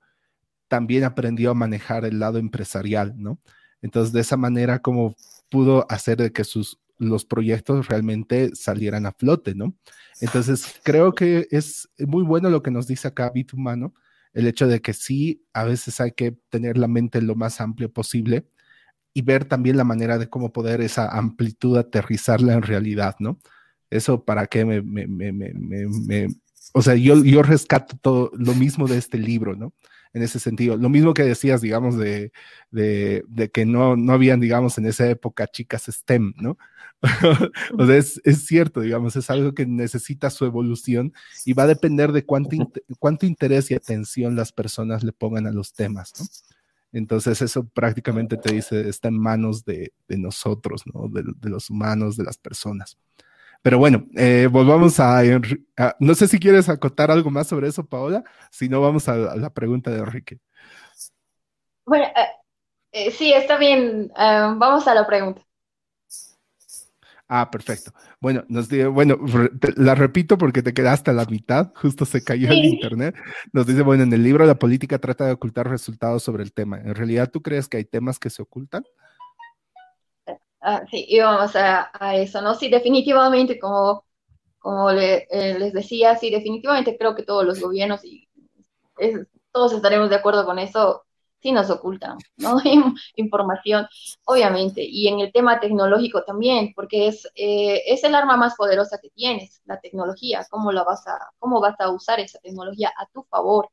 también 0.68 1.04
aprendió 1.04 1.50
a 1.50 1.54
manejar 1.54 2.04
el 2.04 2.18
lado 2.18 2.38
empresarial, 2.38 3.14
¿no? 3.16 3.38
Entonces, 3.82 4.12
de 4.12 4.20
esa 4.20 4.36
manera, 4.36 4.80
como 4.80 5.14
pudo 5.50 5.86
hacer 5.90 6.16
de 6.16 6.32
que 6.32 6.44
sus 6.44 6.78
los 6.98 7.24
proyectos 7.24 7.88
realmente 7.88 8.50
salieran 8.54 9.06
a 9.06 9.12
flote, 9.12 9.54
¿no? 9.54 9.74
Entonces, 10.20 10.80
creo 10.84 11.14
que 11.14 11.46
es 11.50 11.88
muy 11.98 12.22
bueno 12.22 12.50
lo 12.50 12.62
que 12.62 12.70
nos 12.70 12.86
dice 12.86 13.08
acá 13.08 13.30
Bit 13.30 13.52
Humano, 13.52 13.94
el 14.34 14.46
hecho 14.46 14.68
de 14.68 14.82
que 14.82 14.92
sí, 14.92 15.46
a 15.54 15.64
veces 15.64 16.00
hay 16.00 16.12
que 16.12 16.36
tener 16.50 16.76
la 16.76 16.88
mente 16.88 17.22
lo 17.22 17.34
más 17.36 17.60
amplia 17.60 17.88
posible 17.88 18.46
y 19.14 19.22
ver 19.22 19.46
también 19.46 19.76
la 19.76 19.84
manera 19.84 20.18
de 20.18 20.28
cómo 20.28 20.52
poder 20.52 20.80
esa 20.82 21.08
amplitud 21.08 21.78
aterrizarla 21.78 22.54
en 22.54 22.62
realidad, 22.62 23.16
¿no? 23.20 23.40
Eso 23.90 24.24
para 24.24 24.46
qué 24.46 24.64
me, 24.64 24.82
me, 24.82 25.06
me, 25.06 25.32
me 25.32 26.28
o 26.72 26.82
sea, 26.82 26.94
yo, 26.96 27.22
yo 27.24 27.42
rescato 27.42 27.96
todo 28.00 28.30
lo 28.34 28.54
mismo 28.54 28.88
de 28.88 28.98
este 28.98 29.18
libro, 29.18 29.54
¿no? 29.56 29.72
en 30.14 30.22
ese 30.22 30.38
sentido. 30.38 30.76
Lo 30.76 30.88
mismo 30.88 31.12
que 31.12 31.24
decías, 31.24 31.60
digamos, 31.60 31.98
de, 31.98 32.32
de, 32.70 33.24
de 33.28 33.50
que 33.50 33.66
no, 33.66 33.96
no 33.96 34.12
habían, 34.12 34.40
digamos, 34.40 34.78
en 34.78 34.86
esa 34.86 35.08
época 35.10 35.48
chicas 35.48 35.86
STEM, 35.90 36.34
¿no? 36.36 36.56
o 37.78 37.86
sea, 37.86 37.96
es, 37.96 38.20
es, 38.24 38.46
cierto, 38.46 38.80
digamos, 38.80 39.16
es 39.16 39.30
algo 39.30 39.52
que 39.54 39.66
necesita 39.66 40.30
su 40.30 40.44
evolución 40.44 41.12
y 41.44 41.52
va 41.52 41.64
a 41.64 41.68
depender 41.68 42.12
de 42.12 42.24
cuánto, 42.24 42.56
cuánto 42.98 43.26
interés 43.26 43.70
y 43.70 43.74
atención 43.74 44.36
las 44.36 44.52
personas 44.52 45.04
le 45.04 45.12
pongan 45.12 45.46
a 45.46 45.52
los 45.52 45.72
temas, 45.72 46.12
¿no? 46.18 46.26
Entonces 46.94 47.42
eso 47.42 47.66
prácticamente 47.66 48.36
te 48.36 48.54
dice, 48.54 48.88
está 48.88 49.08
en 49.08 49.18
manos 49.18 49.64
de, 49.64 49.92
de 50.06 50.16
nosotros, 50.16 50.84
¿no? 50.92 51.08
De, 51.08 51.24
de, 51.24 51.50
los 51.50 51.68
humanos, 51.68 52.16
de 52.16 52.22
las 52.22 52.38
personas. 52.38 52.96
Pero 53.62 53.78
bueno, 53.78 54.06
eh, 54.14 54.46
volvamos 54.50 55.00
a, 55.00 55.22
No 55.98 56.14
sé 56.14 56.28
si 56.28 56.38
quieres 56.38 56.68
acotar 56.68 57.10
algo 57.10 57.30
más 57.30 57.48
sobre 57.48 57.66
eso, 57.66 57.84
Paola. 57.84 58.22
Si 58.50 58.68
no, 58.68 58.80
vamos 58.80 59.08
a, 59.08 59.16
la 59.16 59.50
pregunta 59.50 59.90
de 59.90 59.98
Enrique. 59.98 60.38
Bueno, 61.84 62.04
eh, 62.04 62.28
eh, 62.92 63.10
sí, 63.10 63.32
está 63.32 63.56
bien. 63.56 64.12
vamos 64.14 64.86
a 64.86 64.94
la 64.94 65.06
pregunta. 65.06 65.43
Ah, 67.26 67.50
perfecto. 67.50 67.92
Bueno, 68.20 68.44
nos 68.48 68.68
dice, 68.68 68.86
bueno, 68.86 69.18
la 69.76 69.94
repito 69.94 70.36
porque 70.36 70.62
te 70.62 70.74
quedaste 70.74 71.10
a 71.10 71.14
la 71.14 71.24
mitad, 71.24 71.72
justo 71.74 72.04
se 72.04 72.22
cayó 72.22 72.50
el 72.50 72.64
internet. 72.64 73.14
Nos 73.52 73.66
dice, 73.66 73.82
bueno, 73.82 74.02
en 74.02 74.12
el 74.12 74.22
libro 74.22 74.44
la 74.44 74.58
política 74.58 74.98
trata 74.98 75.26
de 75.26 75.32
ocultar 75.32 75.68
resultados 75.68 76.22
sobre 76.22 76.42
el 76.42 76.52
tema. 76.52 76.78
¿En 76.78 76.94
realidad 76.94 77.30
tú 77.30 77.40
crees 77.40 77.66
que 77.66 77.78
hay 77.78 77.84
temas 77.86 78.18
que 78.18 78.28
se 78.28 78.42
ocultan? 78.42 78.84
Ah, 80.60 80.82
sí, 80.90 81.06
íbamos 81.08 81.56
a, 81.56 81.90
a, 81.92 82.16
eso, 82.16 82.42
¿no? 82.42 82.54
Sí, 82.54 82.68
definitivamente, 82.68 83.58
como, 83.58 84.04
como 84.58 84.90
eh, 84.90 85.26
les 85.58 85.72
decía, 85.72 86.16
sí, 86.16 86.30
definitivamente 86.30 86.96
creo 86.98 87.14
que 87.14 87.22
todos 87.22 87.44
los 87.44 87.60
gobiernos 87.60 88.04
y 88.04 88.28
todos 89.52 89.72
estaremos 89.72 90.10
de 90.10 90.16
acuerdo 90.16 90.44
con 90.44 90.58
eso, 90.58 91.03
sí 91.44 91.52
nos 91.52 91.68
ocultan, 91.68 92.16
¿no? 92.38 92.56
Información, 93.16 93.86
obviamente, 94.24 94.82
y 94.82 95.08
en 95.08 95.20
el 95.20 95.30
tema 95.30 95.60
tecnológico 95.60 96.22
también, 96.24 96.72
porque 96.74 97.08
es, 97.08 97.28
eh, 97.34 97.82
es 97.86 98.02
el 98.02 98.14
arma 98.14 98.38
más 98.38 98.54
poderosa 98.56 98.98
que 98.98 99.10
tienes, 99.10 99.60
la 99.66 99.78
tecnología, 99.78 100.46
cómo, 100.48 100.72
la 100.72 100.84
vas 100.84 101.06
a, 101.06 101.18
cómo 101.38 101.60
vas 101.60 101.78
a 101.80 101.90
usar 101.90 102.18
esa 102.18 102.38
tecnología 102.38 102.90
a 102.96 103.06
tu 103.12 103.24
favor. 103.24 103.68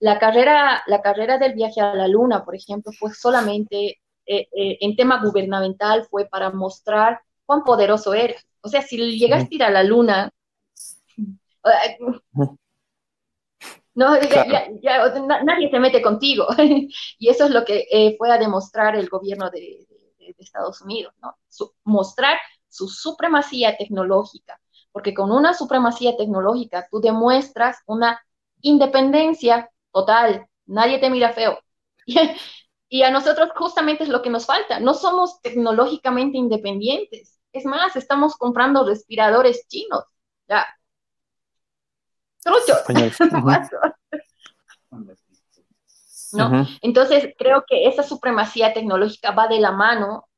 La 0.00 0.18
carrera, 0.18 0.82
la 0.88 1.00
carrera 1.00 1.38
del 1.38 1.54
viaje 1.54 1.80
a 1.80 1.94
la 1.94 2.08
luna, 2.08 2.44
por 2.44 2.56
ejemplo, 2.56 2.90
fue 2.90 3.14
solamente 3.14 4.00
eh, 4.26 4.48
eh, 4.56 4.78
en 4.80 4.96
tema 4.96 5.22
gubernamental 5.22 6.06
fue 6.10 6.26
para 6.26 6.50
mostrar 6.50 7.20
cuán 7.44 7.62
poderoso 7.62 8.14
eres. 8.14 8.44
O 8.62 8.68
sea, 8.68 8.82
si 8.82 8.96
llegaste 9.16 9.54
a 9.54 9.56
ir 9.56 9.62
a 9.62 9.70
la 9.70 9.84
luna, 9.84 10.32
no, 13.96 14.20
ya, 14.20 15.12
nadie 15.42 15.70
se 15.70 15.78
mete 15.80 16.02
contigo. 16.02 16.46
y 17.18 17.28
eso 17.28 17.46
es 17.46 17.50
lo 17.50 17.64
que 17.64 17.86
eh, 17.90 18.14
fue 18.18 18.30
a 18.30 18.38
demostrar 18.38 18.94
el 18.94 19.08
gobierno 19.08 19.50
de, 19.50 19.86
Estados 20.38 20.82
Unidos, 20.82 21.14
¿no? 21.22 21.34
mostrar 21.84 22.36
su 22.68 22.88
supremacía 22.88 23.76
tecnológica, 23.76 24.60
porque 24.92 25.14
con 25.14 25.30
una 25.32 25.54
supremacía 25.54 26.16
tecnológica 26.16 26.86
tú 26.90 27.00
demuestras 27.00 27.78
una 27.86 28.20
independencia 28.60 29.70
total, 29.92 30.46
nadie 30.66 30.98
te 30.98 31.10
mira 31.10 31.32
feo. 31.32 31.58
Y 32.88 33.02
a 33.02 33.10
nosotros 33.10 33.50
justamente 33.56 34.04
es 34.04 34.08
lo 34.08 34.22
que 34.22 34.30
nos 34.30 34.46
falta. 34.46 34.78
No 34.78 34.94
somos 34.94 35.40
tecnológicamente 35.42 36.38
independientes. 36.38 37.40
Es 37.52 37.64
más, 37.64 37.96
estamos 37.96 38.36
comprando 38.36 38.86
respiradores 38.86 39.66
chinos. 39.66 40.04
Ya. 40.48 40.64
¿No? 46.32 46.66
Entonces, 46.82 47.34
creo 47.38 47.64
que 47.66 47.86
esa 47.88 48.02
supremacía 48.02 48.72
tecnológica 48.72 49.30
va 49.30 49.46
de 49.48 49.60
la 49.60 49.72
mano 49.72 50.28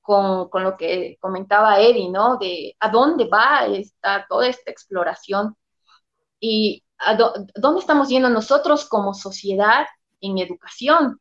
con, 0.00 0.48
con, 0.50 0.62
lo 0.62 0.76
que 0.76 1.16
comentaba 1.20 1.80
Eddie, 1.80 2.10
¿no? 2.10 2.36
De 2.36 2.76
a 2.78 2.90
dónde 2.90 3.26
va 3.26 3.66
esta, 3.66 4.26
toda 4.28 4.46
esta 4.48 4.70
exploración 4.70 5.56
y 6.38 6.82
a 6.98 7.16
dónde 7.16 7.80
estamos 7.80 8.08
yendo 8.08 8.28
nosotros 8.28 8.88
como 8.88 9.14
sociedad 9.14 9.86
en 10.20 10.38
educación. 10.38 11.20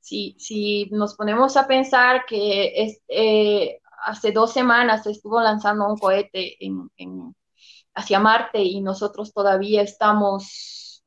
Si, 0.00 0.88
nos 0.90 1.14
ponemos 1.14 1.56
a 1.56 1.66
pensar 1.66 2.24
que 2.26 2.96
eh, 3.08 3.80
hace 4.02 4.32
dos 4.32 4.52
semanas 4.52 5.02
se 5.02 5.10
estuvo 5.10 5.40
lanzando 5.40 5.86
un 5.86 5.98
cohete 5.98 6.56
hacia 7.98 8.20
Marte 8.20 8.62
y 8.62 8.80
nosotros 8.80 9.32
todavía 9.32 9.82
estamos 9.82 11.04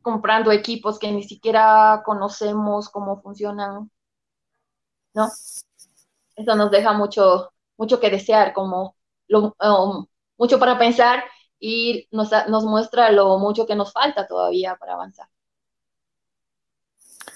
comprando 0.00 0.50
equipos 0.50 0.98
que 0.98 1.12
ni 1.12 1.22
siquiera 1.22 2.02
conocemos 2.04 2.88
cómo 2.88 3.20
funcionan, 3.20 3.90
¿no? 5.12 5.28
Eso 6.36 6.54
nos 6.54 6.70
deja 6.70 6.92
mucho, 6.94 7.52
mucho 7.76 8.00
que 8.00 8.10
desear, 8.10 8.54
como 8.54 8.96
um, 9.28 10.06
mucho 10.38 10.58
para 10.58 10.78
pensar 10.78 11.24
y 11.58 12.08
nos, 12.10 12.30
nos 12.48 12.64
muestra 12.64 13.10
lo 13.10 13.38
mucho 13.38 13.66
que 13.66 13.74
nos 13.74 13.92
falta 13.92 14.26
todavía 14.26 14.76
para 14.76 14.94
avanzar. 14.94 15.28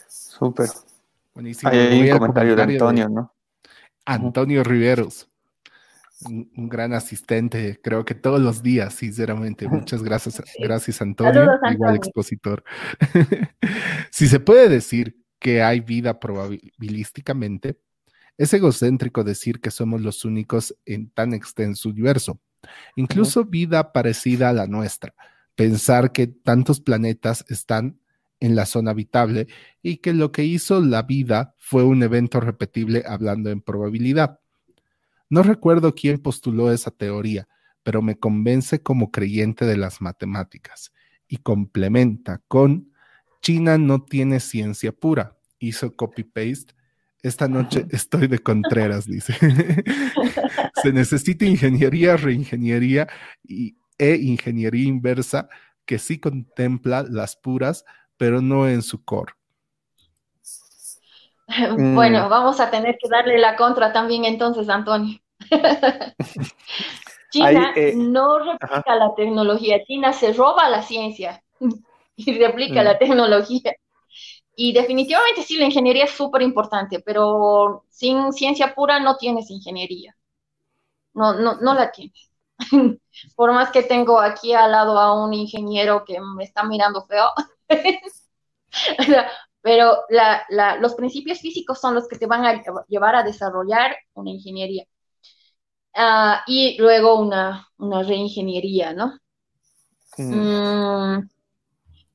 Súper. 0.09 0.71
Buenísimo. 1.35 1.71
hay 1.71 2.11
un 2.11 2.18
comentario, 2.18 2.57
de 2.57 2.62
Antonio, 2.62 3.09
¿no? 3.09 3.35
Antonio 4.07 4.64
Riveros. 4.64 5.30
Un, 6.27 6.68
gran 6.68 6.93
asistente, 6.93 7.81
creo 7.83 8.05
que 8.05 8.14
todos 8.14 8.41
los 8.41 8.62
días, 8.62 8.95
sinceramente. 8.95 9.68
Muchas 9.68 10.03
gracias, 10.03 10.43
gracias 10.59 11.01
Antonio, 11.01 11.47
igual 11.71 11.97
expositor. 11.97 12.62
si 14.11 14.29
se 14.29 14.41
puede 14.41 14.68
decir 14.68 15.16
que 15.39 15.62
hay 15.62 15.81
vida 15.81 16.21
probabilísticamente, 16.21 17.79
es 18.37 18.53
egocéntrico 18.55 19.25
decir 19.25 19.61
que 19.61 19.71
somos 19.71 20.01
los 20.01 20.25
únicos 20.25 20.77
en 20.87 21.11
tan 21.11 21.35
extenso 21.35 21.89
universo, 21.89 22.41
incluso 22.97 23.45
vida 23.45 23.93
parecida 23.93 24.51
a 24.51 24.53
la 24.53 24.66
nuestra. 24.66 25.14
Pensar 25.55 26.12
que 26.12 26.27
tantos 26.27 26.81
planetas 26.81 27.45
están 27.49 28.01
en 28.41 28.57
la 28.57 28.66
zona 28.66 28.93
habitable 28.93 29.47
y 29.83 29.99
que 29.99 30.12
lo 30.14 30.33
que 30.33 30.45
hizo 30.45 30.81
la 30.81 31.03
vida 31.03 31.55
fue 31.59 31.85
un 31.85 32.03
evento 32.03 32.41
repetible 32.41 33.05
hablando 33.07 33.51
en 33.51 33.61
probabilidad. 33.61 34.39
No 35.31 35.43
recuerdo 35.43 35.95
quién 35.95 36.18
postuló 36.18 36.72
esa 36.72 36.91
teoría, 36.91 37.49
pero 37.83 38.03
me 38.03 38.18
convence 38.18 38.83
como 38.83 39.11
creyente 39.11 39.64
de 39.64 39.76
las 39.76 40.01
matemáticas 40.01 40.93
y 41.28 41.39
complementa 41.39 42.43
con 42.49 42.93
China 43.41 43.78
no 43.78 44.03
tiene 44.03 44.41
ciencia 44.41 44.93
pura. 44.93 45.39
Hizo 45.59 45.95
copy-paste. 45.97 46.74
Esta 47.22 47.49
noche 47.49 47.87
estoy 47.91 48.26
de 48.26 48.39
Contreras, 48.39 49.07
dice. 49.07 49.35
Se 50.83 50.93
necesita 50.93 51.45
ingeniería, 51.45 52.16
reingeniería 52.16 53.09
y, 53.43 53.76
e 53.99 54.16
ingeniería 54.16 54.89
inversa 54.89 55.49
que 55.87 55.99
sí 55.99 56.18
contempla 56.18 57.03
las 57.03 57.37
puras 57.37 57.85
pero 58.16 58.43
no 58.43 58.68
en 58.68 58.83
su 58.83 59.03
core. 59.03 59.33
Bueno, 61.78 62.26
mm. 62.26 62.28
vamos 62.28 62.61
a 62.61 62.70
tener 62.70 62.96
que 62.98 63.09
darle 63.09 63.38
la 63.38 63.57
contra 63.57 63.92
también 63.92 64.24
entonces, 64.24 64.68
Antonio. 64.68 65.18
China 67.30 67.72
eh, 67.76 67.94
no 67.96 68.38
replica 68.38 68.96
la 68.96 69.14
tecnología, 69.14 69.84
China 69.84 70.12
se 70.12 70.32
roba 70.32 70.68
la 70.68 70.82
ciencia 70.82 71.42
y 72.16 72.38
replica 72.38 72.82
la 72.82 72.94
mm. 72.94 72.98
tecnología. 72.98 73.72
Y 74.57 74.72
definitivamente 74.72 75.42
sí, 75.42 75.57
la 75.57 75.64
ingeniería 75.66 76.05
es 76.05 76.11
súper 76.11 76.42
importante, 76.42 77.01
pero 77.01 77.84
sin 77.88 78.32
ciencia 78.32 78.74
pura 78.74 79.01
no 79.01 79.16
tienes 79.16 79.51
ingeniería. 79.51 80.14
No, 81.14 81.34
no, 81.34 81.57
no 81.61 81.74
la 81.74 81.90
tienes. 81.90 82.30
Por 83.36 83.53
más 83.53 83.70
que 83.70 83.82
tengo 83.82 84.20
aquí 84.20 84.53
al 84.53 84.72
lado 84.72 84.98
a 84.98 85.24
un 85.24 85.32
ingeniero 85.32 86.05
que 86.05 86.20
me 86.20 86.44
está 86.44 86.62
mirando 86.64 87.07
feo, 87.07 87.28
pero 89.62 89.98
los 90.80 90.94
principios 90.94 91.40
físicos 91.40 91.80
son 91.80 91.94
los 91.94 92.08
que 92.08 92.18
te 92.18 92.26
van 92.26 92.44
a 92.44 92.62
llevar 92.88 93.16
a 93.16 93.22
desarrollar 93.22 93.96
una 94.14 94.30
ingeniería. 94.30 94.84
Ah, 95.94 96.42
y 96.46 96.78
luego 96.78 97.20
una, 97.20 97.68
una 97.78 98.02
reingeniería, 98.02 98.92
¿no? 98.92 99.18
Mm. 100.16 100.34
Mm. 100.34 101.30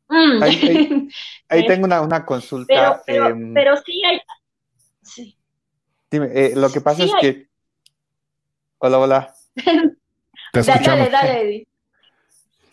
Mm. 0.07 0.41
Ahí, 1.49 1.65
tengo 1.67 1.85
una, 1.85 2.25
consulta. 2.25 3.03
Em, 3.07 3.53
pero, 3.53 3.77
sí 3.77 4.01
hay. 4.03 4.21
Sí. 5.01 5.37
Dime, 6.09 6.29
eh, 6.33 6.53
lo 6.55 6.69
que 6.69 6.81
pasa 6.81 7.03
es 7.03 7.11
que. 7.19 7.49
Hola, 8.77 8.99
hola. 8.99 9.35
dale, 10.53 11.09
dale, 11.09 11.41
Eddie. 11.41 11.67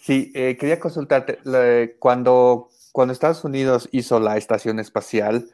Sí, 0.00 0.32
eh, 0.34 0.56
quería 0.58 0.80
consultarte. 0.80 1.38
Cuando, 1.98 2.70
cuando 2.92 3.12
Estados 3.12 3.42
Unidos 3.44 3.88
hizo 3.90 4.20
la 4.20 4.36
estación 4.36 4.78
espacial, 4.78 5.50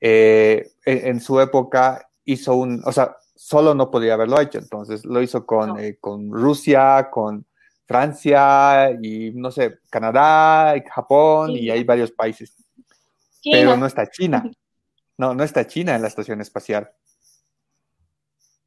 eh, 0.00 0.72
en, 0.84 1.20
su 1.20 1.40
época 1.40 2.10
hizo 2.24 2.54
un. 2.56 2.82
O 2.84 2.92
sea, 2.92 3.16
solo 3.34 3.74
no 3.74 3.90
podía 3.90 4.14
haberlo 4.14 4.40
hecho. 4.40 4.58
Entonces 4.58 5.04
lo 5.04 5.22
hizo 5.22 5.46
con, 5.46 5.76
con 6.00 6.30
Rusia, 6.30 7.08
con 7.10 7.46
Francia 7.86 8.90
y 9.02 9.32
no 9.32 9.50
sé, 9.50 9.80
Canadá, 9.90 10.76
y 10.76 10.88
Japón 10.88 11.50
y 11.50 11.70
hay 11.70 11.82
varios 11.82 12.12
países. 12.12 12.54
Pero 13.42 13.76
no 13.76 13.86
está 13.86 14.06
China. 14.08 14.48
No, 15.16 15.34
no 15.34 15.42
está 15.42 15.66
China 15.66 15.96
en 15.96 16.02
la 16.02 16.08
estación 16.08 16.40
espacial. 16.40 16.90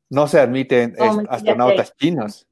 No 0.10 0.28
se 0.28 0.40
admiten 0.40 0.96
astronautas 1.30 1.96
chinos. 1.96 2.48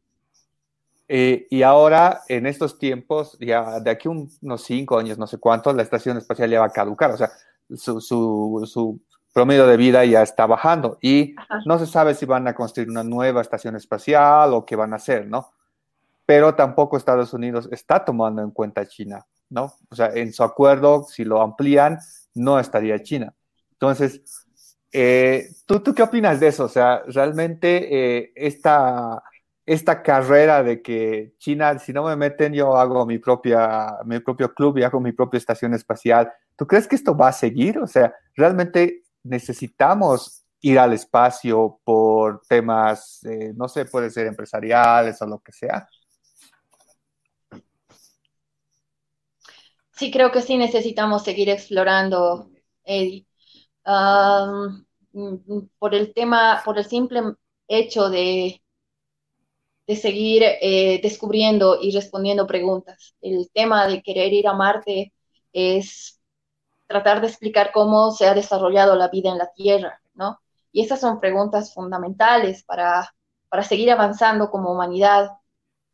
Eh, 1.14 1.48
y 1.50 1.62
ahora, 1.64 2.22
en 2.30 2.46
estos 2.46 2.80
tiempos, 2.80 3.38
ya 3.40 3.80
de 3.80 3.92
aquí 3.92 4.08
unos 4.08 4.64
cinco 4.64 4.98
años, 4.98 5.18
no 5.18 5.28
sé 5.28 5.40
cuántos, 5.40 5.76
la 5.76 5.84
estación 5.84 6.18
espacial 6.18 6.50
ya 6.50 6.62
va 6.62 6.68
a 6.68 6.72
caducar. 6.72 7.12
O 7.12 7.18
sea, 7.18 7.32
su, 7.76 8.00
su, 8.00 8.64
su 8.66 9.00
promedio 9.34 9.68
de 9.68 9.78
vida 9.78 10.06
ya 10.06 10.22
está 10.22 10.46
bajando 10.46 10.98
y 11.02 11.36
no 11.66 11.80
se 11.80 11.86
sabe 11.86 12.16
si 12.16 12.26
van 12.26 12.48
a 12.48 12.56
construir 12.56 12.90
una 12.90 13.04
nueva 13.04 13.42
estación 13.42 13.76
espacial 13.76 14.54
o 14.54 14.66
qué 14.66 14.76
van 14.76 14.94
a 14.94 14.98
hacer, 14.98 15.28
¿no? 15.28 15.54
pero 16.32 16.56
tampoco 16.56 16.96
Estados 16.96 17.34
Unidos 17.34 17.68
está 17.74 18.06
tomando 18.06 18.42
en 18.42 18.52
cuenta 18.52 18.88
China, 18.88 19.26
¿no? 19.50 19.74
O 19.90 19.96
sea, 19.96 20.12
en 20.14 20.32
su 20.32 20.44
acuerdo, 20.44 21.04
si 21.04 21.26
lo 21.26 21.42
amplían, 21.42 22.00
no 22.34 22.58
estaría 22.58 23.04
China. 23.04 23.34
Entonces, 23.74 24.22
eh, 24.94 25.50
¿tú, 25.66 25.82
¿tú, 25.82 25.94
qué 25.94 26.04
opinas 26.04 26.40
de 26.40 26.48
eso? 26.48 26.64
O 26.64 26.70
sea, 26.70 27.04
realmente 27.08 27.90
eh, 27.92 28.32
esta, 28.34 29.22
esta 29.66 30.02
carrera 30.02 30.64
de 30.64 30.82
que 30.82 31.34
China, 31.38 31.78
si 31.80 31.94
no 31.94 32.04
me 32.04 32.16
meten, 32.16 32.54
yo 32.54 32.76
hago 32.76 33.06
mi, 33.06 33.20
propia, 33.20 33.98
mi 34.06 34.20
propio 34.20 34.54
club 34.54 34.78
y 34.78 34.84
hago 34.84 35.00
mi 35.00 35.12
propia 35.12 35.38
estación 35.38 35.74
espacial. 35.74 36.32
¿Tú 36.56 36.66
crees 36.68 36.88
que 36.88 36.96
esto 36.96 37.16
va 37.16 37.30
a 37.30 37.34
seguir? 37.34 37.80
O 37.80 37.88
sea, 37.88 38.14
realmente 38.36 39.04
necesitamos 39.24 40.44
ir 40.62 40.80
al 40.80 40.94
espacio 40.94 41.80
por 41.84 42.42
temas, 42.48 43.24
eh, 43.26 43.54
no 43.56 43.68
sé, 43.68 43.86
puede 43.86 44.10
ser 44.10 44.28
empresariales 44.28 45.22
o 45.22 45.28
lo 45.28 45.40
que 45.40 45.52
sea. 45.52 45.88
sí 50.02 50.10
creo 50.10 50.32
que 50.32 50.42
sí 50.42 50.58
necesitamos 50.58 51.24
seguir 51.24 51.50
explorando, 51.50 52.50
Eddie. 52.84 53.28
por 55.80 55.94
el 55.94 56.14
tema, 56.14 56.62
por 56.66 56.80
el 56.80 56.86
simple 56.86 57.22
hecho 57.68 58.10
de, 58.10 58.64
de 59.92 59.98
seguir 59.98 60.44
eh, 60.44 61.02
descubriendo 61.04 61.78
y 61.82 61.92
respondiendo 61.92 62.48
preguntas. 62.48 63.14
El 63.22 63.50
tema 63.54 63.88
de 63.88 64.02
querer 64.02 64.32
ir 64.32 64.48
a 64.48 64.54
Marte 64.54 65.14
es 65.52 66.22
tratar 66.88 67.20
de 67.20 67.28
explicar 67.28 67.72
cómo 67.74 68.12
se 68.12 68.26
ha 68.26 68.34
desarrollado 68.34 68.96
la 68.96 69.10
vida 69.10 69.32
en 69.32 69.38
la 69.38 69.52
Tierra, 69.52 70.02
¿no? 70.14 70.40
Y 70.72 70.82
esas 70.84 71.02
son 71.02 71.20
preguntas 71.20 71.74
fundamentales 71.74 72.64
para, 72.64 73.14
para 73.50 73.64
seguir 73.64 73.92
avanzando 73.92 74.50
como 74.50 74.72
humanidad 74.72 75.32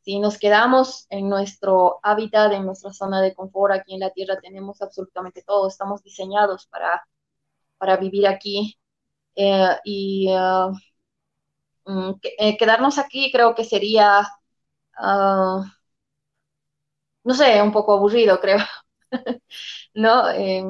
si 0.03 0.19
nos 0.19 0.37
quedamos 0.37 1.07
en 1.09 1.27
nuestro 1.27 1.99
hábitat, 2.03 2.53
en 2.53 2.65
nuestra 2.65 2.93
zona 2.93 3.19
de 3.21 3.33
confort, 3.33 3.73
aquí 3.73 3.95
en 3.95 4.01
la 4.01 4.11
Tierra 4.11 4.39
tenemos 4.39 4.81
absolutamente 4.81 5.41
todo, 5.43 5.67
estamos 5.67 6.03
diseñados 6.03 6.67
para, 6.67 7.03
para 7.77 7.97
vivir 7.97 8.27
aquí. 8.27 8.77
Eh, 9.35 9.75
y 9.85 10.29
mm, 10.29 10.73
eh, 12.38 12.57
quedarnos 12.57 12.97
aquí 12.97 13.31
creo 13.31 13.55
que 13.55 13.63
sería, 13.63 14.21
uh, 14.99 15.63
no 17.23 17.33
sé, 17.33 17.61
un 17.61 17.71
poco 17.71 17.93
aburrido, 17.93 18.39
creo. 18.41 18.59
¿No? 19.93 20.29
Eh, 20.31 20.63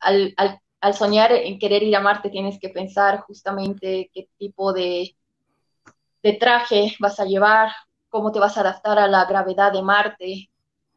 al, 0.00 0.34
al, 0.80 0.94
soñar 0.94 1.32
en 1.32 1.58
querer 1.58 1.82
ir 1.82 1.96
a 1.96 2.00
Marte 2.00 2.30
tienes 2.30 2.58
que 2.60 2.68
pensar 2.68 3.20
justamente 3.20 4.10
qué 4.12 4.28
tipo 4.38 4.72
de, 4.72 5.16
de 6.22 6.32
traje 6.34 6.94
vas 7.00 7.18
a 7.20 7.24
llevar, 7.24 7.72
cómo 8.08 8.32
te 8.32 8.38
vas 8.40 8.56
a 8.56 8.60
adaptar 8.60 8.98
a 8.98 9.08
la 9.08 9.24
gravedad 9.26 9.72
de 9.72 9.82
Marte, 9.82 10.50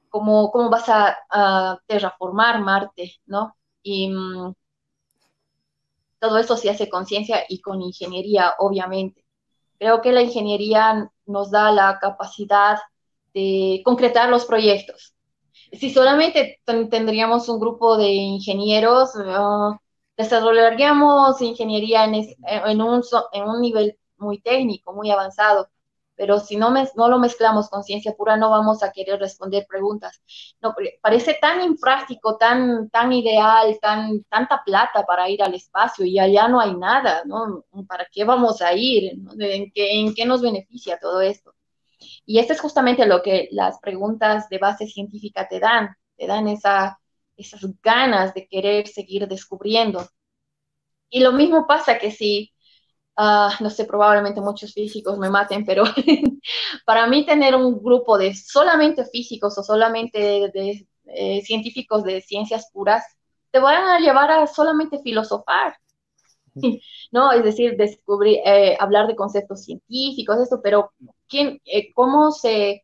cómo, 0.09 0.51
cómo 0.51 0.69
vas 0.69 0.85
a, 0.89 1.79
terraformar 1.87 2.61
Marte, 2.61 3.13
¿no? 3.25 3.55
Y 3.83 4.09
mm, 4.09 4.53
todo 6.27 6.37
eso 6.37 6.57
se 6.57 6.69
hace 6.69 6.89
con 6.89 7.05
ciencia 7.05 7.43
y 7.47 7.61
con 7.61 7.81
ingeniería, 7.81 8.53
obviamente. 8.59 9.23
Creo 9.79 10.01
que 10.01 10.11
la 10.11 10.21
ingeniería 10.21 11.11
nos 11.25 11.51
da 11.51 11.71
la 11.71 11.99
capacidad 11.99 12.77
de 13.33 13.81
concretar 13.83 14.29
los 14.29 14.45
proyectos. 14.45 15.13
Si 15.71 15.91
solamente 15.91 16.61
tendríamos 16.65 17.49
un 17.49 17.59
grupo 17.59 17.97
de 17.97 18.09
ingenieros, 18.09 19.15
uh, 19.15 19.75
desarrollaríamos 20.17 21.41
ingeniería 21.41 22.05
en 22.05 22.81
un 22.81 23.61
nivel 23.61 23.97
muy 24.17 24.39
técnico, 24.41 24.93
muy 24.93 25.11
avanzado 25.11 25.69
pero 26.15 26.39
si 26.39 26.55
no, 26.55 26.73
no 26.95 27.09
lo 27.09 27.19
mezclamos 27.19 27.69
con 27.69 27.83
ciencia 27.83 28.13
pura, 28.13 28.37
no 28.37 28.49
vamos 28.49 28.83
a 28.83 28.91
querer 28.91 29.19
responder 29.19 29.65
preguntas. 29.67 30.21
No, 30.61 30.73
parece 31.01 31.37
tan 31.39 31.61
impráctico, 31.61 32.37
tan, 32.37 32.89
tan 32.89 33.11
ideal, 33.11 33.77
tan, 33.81 34.23
tanta 34.23 34.63
plata 34.65 35.05
para 35.05 35.29
ir 35.29 35.43
al 35.43 35.53
espacio 35.53 36.05
y 36.05 36.17
allá 36.19 36.47
no 36.47 36.59
hay 36.59 36.75
nada, 36.75 37.23
¿no? 37.25 37.65
¿Para 37.87 38.07
qué 38.11 38.23
vamos 38.23 38.61
a 38.61 38.73
ir? 38.73 39.13
¿En, 39.39 39.71
qué, 39.71 39.99
¿En 39.99 40.13
qué 40.13 40.25
nos 40.25 40.41
beneficia 40.41 40.97
todo 40.99 41.21
esto? 41.21 41.53
Y 42.25 42.39
esto 42.39 42.53
es 42.53 42.61
justamente 42.61 43.05
lo 43.05 43.21
que 43.21 43.49
las 43.51 43.79
preguntas 43.79 44.49
de 44.49 44.57
base 44.57 44.87
científica 44.87 45.47
te 45.47 45.59
dan, 45.59 45.95
te 46.17 46.27
dan 46.27 46.47
esa, 46.47 46.99
esas 47.37 47.61
ganas 47.81 48.33
de 48.33 48.47
querer 48.47 48.87
seguir 48.87 49.27
descubriendo. 49.27 50.07
Y 51.09 51.19
lo 51.19 51.31
mismo 51.31 51.65
pasa 51.67 51.99
que 51.99 52.11
si 52.11 52.54
Ah, 53.17 53.55
no 53.61 53.69
sé, 53.69 53.85
probablemente 53.85 54.41
muchos 54.41 54.73
físicos 54.73 55.17
me 55.17 55.29
maten, 55.29 55.65
pero 55.65 55.83
para 56.85 57.07
mí 57.07 57.25
tener 57.25 57.55
un 57.55 57.81
grupo 57.81 58.17
de 58.17 58.33
solamente 58.35 59.05
físicos 59.05 59.57
o 59.57 59.63
solamente 59.63 60.19
de, 60.53 60.87
eh, 61.05 61.41
científicos 61.43 62.03
de 62.03 62.21
ciencias 62.21 62.69
puras, 62.73 63.05
te 63.51 63.59
van 63.59 63.83
a 63.87 63.99
llevar 63.99 64.31
a 64.31 64.47
solamente 64.47 64.99
filosofar, 65.01 65.77
¿no? 67.11 67.31
Es 67.31 67.43
decir, 67.43 67.77
descubrir, 67.77 68.39
eh, 68.45 68.77
hablar 68.79 69.07
de 69.07 69.15
conceptos 69.15 69.63
científicos, 69.63 70.39
esto, 70.39 70.61
pero 70.61 70.91
¿quién, 71.29 71.61
eh, 71.65 71.93
¿cómo 71.93 72.31
se, 72.31 72.83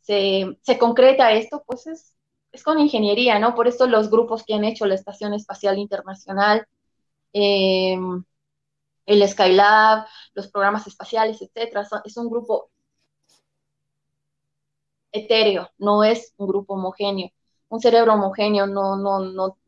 se, 0.00 0.58
se, 0.62 0.78
concreta 0.78 1.32
esto? 1.32 1.62
Pues 1.66 1.86
es, 1.86 2.14
es 2.52 2.62
con 2.62 2.78
ingeniería, 2.80 3.38
¿no? 3.38 3.54
Por 3.54 3.68
eso 3.68 3.86
los 3.86 4.10
grupos 4.10 4.44
que 4.44 4.54
han 4.54 4.64
hecho 4.64 4.86
la 4.86 4.94
Estación 4.94 5.34
Espacial 5.34 5.78
Internacional, 5.78 6.66
eh, 7.34 7.98
el 9.10 9.28
Skylab, 9.28 10.06
los 10.34 10.48
programas 10.48 10.86
espaciales, 10.86 11.40
etcétera, 11.42 11.86
es 12.04 12.16
un 12.16 12.30
grupo 12.30 12.70
etéreo, 15.12 15.70
no 15.78 16.04
es 16.04 16.32
un 16.36 16.46
grupo 16.48 16.74
homogéneo. 16.74 17.30
Un 17.68 17.80
cerebro 17.80 18.14
homogéneo 18.14 18.66
no, 18.66 18.96
no, 18.96 19.20
no 19.20 19.58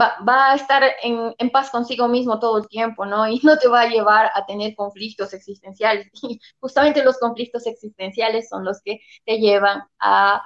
va, 0.00 0.52
a 0.52 0.54
estar 0.56 0.82
en, 1.02 1.50
paz 1.50 1.70
consigo 1.70 2.08
mismo 2.08 2.38
todo 2.40 2.58
el 2.58 2.68
tiempo, 2.68 3.06
¿no? 3.06 3.28
Y 3.28 3.40
no 3.42 3.58
te 3.58 3.68
va 3.68 3.82
a 3.82 3.88
llevar 3.88 4.30
a 4.34 4.44
tener 4.46 4.74
conflictos 4.74 5.32
existenciales. 5.34 6.08
Y 6.22 6.40
justamente 6.60 7.04
los 7.04 7.18
conflictos 7.18 7.66
existenciales 7.66 8.48
son 8.48 8.64
los 8.64 8.80
que 8.82 9.00
te 9.24 9.38
llevan 9.38 9.82
a 10.00 10.42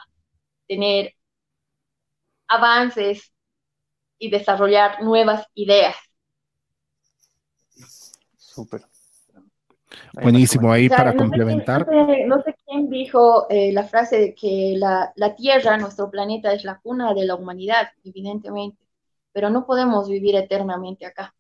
tener 0.69 1.15
avances 2.49 3.33
y 4.19 4.31
desarrollar 4.31 5.03
nuevas 5.03 5.47
ideas. 5.55 5.97
Súper. 8.61 8.83
Buenísimo, 10.13 10.71
ahí 10.71 10.89
para 10.89 11.17
complementar. 11.17 11.87
no, 12.27 12.43
sé, 12.43 12.55
quién 12.67 12.91
dijo 12.91 13.47
eh, 13.49 13.73
la 13.73 13.85
frase 13.85 14.19
de 14.19 14.35
que 14.35 14.75
la, 14.77 15.13
Tierra, 15.37 15.77
nuestro 15.79 16.11
planeta, 16.11 16.53
es 16.53 16.65
la 16.65 16.79
cuna 16.79 17.15
de 17.15 17.25
la 17.25 17.35
humanidad, 17.35 17.89
evidentemente, 18.05 18.79
pero 19.33 19.51
no 19.51 19.67
podemos 19.67 20.09
vivir 20.09 20.37
eternamente 20.37 21.07
acá. 21.07 21.35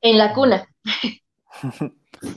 En 0.00 0.18
la 0.18 0.34
cuna. 0.34 0.68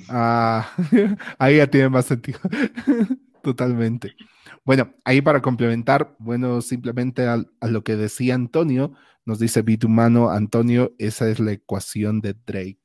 ah, 0.10 0.72
ahí 1.38 1.58
ya 1.58 1.68
tiene 1.68 1.90
más 1.90 2.06
sentido. 2.06 2.40
Totalmente. 3.42 4.16
Bueno, 4.64 4.94
ahí 5.04 5.22
para 5.22 5.42
complementar, 5.42 6.16
bueno, 6.20 6.62
simplemente 6.62 7.28
a, 7.28 7.44
lo 7.62 7.84
que 7.84 7.96
decía 7.96 8.36
Antonio, 8.36 8.94
nos 9.26 9.40
dice 9.40 9.62
Bitumano, 9.62 10.30
Antonio, 10.30 10.94
esa 10.98 11.30
es 11.30 11.40
la 11.40 11.54
ecuación 11.54 12.22
de 12.22 12.34
Drake. 12.34 12.80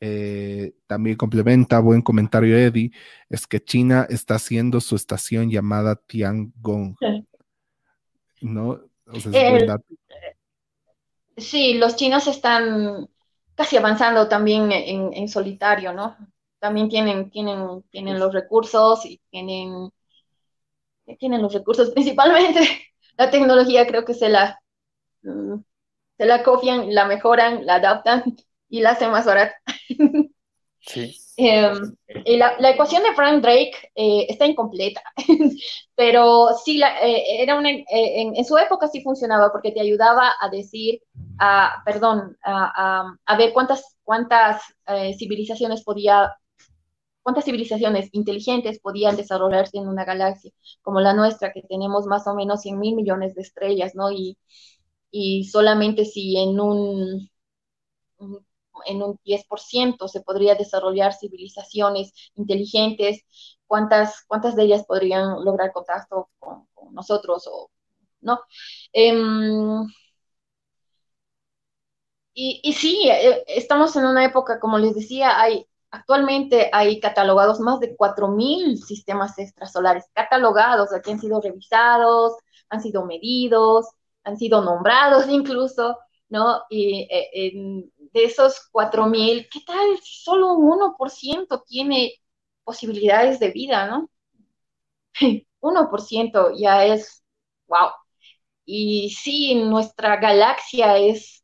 Eh, 0.00 0.74
también 0.88 1.16
complementa, 1.16 1.78
buen 1.78 2.02
comentario 2.02 2.56
Eddie, 2.56 2.90
es 3.30 3.46
que 3.46 3.62
China 3.62 4.06
está 4.10 4.34
haciendo 4.34 4.80
su 4.80 4.96
estación 4.96 5.50
llamada 5.50 5.94
Tiangong. 5.94 6.96
¿No? 8.40 8.80
sí, 11.36 11.74
los 11.74 11.96
chinos 11.96 12.26
están 12.26 13.08
casi 13.54 13.76
avanzando 13.76 14.28
también 14.28 14.72
en, 14.72 15.28
solitario, 15.28 15.92
¿no? 15.92 16.16
También 16.62 16.88
tienen, 16.88 17.28
tienen, 17.28 17.82
tienen 17.90 18.20
los 18.20 18.32
recursos 18.32 19.04
y 19.04 19.20
tienen, 19.32 19.90
tienen 21.18 21.42
los 21.42 21.52
recursos 21.52 21.90
principalmente. 21.94 22.60
La 23.16 23.32
tecnología 23.32 23.84
creo 23.84 24.04
que 24.04 24.14
se 24.14 24.28
la, 24.28 24.62
mm, 25.22 25.56
se 26.16 26.24
la 26.24 26.44
copian, 26.44 26.94
la 26.94 27.04
mejoran, 27.06 27.66
la 27.66 27.74
adaptan 27.74 28.22
y 28.68 28.80
la 28.80 28.90
hacen 28.90 29.10
más 29.10 29.26
barata. 29.26 29.56
Sí. 30.84 31.16
Em, 31.38 31.96
y 32.26 32.36
la, 32.36 32.56
ecuación 32.70 33.02
de 33.02 33.14
Frank 33.14 33.40
Drake 33.40 33.72
eh, 33.94 34.26
está 34.28 34.44
incompleta, 34.44 35.02
pero 35.94 36.48
sí, 36.62 36.76
la, 36.76 37.00
eh, 37.00 37.42
era 37.42 37.56
una, 37.56 37.70
eh, 37.70 37.86
en, 37.88 38.44
su 38.44 38.58
época 38.58 38.86
sí 38.88 39.00
funcionaba 39.02 39.50
porque 39.50 39.72
te 39.72 39.80
ayudaba 39.80 40.32
a 40.38 40.50
decir, 40.50 41.00
a, 41.38 41.82
perdón, 41.86 42.36
a, 42.44 43.16
a, 43.24 43.36
ver 43.38 43.54
cuántas, 43.54 43.96
cuántas 44.04 44.62
civilizaciones 45.18 45.82
podía, 45.82 46.30
cuántas 47.22 47.44
civilizaciones 47.44 48.08
inteligentes 48.12 48.80
podían 48.80 49.16
desarrollarse 49.16 49.78
en 49.78 49.88
una 49.88 50.04
galaxia 50.04 50.52
como 50.82 51.00
la 51.00 51.14
nuestra, 51.14 51.52
que 51.52 51.62
tenemos 51.62 52.06
más 52.06 52.26
o 52.26 52.34
menos 52.34 52.62
100 52.62 52.78
mil 52.78 52.94
millones 52.96 53.34
de 53.34 53.42
estrellas, 53.42 53.94
¿no? 53.94 54.10
Y, 54.10 54.36
solamente 55.50 56.04
si 56.06 56.38
en 56.38 56.58
un 56.60 57.30
en 58.86 59.02
un 59.02 59.18
10% 59.24 60.08
se 60.08 60.22
podría 60.22 60.54
desarrollar 60.54 61.14
civilizaciones 61.14 62.12
inteligentes, 62.36 63.24
cuántas, 63.66 64.24
cuántas 64.26 64.56
de 64.56 64.64
ellas 64.64 64.84
podrían 64.86 65.44
lograr 65.44 65.72
contacto 65.72 66.30
con, 66.38 66.66
nosotros 66.92 67.46
o 67.50 67.70
no. 68.20 68.40
Em, 68.92 69.86
y, 72.34 72.60
y, 72.62 72.72
sí, 72.72 73.08
eh, 73.10 73.44
estamos 73.46 73.94
en 73.96 74.04
una 74.06 74.24
época, 74.24 74.58
como 74.60 74.78
les 74.78 74.94
decía, 74.94 75.40
hay 75.40 75.66
actualmente 75.92 76.70
hay 76.72 76.98
catalogados 77.00 77.60
más 77.60 77.78
de 77.80 77.94
4.000 77.96 78.78
sistemas 78.78 79.38
extrasolares, 79.38 80.06
catalogados, 80.14 80.90
que 81.04 81.12
han 81.12 81.20
sido 81.20 81.40
revisados, 81.40 82.34
han 82.70 82.80
sido 82.82 83.06
medidos, 83.06 83.86
han 84.24 84.36
sido 84.36 84.62
nombrados 84.62 85.26
incluso, 85.28 85.98
¿no? 86.28 86.62
Y 86.70 87.06
eh, 87.10 87.52
de 88.12 88.24
esos 88.24 88.68
4.000, 88.72 89.48
¿qué 89.52 89.60
tal 89.66 89.98
solo 90.02 90.54
un 90.54 90.68
1% 90.72 91.62
tiene 91.66 92.14
posibilidades 92.64 93.38
de 93.40 93.50
vida, 93.50 93.86
¿no? 93.86 94.10
1% 95.60 96.52
ya 96.58 96.84
es, 96.86 97.22
wow. 97.66 97.90
Y 98.64 99.10
sí, 99.10 99.54
nuestra 99.56 100.16
galaxia 100.16 100.98
es, 100.98 101.41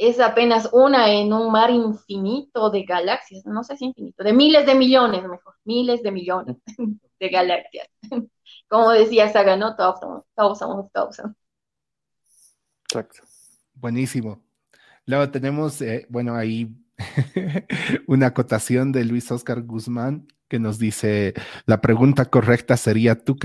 es 0.00 0.18
apenas 0.18 0.70
una 0.72 1.12
en 1.12 1.30
un 1.34 1.52
mar 1.52 1.70
infinito 1.70 2.70
de 2.70 2.84
galaxias, 2.84 3.44
no 3.44 3.62
sé 3.62 3.76
si 3.76 3.84
infinito, 3.84 4.24
de 4.24 4.32
miles 4.32 4.64
de 4.64 4.74
millones, 4.74 5.22
mejor, 5.22 5.54
miles 5.64 6.02
de 6.02 6.10
millones 6.10 6.56
de 7.20 7.28
galaxias. 7.28 7.86
Como 8.68 8.90
decía 8.90 9.28
Saga, 9.28 9.56
¿no? 9.56 9.76
Thousand, 9.76 10.22
thousand. 10.92 11.34
Exacto. 12.84 13.22
Buenísimo. 13.74 14.42
Luego 15.04 15.30
tenemos, 15.30 15.82
eh, 15.82 16.06
bueno, 16.08 16.34
ahí 16.34 16.74
una 18.06 18.28
acotación 18.28 18.92
de 18.92 19.04
Luis 19.04 19.30
Oscar 19.30 19.62
Guzmán 19.62 20.26
que 20.50 20.58
nos 20.58 20.78
dice, 20.78 21.32
la 21.64 21.80
pregunta 21.80 22.26
correcta 22.26 22.76
sería, 22.76 23.14
¿tú, 23.14 23.38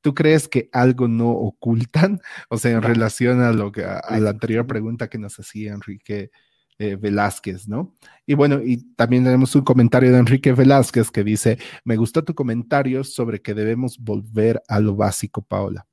¿tú 0.00 0.14
crees 0.14 0.48
que 0.48 0.68
algo 0.72 1.08
no 1.08 1.30
ocultan? 1.30 2.20
O 2.50 2.58
sea, 2.58 2.72
en 2.72 2.82
relación 2.82 3.40
a, 3.40 3.52
lo 3.52 3.72
que, 3.72 3.84
a, 3.84 4.02
la 4.20 4.30
anterior 4.30 4.66
pregunta 4.66 5.08
que 5.08 5.18
nos 5.18 5.38
hacía 5.40 5.72
Enrique 5.72 6.30
eh, 6.78 6.96
Velázquez, 6.96 7.68
¿no? 7.68 7.96
Y 8.26 8.34
bueno, 8.34 8.60
y 8.62 8.94
también 8.94 9.24
tenemos 9.24 9.54
un 9.56 9.62
comentario 9.62 10.12
de 10.12 10.18
Enrique 10.18 10.52
Velázquez 10.52 11.10
que 11.10 11.24
dice, 11.24 11.58
me 11.84 11.96
gustó 11.96 12.22
tu 12.24 12.34
comentario 12.34 13.02
sobre 13.04 13.40
que 13.40 13.54
debemos 13.54 13.98
volver 13.98 14.62
a 14.68 14.78
lo 14.80 14.94
básico, 14.94 15.42
Paola 15.42 15.86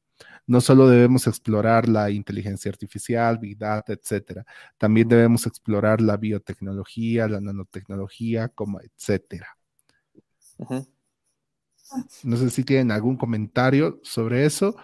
no 0.49 0.61
solo 0.61 0.88
debemos 0.90 1.27
explorar 1.27 1.88
la 1.88 2.10
inteligencia 2.10 2.69
artificial, 2.72 3.38
Big 3.38 3.56
Data, 3.56 3.94
etcétera, 3.94 4.44
también 4.80 5.07
debemos 5.07 5.45
explorar 5.45 6.02
la 6.02 6.18
biotecnología, 6.18 7.27
la 7.27 7.40
nanotecnología, 7.40 8.49
como 8.49 8.81
etcétera. 8.81 9.59
No 12.23 12.38
sé 12.38 12.49
si 12.49 12.64
tienen 12.64 12.91
algún 12.91 13.18
comentario 13.18 13.99
sobre 14.03 14.45
eso. 14.45 14.76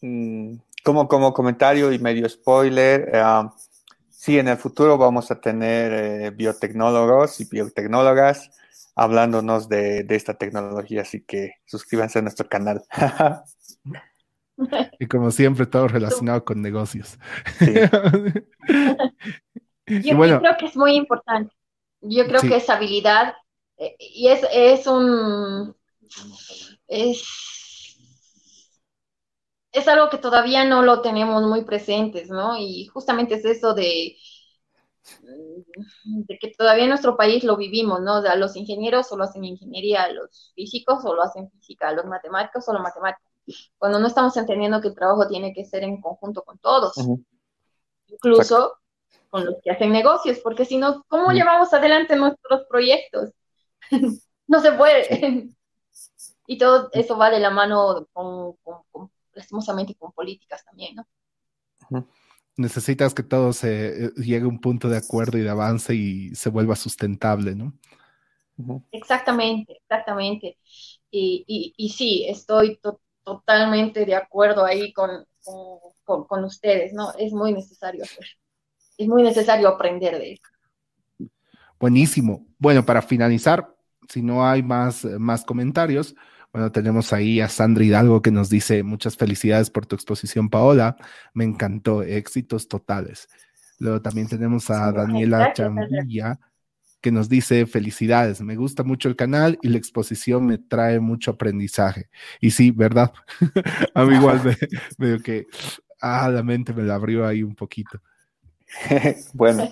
Mm, 0.00 0.56
como, 0.84 1.08
como 1.08 1.32
comentario 1.32 1.92
y 1.92 1.98
medio 1.98 2.28
spoiler, 2.28 3.10
eh, 3.12 3.22
sí, 4.10 4.38
en 4.38 4.48
el 4.48 4.56
futuro 4.56 4.98
vamos 4.98 5.30
a 5.30 5.40
tener 5.40 5.92
eh, 5.92 6.30
biotecnólogos 6.30 7.40
y 7.40 7.44
biotecnólogas 7.44 8.50
hablándonos 8.94 9.68
de, 9.68 10.04
de 10.04 10.16
esta 10.16 10.34
tecnología, 10.34 11.02
así 11.02 11.22
que 11.22 11.54
suscríbanse 11.64 12.18
a 12.18 12.22
nuestro 12.22 12.48
canal. 12.48 12.82
Y 14.98 15.06
como 15.06 15.30
siempre, 15.30 15.66
todo 15.66 15.88
relacionado 15.88 16.44
con 16.44 16.62
negocios. 16.62 17.18
yo, 17.60 17.66
creo 19.86 20.56
que 20.58 20.66
es 20.66 20.76
muy 20.76 20.94
importante. 20.94 21.54
Yo 22.00 22.26
creo 22.26 22.42
que 22.42 22.56
esa 22.56 22.74
habilidad 22.74 23.34
y 23.98 24.28
es, 24.28 24.46
es 24.52 24.86
un 24.86 25.74
es, 26.88 27.24
es 29.72 29.88
algo 29.88 30.10
que 30.10 30.18
todavía 30.18 30.64
no 30.64 30.82
lo 30.82 31.00
tenemos 31.00 31.42
muy 31.42 31.64
presentes, 31.64 32.28
¿no? 32.28 32.56
Y 32.58 32.86
justamente 32.86 33.36
es 33.36 33.44
eso 33.44 33.74
de, 33.74 34.16
de 36.04 36.38
que 36.38 36.52
todavía 36.56 36.84
en 36.84 36.90
nuestro 36.90 37.16
país 37.16 37.44
lo 37.44 37.56
vivimos, 37.56 38.00
¿no? 38.02 38.18
O 38.18 38.22
sea, 38.22 38.36
los 38.36 38.56
ingenieros 38.56 39.08
solo 39.08 39.24
hacen 39.24 39.44
ingeniería, 39.44 40.12
los 40.12 40.52
físicos 40.54 41.02
solo 41.02 41.22
hacen 41.22 41.50
física, 41.50 41.92
los 41.92 42.04
matemáticos 42.06 42.64
solo 42.64 42.80
matemáticas 42.80 43.26
cuando 43.78 43.98
no 43.98 44.06
estamos 44.06 44.36
entendiendo 44.36 44.80
que 44.80 44.88
el 44.88 44.94
trabajo 44.94 45.26
tiene 45.26 45.52
que 45.52 45.64
ser 45.64 45.82
en 45.82 46.00
conjunto 46.00 46.42
con 46.42 46.58
todos, 46.58 46.94
incluso 48.06 48.74
con 49.30 49.46
los 49.46 49.56
que 49.62 49.70
hacen 49.70 49.90
negocios, 49.92 50.38
porque 50.44 50.64
si 50.64 50.78
no, 50.78 51.04
¿cómo 51.08 51.32
llevamos 51.32 51.72
adelante 51.72 52.14
nuestros 52.16 52.66
proyectos? 52.68 53.30
no 54.46 54.60
se 54.60 54.72
puede. 54.72 55.48
y 56.46 56.58
todo 56.58 56.90
eso 56.92 57.16
va 57.16 57.30
de 57.30 57.40
la 57.40 57.50
mano 57.50 58.08
con, 58.12 58.56
lastimosamente 59.34 59.94
con 59.94 60.12
políticas 60.12 60.64
también, 60.64 60.96
¿no? 61.90 62.08
Necesitas 62.56 63.14
que 63.14 63.22
todo 63.22 63.52
se 63.52 64.06
eh, 64.06 64.10
llegue 64.16 64.44
a 64.44 64.48
un 64.48 64.60
punto 64.60 64.88
de 64.88 64.98
acuerdo 64.98 65.38
y 65.38 65.42
de 65.42 65.50
avance 65.50 65.94
y 65.94 66.34
se 66.34 66.50
vuelva 66.50 66.76
sustentable, 66.76 67.54
¿no? 67.54 67.72
Exactamente, 68.90 69.78
exactamente. 69.78 70.58
Y, 71.10 71.74
y, 71.76 71.88
sí, 71.90 72.26
estoy 72.28 72.78
totalmente 73.22 74.04
de 74.04 74.14
acuerdo 74.14 74.64
ahí 74.64 74.92
con, 74.92 75.26
con, 76.04 76.44
ustedes, 76.44 76.92
¿no? 76.92 77.12
Es 77.18 77.32
muy 77.32 77.52
necesario 77.52 78.04
hacer, 78.04 78.26
es 78.96 79.08
muy 79.08 79.22
necesario 79.22 79.68
aprender 79.68 80.18
de 80.18 80.32
eso. 80.34 80.42
Buenísimo. 81.78 82.46
Bueno, 82.58 82.84
para 82.84 83.02
finalizar, 83.02 83.71
si 84.08 84.22
no 84.22 84.46
hay 84.46 84.62
más, 84.62 85.04
más 85.04 85.44
comentarios, 85.44 86.14
bueno, 86.52 86.70
tenemos 86.70 87.12
ahí 87.12 87.40
a 87.40 87.48
Sandra 87.48 87.84
Hidalgo 87.84 88.20
que 88.20 88.30
nos 88.30 88.50
dice 88.50 88.82
muchas 88.82 89.16
felicidades 89.16 89.70
por 89.70 89.86
tu 89.86 89.96
exposición, 89.96 90.50
Paola. 90.50 90.96
Me 91.32 91.44
encantó, 91.44 92.02
éxitos 92.02 92.68
totales. 92.68 93.28
Luego 93.78 94.02
también 94.02 94.28
tenemos 94.28 94.70
a 94.70 94.92
Daniela 94.92 95.52
Chamilla 95.54 96.38
que 97.02 97.10
nos 97.10 97.28
dice 97.28 97.66
felicidades, 97.66 98.40
me 98.40 98.54
gusta 98.54 98.84
mucho 98.84 99.08
el 99.08 99.16
canal 99.16 99.58
y 99.60 99.68
la 99.68 99.76
exposición 99.76 100.46
me 100.46 100.58
trae 100.58 101.00
mucho 101.00 101.32
aprendizaje. 101.32 102.08
Y 102.40 102.52
sí, 102.52 102.70
¿verdad? 102.70 103.12
a 103.94 104.04
mí 104.04 104.14
igual 104.14 104.40
me, 104.44 104.56
veo 104.98 105.18
que, 105.18 105.46
ah, 106.00 106.28
la 106.30 106.44
mente 106.44 106.72
me 106.72 106.84
la 106.84 106.94
abrió 106.94 107.26
ahí 107.26 107.42
un 107.42 107.56
poquito. 107.56 108.00
bueno. 109.34 109.68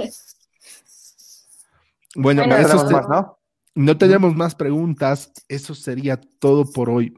Bueno, 2.16 2.44
¿no? 2.44 3.38
No 3.74 3.96
tenemos 3.98 4.34
más 4.34 4.54
preguntas. 4.54 5.32
Eso 5.48 5.74
sería 5.74 6.20
todo 6.38 6.70
por 6.70 6.90
hoy. 6.90 7.14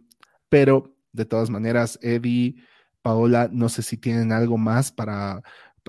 Pero 0.49 0.95
de 1.13 1.25
todas 1.25 1.51
maneras, 1.51 1.99
Eddie, 2.03 2.57
Paola, 3.03 3.49
no 3.53 3.69
sé 3.69 3.83
si 3.83 3.97
tienen 3.97 4.33
algo 4.33 4.59
más 4.59 4.93
para 4.93 5.43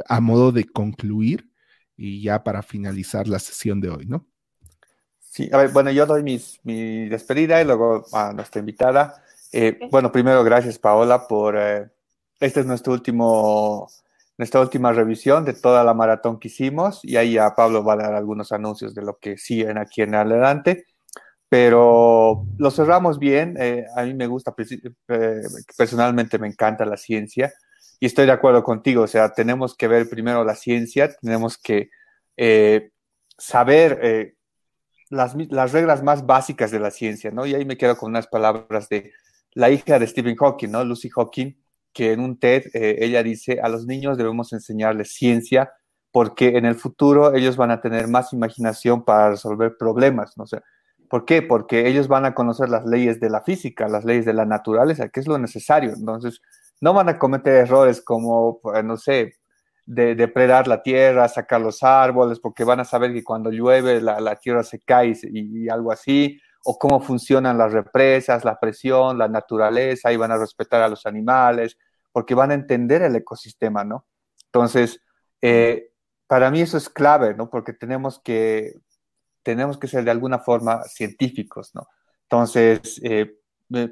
a 0.07 0.19
modo 0.19 0.51
de 0.51 0.65
concluir 0.65 1.49
y 1.95 2.21
ya 2.21 2.43
para 2.43 2.63
finalizar 2.63 3.27
la 3.27 3.39
sesión 3.39 3.79
de 3.79 3.89
hoy, 3.89 4.05
¿no? 4.05 4.25
Sí, 5.19 5.49
a 5.51 5.57
ver, 5.57 5.69
bueno, 5.69 5.91
yo 5.91 6.05
doy 6.05 6.23
mis, 6.23 6.59
mi 6.63 7.07
despedida 7.09 7.61
y 7.61 7.65
luego 7.65 8.05
a 8.13 8.33
nuestra 8.33 8.59
invitada. 8.59 9.23
Eh, 9.51 9.79
bueno, 9.91 10.11
primero, 10.11 10.43
gracias, 10.43 10.79
Paola, 10.79 11.27
por... 11.27 11.55
Eh, 11.57 11.89
este 12.39 12.59
es 12.59 12.65
nuestro 12.65 12.93
último, 12.93 13.89
nuestra 14.37 14.61
última 14.61 14.91
revisión 14.91 15.45
de 15.45 15.53
toda 15.53 15.83
la 15.83 15.93
maratón 15.93 16.39
que 16.39 16.47
hicimos 16.47 16.99
y 17.03 17.17
ahí 17.17 17.37
a 17.37 17.53
Pablo 17.55 17.83
va 17.83 17.93
a 17.93 17.97
dar 17.97 18.13
algunos 18.15 18.51
anuncios 18.51 18.95
de 18.95 19.03
lo 19.03 19.17
que 19.17 19.37
siguen 19.37 19.77
aquí 19.77 20.01
en 20.01 20.15
adelante. 20.15 20.85
Pero 21.49 22.45
lo 22.57 22.71
cerramos 22.71 23.19
bien. 23.19 23.55
Eh, 23.59 23.85
a 23.95 24.03
mí 24.03 24.15
me 24.15 24.25
gusta, 24.25 24.55
personalmente 25.77 26.39
me 26.39 26.47
encanta 26.47 26.83
la 26.85 26.97
ciencia 26.97 27.53
y 28.03 28.05
estoy 28.05 28.25
de 28.25 28.33
acuerdo 28.33 28.63
contigo, 28.65 29.03
o 29.03 29.07
sea, 29.07 29.33
tenemos 29.33 29.77
que 29.77 29.87
ver 29.87 30.09
primero 30.09 30.43
la 30.43 30.55
ciencia, 30.55 31.15
tenemos 31.21 31.57
que 31.57 31.89
eh, 32.35 32.91
saber 33.37 33.97
eh, 34.01 34.35
las, 35.09 35.35
las, 35.49 35.71
reglas 35.71 36.03
más 36.03 36.25
básicas 36.25 36.69
de 36.71 36.81
la 36.81 36.91
ciencia, 36.91 37.31
¿no? 37.31 37.45
Y 37.45 37.55
ahí 37.55 37.63
me 37.63 37.77
quedo 37.77 37.95
con 37.95 38.09
unas 38.09 38.27
palabras 38.27 38.89
de 38.89 39.13
la 39.53 39.69
hija 39.69 39.99
de 39.99 40.07
Stephen 40.07 40.35
Hawking, 40.35 40.69
¿no? 40.69 40.83
Lucy 40.83 41.09
Hawking, 41.09 41.62
que 41.93 42.11
en 42.11 42.19
un 42.19 42.39
TED 42.39 42.63
eh, 42.73 42.97
ella 42.99 43.23
dice, 43.23 43.59
a 43.61 43.69
los 43.69 43.85
niños 43.85 44.17
debemos 44.17 44.51
enseñarles 44.53 45.13
ciencia 45.13 45.71
porque 46.11 46.57
en 46.57 46.65
el 46.65 46.75
futuro 46.75 47.33
ellos 47.33 47.57
van 47.57 47.71
a 47.71 47.81
tener 47.81 48.07
más 48.07 48.33
imaginación 48.33 49.03
para 49.03 49.31
resolver 49.31 49.77
problemas, 49.77 50.37
¿no? 50.37 50.45
sé 50.45 50.61
¿Por 51.13 51.25
qué? 51.25 51.43
Porque 51.43 51.87
ellos 51.87 52.07
van 52.07 52.25
a 52.25 52.33
conocer 52.33 52.69
las 52.69 52.85
leyes 52.85 53.19
de 53.19 53.29
la 53.29 53.41
física, 53.41 53.87
las 53.87 54.03
leyes 54.03 54.25
de 54.25 54.33
la 54.33 54.45
naturaleza, 54.45 55.09
que 55.09 55.19
es 55.19 55.27
lo 55.27 55.37
necesario. 55.37 55.93
Entonces, 55.93 56.41
no 56.81 56.91
van 56.91 57.07
a 57.07 57.19
cometer 57.19 57.53
errores 57.53 58.01
como, 58.01 58.59
pues, 58.59 58.83
no 58.83 58.97
sé, 58.97 59.35
de 59.85 60.15
depredar 60.15 60.67
la 60.67 60.81
tierra, 60.81 61.27
sacar 61.27 61.61
los 61.61 61.83
árboles, 61.83 62.39
porque 62.39 62.63
van 62.63 62.79
a 62.79 62.85
saber 62.85 63.13
que 63.13 63.23
cuando 63.23 63.51
llueve 63.51 64.01
la, 64.01 64.35
tierra 64.37 64.63
se 64.63 64.79
cae 64.79 65.13
y, 65.23 65.69
algo 65.69 65.91
así, 65.91 66.39
o 66.63 66.77
cómo 66.77 67.01
funcionan 67.01 67.57
las 67.57 67.73
represas, 67.73 68.45
la 68.45 68.59
presión, 68.59 69.17
la 69.17 69.27
naturaleza, 69.27 70.11
y 70.11 70.17
van 70.17 70.31
a 70.31 70.37
respetar 70.37 70.81
a 70.81 70.87
los 70.87 71.05
animales, 71.05 71.77
porque 72.11 72.35
van 72.35 72.51
a 72.51 72.55
entender 72.55 73.01
el 73.01 73.15
ecosistema, 73.15 73.83
¿no? 73.83 74.05
Entonces, 74.45 75.01
eh, 75.41 75.91
para 76.27 76.49
mí 76.51 76.61
eso 76.61 76.77
es 76.77 76.89
clave, 76.89 77.35
¿no? 77.35 77.49
Porque 77.49 77.73
tenemos 77.73 78.19
que, 78.23 78.75
tenemos 79.43 79.77
que 79.77 79.87
ser 79.87 80.05
de 80.05 80.11
alguna 80.11 80.39
forma 80.39 80.83
científicos, 80.83 81.71
¿no? 81.75 81.87
Entonces, 82.23 82.99
eh, 83.03 83.35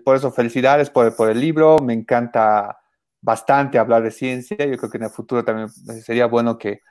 por 0.03 0.15
eso 0.15 0.31
felicidades 0.31 0.89
por, 0.89 1.15
por 1.15 1.29
el 1.29 1.39
libro, 1.39 1.77
me 1.79 1.93
encanta 1.93 2.77
bastante 3.21 3.77
hablar 3.77 4.03
de 4.03 4.11
ciencia. 4.11 4.57
Yo 4.57 4.77
creo 4.77 4.89
que 4.89 4.97
en 4.97 5.03
el 5.03 5.09
futuro 5.09 5.43
también 5.43 5.69
sería 5.69 6.25
bueno 6.27 6.57
que 6.57 6.81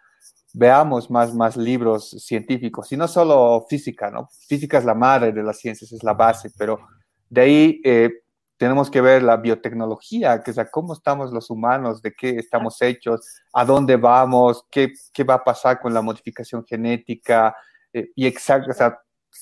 veamos 0.52 1.10
más, 1.10 1.34
más 1.34 1.56
libros 1.56 2.10
científicos 2.10 2.90
y 2.92 2.96
no 2.96 3.08
solo 3.08 3.66
física, 3.68 4.10
¿no? 4.10 4.28
Física 4.48 4.78
es 4.78 4.84
la 4.84 4.94
madre 4.94 5.32
de 5.32 5.42
las 5.42 5.58
ciencias, 5.58 5.92
es 5.92 6.02
la 6.02 6.14
base, 6.14 6.50
pero 6.56 6.80
de 7.28 7.40
ahí 7.40 7.80
eh, 7.84 8.10
tenemos 8.56 8.90
que 8.90 9.00
ver 9.00 9.22
la 9.22 9.36
biotecnología, 9.36 10.42
que 10.42 10.50
es 10.50 10.60
cómo 10.70 10.92
estamos 10.92 11.32
los 11.32 11.50
humanos, 11.50 12.02
de 12.02 12.12
qué 12.12 12.30
estamos 12.38 12.80
hechos, 12.82 13.20
a 13.52 13.64
dónde 13.64 13.96
vamos, 13.96 14.66
qué, 14.70 14.92
qué 15.12 15.24
va 15.24 15.34
a 15.34 15.44
pasar 15.44 15.80
con 15.80 15.94
la 15.94 16.02
modificación 16.02 16.64
genética, 16.66 17.56
eh, 17.92 18.10
y 18.14 18.26
exacto, 18.26 18.70
o 18.70 18.74
sea, 18.74 19.00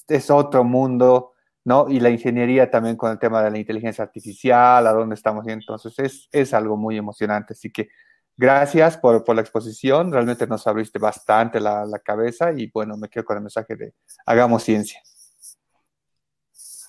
es 0.09 0.31
otro 0.31 0.65
mundo. 0.65 1.33
¿no? 1.65 1.87
Y 1.91 2.01
la 2.01 2.09
ingeniería 2.09 2.71
también 2.71 2.97
con 2.97 3.13
el 3.13 3.19
tema 3.19 3.43
de 3.43 3.51
la 3.51 3.59
inteligencia 3.59 4.03
artificial, 4.03 4.87
a 4.87 4.93
dónde 4.93 5.15
estamos. 5.15 5.47
Entonces 5.47 5.99
es, 5.99 6.29
es 6.33 6.55
algo 6.55 6.79
muy 6.79 6.97
emocionante. 6.97 7.53
Así 7.53 7.71
que 7.71 7.91
gracias 8.39 8.97
por, 8.97 9.35
la 9.35 9.43
exposición. 9.43 10.11
Realmente 10.13 10.47
nos 10.47 10.67
abriste 10.67 10.99
bastante 10.99 11.61
la, 11.61 12.01
cabeza 12.03 12.53
y 12.53 12.71
bueno, 12.71 12.97
me 12.97 13.09
quedo 13.11 13.25
con 13.25 13.37
el 13.37 13.43
mensaje 13.43 13.77
de 13.77 13.93
hagamos 14.25 14.63
ciencia. 14.63 15.03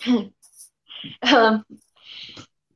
Um, 0.06 0.32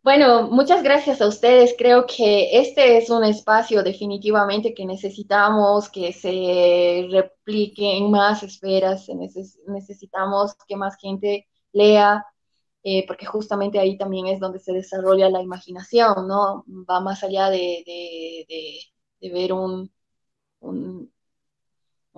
bueno, 0.04 0.50
muchas 0.50 0.84
gracias 0.84 1.22
a 1.22 1.28
ustedes. 1.28 1.76
Creo 1.78 2.06
que 2.06 2.60
este 2.60 2.98
es 2.98 3.10
un 3.10 3.24
espacio 3.24 3.84
definitivamente 3.84 4.74
que 4.74 4.86
necesitamos 4.86 5.90
que 5.90 6.12
se 6.12 7.08
replique 7.12 7.98
en 7.98 8.12
más 8.12 8.44
esferas. 8.44 9.08
necesitamos 9.68 10.56
que 10.68 10.76
más 10.76 10.98
gente 10.98 11.48
lea, 11.72 12.26
eh, 12.84 13.06
porque 13.08 13.26
justamente 13.26 13.80
ahí 13.80 13.98
también 13.98 14.28
es 14.28 14.40
donde 14.42 14.60
se 14.60 14.74
desarrolla 14.74 15.30
la 15.30 15.42
imaginación, 15.42 16.28
¿no? 16.28 16.66
Va 16.68 17.00
más 17.00 17.24
allá 17.24 17.50
de, 17.50 17.84
ver 19.22 19.54
un, 19.54 19.90
un, 20.60 21.10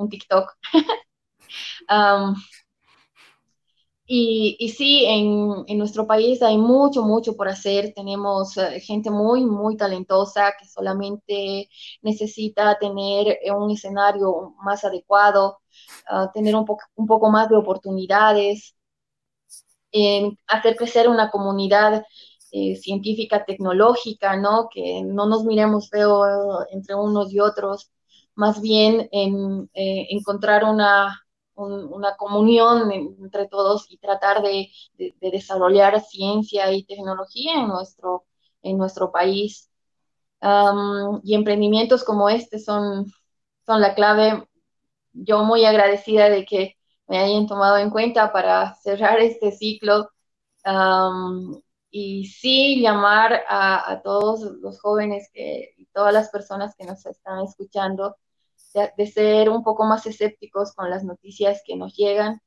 TikTok. 0.10 0.58
y, 4.08 4.70
sí, 4.76 5.06
en, 5.06 5.78
nuestro 5.78 6.08
país 6.08 6.42
hay 6.42 6.58
mucho, 6.58 7.04
mucho 7.04 7.36
por 7.36 7.48
hacer. 7.48 7.94
Tenemos 7.96 8.58
eh, 8.58 8.80
gente 8.80 9.12
muy, 9.12 9.46
muy 9.46 9.78
talentosa 9.78 10.54
que 10.60 10.68
solamente 10.68 11.70
necesita 12.02 12.78
tener 12.80 13.38
un 13.56 13.72
escenario 13.72 14.56
más 14.64 14.84
adecuado, 14.84 15.60
ah, 16.10 16.32
tener 16.34 16.56
un, 16.56 16.66
un 16.96 17.08
poco 17.08 17.30
más 17.30 17.50
de 17.50 17.56
oportunidades 17.58 18.76
en 19.96 20.38
hacer 20.48 20.76
crecer 20.76 21.08
una 21.10 21.32
comunidad 21.32 22.04
eh, 22.52 22.76
científica, 22.76 23.46
tecnológica, 23.46 24.36
¿no? 24.38 24.70
Que 24.70 25.02
no 25.04 25.26
nos 25.26 25.46
miremos 25.46 25.90
feo 25.90 26.24
entre 26.72 26.96
unos 26.96 27.32
y 27.34 27.40
otros, 27.40 27.92
más 28.36 28.62
bien 28.62 29.08
en 29.12 29.70
eh, 29.74 30.08
encontrar 30.12 30.66
una, 30.66 31.26
una 31.56 32.16
comunión 32.18 32.92
entre 32.92 33.48
todos 33.48 33.86
y 33.90 33.98
tratar 33.98 34.42
de, 34.42 34.70
desarrollar 35.22 36.02
ciencia 36.02 36.72
y 36.74 36.84
tecnología 36.84 37.56
en 37.56 37.68
nuestro, 37.70 38.26
en 38.62 38.78
nuestro 38.78 39.12
país. 39.12 39.70
y 41.24 41.34
emprendimientos 41.36 42.04
como 42.04 42.30
este 42.30 42.60
son, 42.60 43.06
son 43.66 43.82
la 43.82 43.96
clave. 43.96 44.48
Yo 45.14 45.44
muy 45.44 45.66
agradecida 45.66 46.30
de 46.30 46.46
que 46.46 46.76
me 47.08 47.20
hayan 47.20 47.48
tomado 47.48 47.78
en 47.78 47.90
cuenta 47.90 48.32
para 48.32 48.76
cerrar 48.76 49.20
este 49.20 49.52
ciclo. 49.52 50.10
y 51.92 52.26
sí, 52.28 52.82
llamar 52.82 53.44
a, 53.48 54.02
todos 54.04 54.42
los 54.62 54.80
jóvenes 54.82 55.30
que, 55.34 55.74
y 55.78 55.86
todas 55.88 56.14
las 56.14 56.30
personas 56.30 56.76
que 56.76 56.86
nos 56.86 57.06
están 57.06 57.44
escuchando 57.46 58.16
de, 58.98 59.08
ser 59.08 59.50
un 59.50 59.64
poco 59.64 59.86
más 59.86 60.06
escépticos 60.06 60.74
con 60.74 60.90
las 60.90 61.04
noticias 61.04 61.62
que 61.66 61.76
nos 61.76 61.96
llegan, 61.96 62.42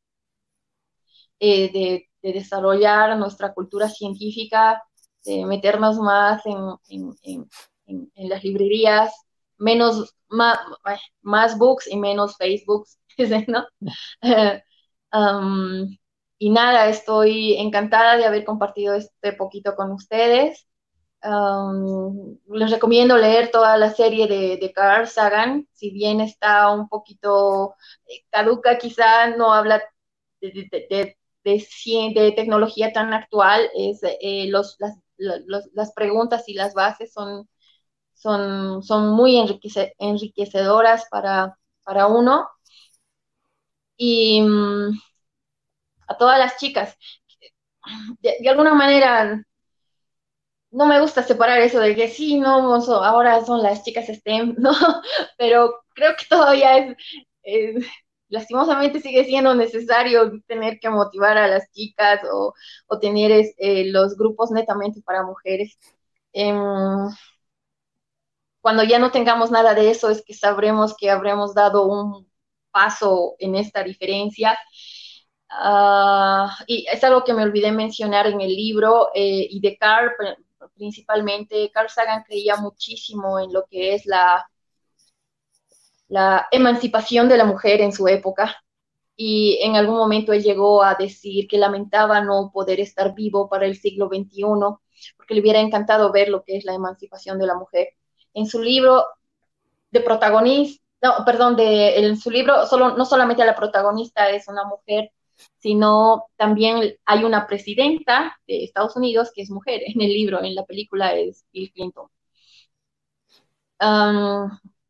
eh, 1.41 1.73
de, 1.73 2.05
desarrollar 2.21 3.17
nuestra 3.17 3.55
cultura 3.55 3.89
científica, 3.89 4.83
de 5.25 5.47
meternos 5.47 5.99
más 5.99 6.43
en, 6.45 7.15
en, 7.23 8.29
las 8.29 8.45
librerías, 8.45 9.15
menos, 9.57 10.15
más, 10.29 10.59
más 11.23 11.57
books 11.57 11.87
y 11.91 11.97
menos 11.97 12.37
Facebooks, 12.37 12.99
¿no? 13.49 13.67
y 16.39 16.51
nada, 16.51 16.89
estoy 16.89 17.55
encantada 17.55 18.17
de 18.17 18.25
haber 18.25 18.45
compartido 18.45 18.95
este 18.95 19.33
poquito 19.33 19.75
con 19.75 19.93
ustedes. 19.93 20.67
les 22.49 22.71
recomiendo 22.71 23.17
leer 23.17 23.51
toda 23.51 23.77
la 23.77 23.91
serie 23.93 24.27
de, 24.29 24.73
Carl 24.75 25.09
Sagan, 25.09 25.69
si 25.73 25.91
bien 25.91 26.21
está 26.21 26.71
un 26.71 26.89
poquito 26.89 27.75
eh, 28.07 28.25
caduca, 28.31 28.79
quizá 28.79 29.29
no 29.37 29.53
habla 29.53 29.83
de, 30.41 30.69
de, 30.71 31.17
de 31.45 32.33
tecnología 32.37 32.93
tan 32.93 33.13
actual, 33.13 33.69
es, 33.75 34.01
eh, 34.03 34.47
los, 34.49 34.77
las, 34.79 34.97
las, 35.17 35.93
preguntas 35.93 36.49
y 36.49 36.55
las 36.55 36.75
bases 36.75 37.13
son, 37.13 37.49
son, 38.15 38.83
son 38.83 39.11
muy 39.11 39.37
enriquecedoras 39.99 41.07
para, 41.11 41.59
para 41.85 42.07
uno 42.07 42.49
y 43.99 44.41
mm, 44.43 44.99
a 46.09 46.17
todas 46.17 46.39
las 46.39 46.57
chicas. 46.59 46.97
De, 48.21 48.49
alguna 48.49 48.75
manera, 48.75 49.43
no 50.71 50.87
me 50.87 51.01
gusta 51.01 51.23
separar 51.23 51.61
eso 51.61 51.81
de 51.81 51.95
que 51.97 52.09
sí, 52.09 52.39
no, 52.39 52.75
ahora 53.05 53.45
son 53.45 53.63
las 53.63 53.83
chicas 53.85 54.07
STEM, 54.09 54.55
¿no? 54.59 54.73
Pero 55.39 55.83
creo 55.95 56.17
que 56.17 56.27
todavía 56.27 56.97
es, 57.43 57.87
lastimosamente 58.29 59.01
sigue 59.01 59.25
siendo 59.25 59.55
necesario 59.55 60.41
tener 60.47 60.79
que 60.81 60.91
motivar 60.91 61.39
a 61.39 61.49
las 61.49 61.71
chicas 61.73 62.21
o, 62.33 62.55
tener 63.01 63.33
eh, 63.59 63.91
los 63.91 64.17
grupos 64.17 64.51
netamente 64.51 65.03
para 65.03 65.23
mujeres. 65.25 65.79
Em, 66.33 67.09
cuando 68.61 68.85
ya 68.85 68.99
no 68.99 69.11
tengamos 69.11 69.51
nada 69.51 69.75
de 69.75 69.91
eso, 69.91 70.11
es 70.11 70.23
que 70.25 70.35
sabremos 70.35 70.95
que 70.97 71.11
habremos 71.11 71.55
dado 71.55 71.87
un 71.87 72.28
paso 72.79 73.35
en 73.41 73.57
esta 73.57 73.83
diferencia. 73.83 74.57
Ah, 75.51 76.57
y 76.67 76.87
es 76.93 77.03
algo 77.03 77.25
que 77.25 77.35
me 77.35 77.43
olvidé 77.43 77.73
mencionar 77.73 78.27
en 78.27 78.41
el 78.41 78.55
libro 78.55 79.09
eh, 79.15 79.47
y 79.51 79.61
de 79.61 79.77
Carl 79.77 80.13
principalmente. 80.77 81.71
Carl 81.73 81.89
Sagan 81.89 82.23
creía 82.23 82.57
muchísimo 82.57 83.41
en 83.41 83.53
lo 83.53 83.65
que 83.71 83.95
es 83.95 84.07
la, 84.07 84.49
la 86.09 86.47
emancipación 86.53 87.29
de 87.29 87.37
la 87.37 87.45
mujer 87.45 87.81
en 87.81 87.93
su 87.93 88.07
época 88.07 88.57
y 89.17 89.59
en 89.63 89.75
algún 89.75 89.97
momento 89.97 90.33
él 90.33 90.45
llegó 90.45 90.85
a 90.85 90.95
decir 90.95 91.49
que 91.49 91.59
lamentaba 91.59 92.21
no 92.21 92.53
poder 92.55 92.79
estar 92.79 93.15
vivo 93.15 93.49
para 93.49 93.67
el 93.67 93.77
siglo 93.77 94.07
XXI, 94.07 94.45
porque 95.17 95.35
le 95.35 95.41
hubiera 95.41 95.61
encantado 95.61 96.13
ver 96.13 96.29
lo 96.29 96.45
que 96.45 96.57
es 96.57 96.65
la 96.65 96.75
emancipación 96.75 97.39
de 97.41 97.47
la 97.47 97.57
mujer. 97.57 97.89
En 98.35 98.47
su 98.47 98.61
libro 98.63 99.05
de 99.91 100.01
protagonista, 100.01 100.88
no, 101.03 101.25
perdón, 101.25 101.57
de, 101.57 101.99
en 101.99 102.17
su 102.17 102.31
libro 102.31 102.67
solo, 102.67 102.97
no 102.97 103.05
solamente 103.05 103.45
la 103.45 103.55
protagonista 103.55 104.31
es 104.31 104.49
una 104.49 104.65
mujer, 104.65 105.11
sino 105.59 106.27
también 106.37 106.97
hay 107.05 107.25
una 107.25 107.47
presidenta 107.47 108.37
de 108.47 108.65
Estados 108.65 108.97
Unidos 108.97 109.31
que 109.35 109.43
es 109.43 109.51
mujer. 109.51 109.83
En 109.87 110.01
el 110.01 110.09
libro, 110.09 110.43
en 110.43 110.55
la 110.55 110.65
película 110.65 111.15
es 111.15 111.45
Bill 111.53 111.73
Clinton. 111.73 112.09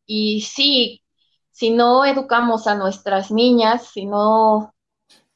y 0.07 0.41
sí, 0.43 1.03
si 1.51 1.71
no 1.71 2.05
educamos 2.05 2.67
a 2.67 2.75
nuestras 2.77 3.31
niñas, 3.31 3.89
si 3.93 4.07
no, 4.07 4.75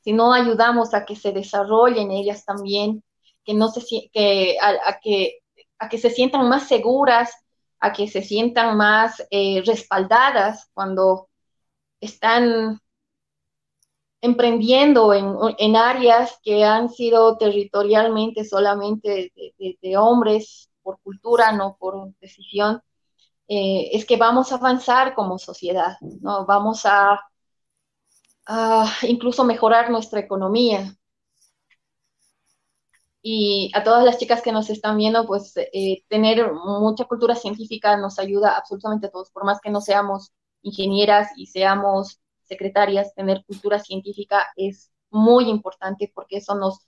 si 0.01 0.13
no 0.13 0.33
ayudamos 0.33 0.95
a 0.95 1.05
que 1.05 1.17
se 1.17 1.33
desarrollen 1.33 2.11
ellas 2.13 2.45
también, 2.45 3.05
que 3.45 3.55
no 3.55 3.69
se 3.69 3.83
que 4.13 4.57
a, 4.61 5.01
que 5.01 5.41
a 5.79 5.89
que 5.89 5.99
se 5.99 6.11
sientan 6.11 6.49
más 6.49 6.69
seguras, 6.69 7.33
a 7.83 7.93
que 7.93 8.07
se 8.09 8.23
sientan 8.23 8.77
más 8.77 9.27
eh, 9.31 9.63
respaldadas 9.67 10.71
cuando 10.73 11.29
están 12.01 12.81
emprendiendo 14.21 15.13
en, 15.13 15.77
áreas 15.77 16.39
que 16.45 16.65
han 16.65 16.91
sido 16.91 17.37
territorialmente 17.39 18.45
solamente 18.45 19.33
de 19.83 19.97
hombres 19.97 20.71
por 20.81 21.01
cultura, 21.01 21.51
no 21.51 21.77
por 21.77 22.15
decisión. 22.21 22.81
Eh, 23.49 23.91
es 23.93 24.07
que 24.07 24.17
vamos 24.17 24.53
a 24.53 24.57
avanzar 24.57 25.15
como 25.15 25.39
sociedad, 25.39 25.97
¿no? 26.01 26.47
Vamos 26.47 26.87
a, 26.87 27.21
incluso 29.03 29.45
mejorar 29.45 29.91
nuestra 29.91 30.21
economía. 30.21 30.97
Y 33.23 33.71
a 33.75 33.85
todas 33.85 34.05
las 34.05 34.19
chicas 34.19 34.43
que 34.43 34.53
nos 34.53 34.69
están 34.71 34.97
viendo, 34.97 35.27
pues 35.27 35.55
eh, 35.57 36.03
tener 36.09 36.53
mucha 36.53 37.05
cultura 37.05 37.37
científica 37.37 37.97
nos 37.97 38.19
ayuda 38.19 38.57
absolutamente 38.57 39.07
a 39.07 39.11
todos, 39.11 39.31
por 39.31 39.45
más 39.45 39.61
que 39.61 39.71
no 39.71 39.81
seamos 39.81 40.33
ingenieras 40.63 41.29
y 41.37 41.47
seamos 41.47 42.21
secretarias, 42.43 43.15
tener 43.15 43.45
cultura 43.47 43.79
científica 43.79 44.47
es 44.57 44.91
muy 45.11 45.49
importante 45.49 46.11
porque 46.15 46.39
eso 46.39 46.55
nos, 46.55 46.87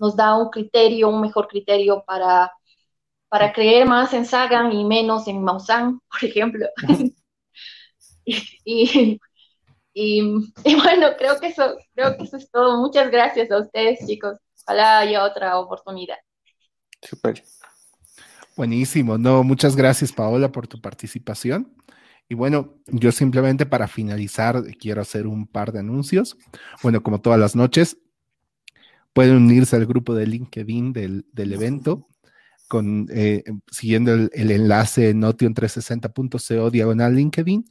nos 0.00 0.16
da 0.16 0.36
un 0.36 0.50
criterio, 0.50 1.08
un 1.08 1.20
mejor 1.20 1.46
criterio 1.48 2.02
para 2.06 2.52
para 3.28 3.52
creer 3.52 3.86
más 3.86 4.12
en 4.14 4.24
Sagan 4.24 4.72
y 4.72 4.84
menos 4.84 5.28
en 5.28 5.42
Maussan, 5.42 6.00
por 6.10 6.24
ejemplo. 6.24 6.66
y, 8.64 9.18
bueno, 9.94 11.08
creo 11.18 11.38
que, 11.40 11.48
eso, 11.48 11.76
creo 11.94 12.16
que 12.16 12.24
eso 12.24 12.36
es 12.36 12.50
todo. 12.50 12.78
Muchas 12.78 13.10
gracias 13.10 13.50
a 13.50 13.60
ustedes, 13.60 14.06
chicos. 14.06 14.38
Ojalá 14.66 14.98
haya 14.98 15.24
otra 15.24 15.58
oportunidad. 15.58 16.16
Super. 17.00 17.42
Buenísimo. 18.56 19.18
No, 19.18 19.44
muchas 19.44 19.76
gracias, 19.76 20.12
Paola, 20.12 20.50
por 20.50 20.66
tu 20.66 20.80
participación. 20.80 21.72
Y 22.28 22.34
bueno, 22.34 22.74
yo 22.86 23.12
simplemente 23.12 23.66
para 23.66 23.86
finalizar 23.86 24.62
quiero 24.78 25.02
hacer 25.02 25.26
un 25.26 25.46
par 25.46 25.72
de 25.72 25.78
anuncios. 25.80 26.36
Bueno, 26.82 27.02
como 27.02 27.20
todas 27.20 27.38
las 27.38 27.54
noches, 27.54 27.98
pueden 29.12 29.36
unirse 29.36 29.76
al 29.76 29.86
grupo 29.86 30.14
de 30.14 30.26
LinkedIn 30.26 30.92
del, 30.92 31.26
del 31.32 31.52
evento 31.52 32.08
con, 32.66 33.06
eh, 33.10 33.44
siguiendo 33.70 34.12
el, 34.12 34.50
enlace 34.50 35.14
notion360.co 35.14 36.70
diagonal 36.70 37.14
LinkedIn. 37.14 37.64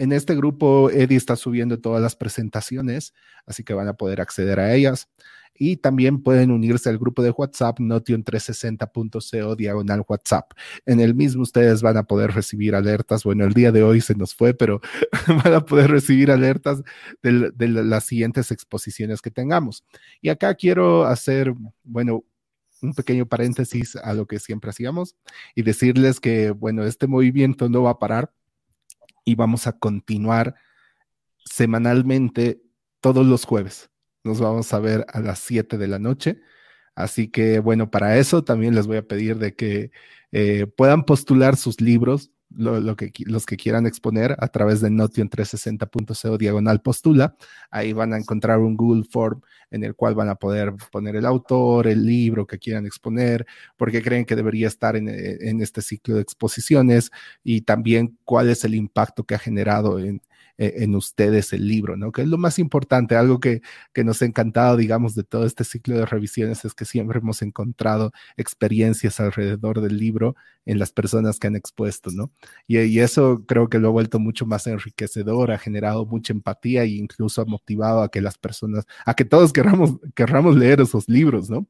En 0.00 0.12
este 0.12 0.34
grupo, 0.34 0.90
Eddie 0.90 1.18
está 1.18 1.36
subiendo 1.36 1.78
todas 1.78 2.00
las 2.00 2.16
presentaciones, 2.16 3.12
así 3.44 3.64
que 3.64 3.74
van 3.74 3.86
a 3.86 3.92
poder 3.92 4.22
acceder 4.22 4.58
a 4.58 4.74
ellas. 4.74 5.10
Y 5.52 5.76
también 5.76 6.22
pueden 6.22 6.50
unirse 6.52 6.88
al 6.88 6.96
grupo 6.96 7.22
de 7.22 7.32
WhatsApp 7.32 7.80
notion360.co 7.80 9.56
diagonal 9.56 10.02
WhatsApp. 10.08 10.52
En 10.86 11.00
el 11.00 11.14
mismo 11.14 11.42
ustedes 11.42 11.82
van 11.82 11.98
a 11.98 12.04
poder 12.04 12.30
recibir 12.32 12.74
alertas. 12.74 13.24
Bueno, 13.24 13.44
el 13.44 13.52
día 13.52 13.72
de 13.72 13.82
hoy 13.82 14.00
se 14.00 14.14
nos 14.14 14.34
fue, 14.34 14.54
pero 14.54 14.80
van 15.44 15.52
a 15.52 15.66
poder 15.66 15.90
recibir 15.90 16.30
alertas 16.30 16.82
de, 17.22 17.50
de 17.54 17.68
las 17.68 18.04
siguientes 18.04 18.50
exposiciones 18.52 19.20
que 19.20 19.30
tengamos. 19.30 19.84
Y 20.22 20.30
acá 20.30 20.54
quiero 20.54 21.04
hacer, 21.04 21.52
bueno, 21.84 22.24
un 22.80 22.94
pequeño 22.94 23.26
paréntesis 23.26 23.96
a 23.96 24.14
lo 24.14 24.26
que 24.26 24.38
siempre 24.38 24.70
hacíamos 24.70 25.14
y 25.54 25.60
decirles 25.60 26.20
que, 26.20 26.52
bueno, 26.52 26.84
este 26.84 27.06
movimiento 27.06 27.68
no 27.68 27.82
va 27.82 27.90
a 27.90 27.98
parar 27.98 28.32
y 29.24 29.34
vamos 29.34 29.66
a 29.66 29.78
continuar 29.78 30.54
semanalmente 31.44 32.62
todos 33.00 33.26
los 33.26 33.44
jueves. 33.44 33.90
Nos 34.24 34.40
vamos 34.40 34.72
a 34.72 34.78
ver 34.78 35.06
a 35.12 35.20
las 35.20 35.38
7 35.40 35.78
de 35.78 35.88
la 35.88 35.98
noche. 35.98 36.40
Así 36.94 37.28
que, 37.28 37.58
bueno, 37.60 37.90
para 37.90 38.18
eso 38.18 38.44
también 38.44 38.74
les 38.74 38.86
voy 38.86 38.98
a 38.98 39.06
pedir 39.06 39.38
de 39.38 39.54
que 39.54 39.90
eh, 40.32 40.66
puedan 40.66 41.04
postular 41.04 41.56
sus 41.56 41.80
libros 41.80 42.30
lo, 42.56 42.96
que, 42.96 43.12
los 43.26 43.46
que 43.46 43.56
quieran 43.56 43.86
exponer 43.86 44.36
a 44.38 44.48
través 44.48 44.80
de 44.80 44.90
notion360.co 44.90 46.38
diagonal 46.38 46.82
postula. 46.82 47.36
Ahí 47.70 47.92
van 47.92 48.12
a 48.12 48.18
encontrar 48.18 48.58
un 48.58 48.76
Google 48.76 49.04
Form 49.04 49.40
en 49.70 49.84
el 49.84 49.94
cual 49.94 50.14
van 50.14 50.28
a 50.28 50.34
poder 50.34 50.74
poner 50.90 51.16
el 51.16 51.26
autor, 51.26 51.86
el 51.86 52.04
libro 52.04 52.46
que 52.46 52.58
quieran 52.58 52.86
exponer, 52.86 53.46
porque 53.76 54.02
creen 54.02 54.24
que 54.24 54.36
debería 54.36 54.66
estar 54.66 54.96
en, 54.96 55.08
en 55.08 55.62
este 55.62 55.82
ciclo 55.82 56.16
de 56.16 56.22
exposiciones 56.22 57.10
y 57.44 57.62
también 57.62 58.18
cuál 58.24 58.50
es 58.50 58.64
el 58.64 58.74
impacto 58.74 59.24
que 59.24 59.34
ha 59.34 59.38
generado 59.38 59.98
en, 59.98 60.20
eh, 60.60 60.84
en 60.84 60.94
ustedes 60.94 61.54
el 61.54 61.66
libro, 61.66 61.96
¿no? 61.96 62.12
Que 62.12 62.20
es 62.20 62.28
lo 62.28 62.36
más 62.36 62.58
importante, 62.58 63.16
algo 63.16 63.40
que, 63.40 63.62
que 63.94 64.04
nos 64.04 64.20
ha 64.20 64.26
encantado, 64.26 64.76
digamos, 64.76 65.14
de 65.14 65.24
todo 65.24 65.46
este 65.46 65.64
ciclo 65.64 65.96
de 65.96 66.04
revisiones 66.04 66.66
es 66.66 66.74
que 66.74 66.84
siempre 66.84 67.18
hemos 67.20 67.40
encontrado 67.40 68.12
experiencias 68.36 69.20
alrededor 69.20 69.80
del 69.80 69.96
libro 69.96 70.36
en 70.66 70.78
las 70.78 70.92
personas 70.92 71.38
que 71.38 71.46
han 71.46 71.56
expuesto, 71.56 72.10
¿no? 72.10 72.30
Y, 72.66 72.78
y 72.78 73.00
eso 73.00 73.42
creo 73.46 73.70
que 73.70 73.78
lo 73.78 73.88
ha 73.88 73.92
vuelto 73.92 74.18
mucho 74.18 74.44
más 74.44 74.66
enriquecedor, 74.66 75.50
ha 75.50 75.58
generado 75.58 76.04
mucha 76.04 76.34
empatía 76.34 76.82
e 76.82 76.88
incluso 76.88 77.40
ha 77.40 77.46
motivado 77.46 78.02
a 78.02 78.10
que 78.10 78.20
las 78.20 78.36
personas, 78.36 78.84
a 79.06 79.14
que 79.14 79.24
todos 79.24 79.54
querramos, 79.54 79.98
querramos 80.14 80.56
leer 80.56 80.82
esos 80.82 81.08
libros, 81.08 81.48
¿no? 81.48 81.66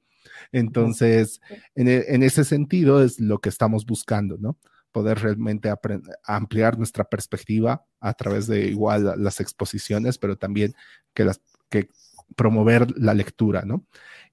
Entonces, 0.51 1.41
en, 1.77 1.87
e, 1.87 2.05
en, 2.09 2.25
ese 2.25 2.43
sentido 2.45 3.05
es 3.05 3.21
lo 3.21 3.39
que 3.41 3.51
estamos 3.51 3.87
buscando, 3.87 4.37
¿no? 4.37 4.59
Poder 4.93 5.19
realmente 5.19 5.73
ampliar 6.25 6.77
nuestra 6.79 7.05
perspectiva 7.05 7.85
a 8.01 8.15
través 8.15 8.47
de 8.47 8.67
igual 8.67 9.15
las 9.17 9.41
exposiciones, 9.41 10.19
pero 10.19 10.37
también 10.37 10.75
que, 11.15 11.25
las, 11.25 11.41
que 11.69 11.89
promover 12.37 12.99
la 12.99 13.15
lectura, 13.15 13.62
¿no? 13.65 13.85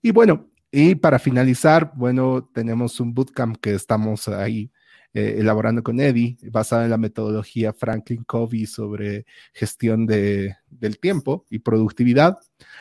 Y 0.02 0.12
bueno, 0.12 0.50
y 0.72 0.96
para 0.96 1.20
finalizar, 1.20 1.92
bueno, 1.96 2.50
tenemos 2.54 3.00
un 3.00 3.14
bootcamp 3.14 3.58
que 3.58 3.74
estamos 3.74 4.28
ahí 4.28 4.72
eh, 5.14 5.38
elaborando 5.40 5.82
con 5.82 6.00
Eddie, 6.00 6.38
basada 6.52 6.84
en 6.84 6.92
la 6.92 6.98
metodología 6.98 7.74
Franklin 7.74 8.24
Covey 8.24 8.66
sobre 8.66 9.26
gestión 9.54 10.06
de, 10.06 10.56
del 10.70 11.00
tiempo 11.00 11.46
y 11.50 11.60
productividad. 11.60 12.38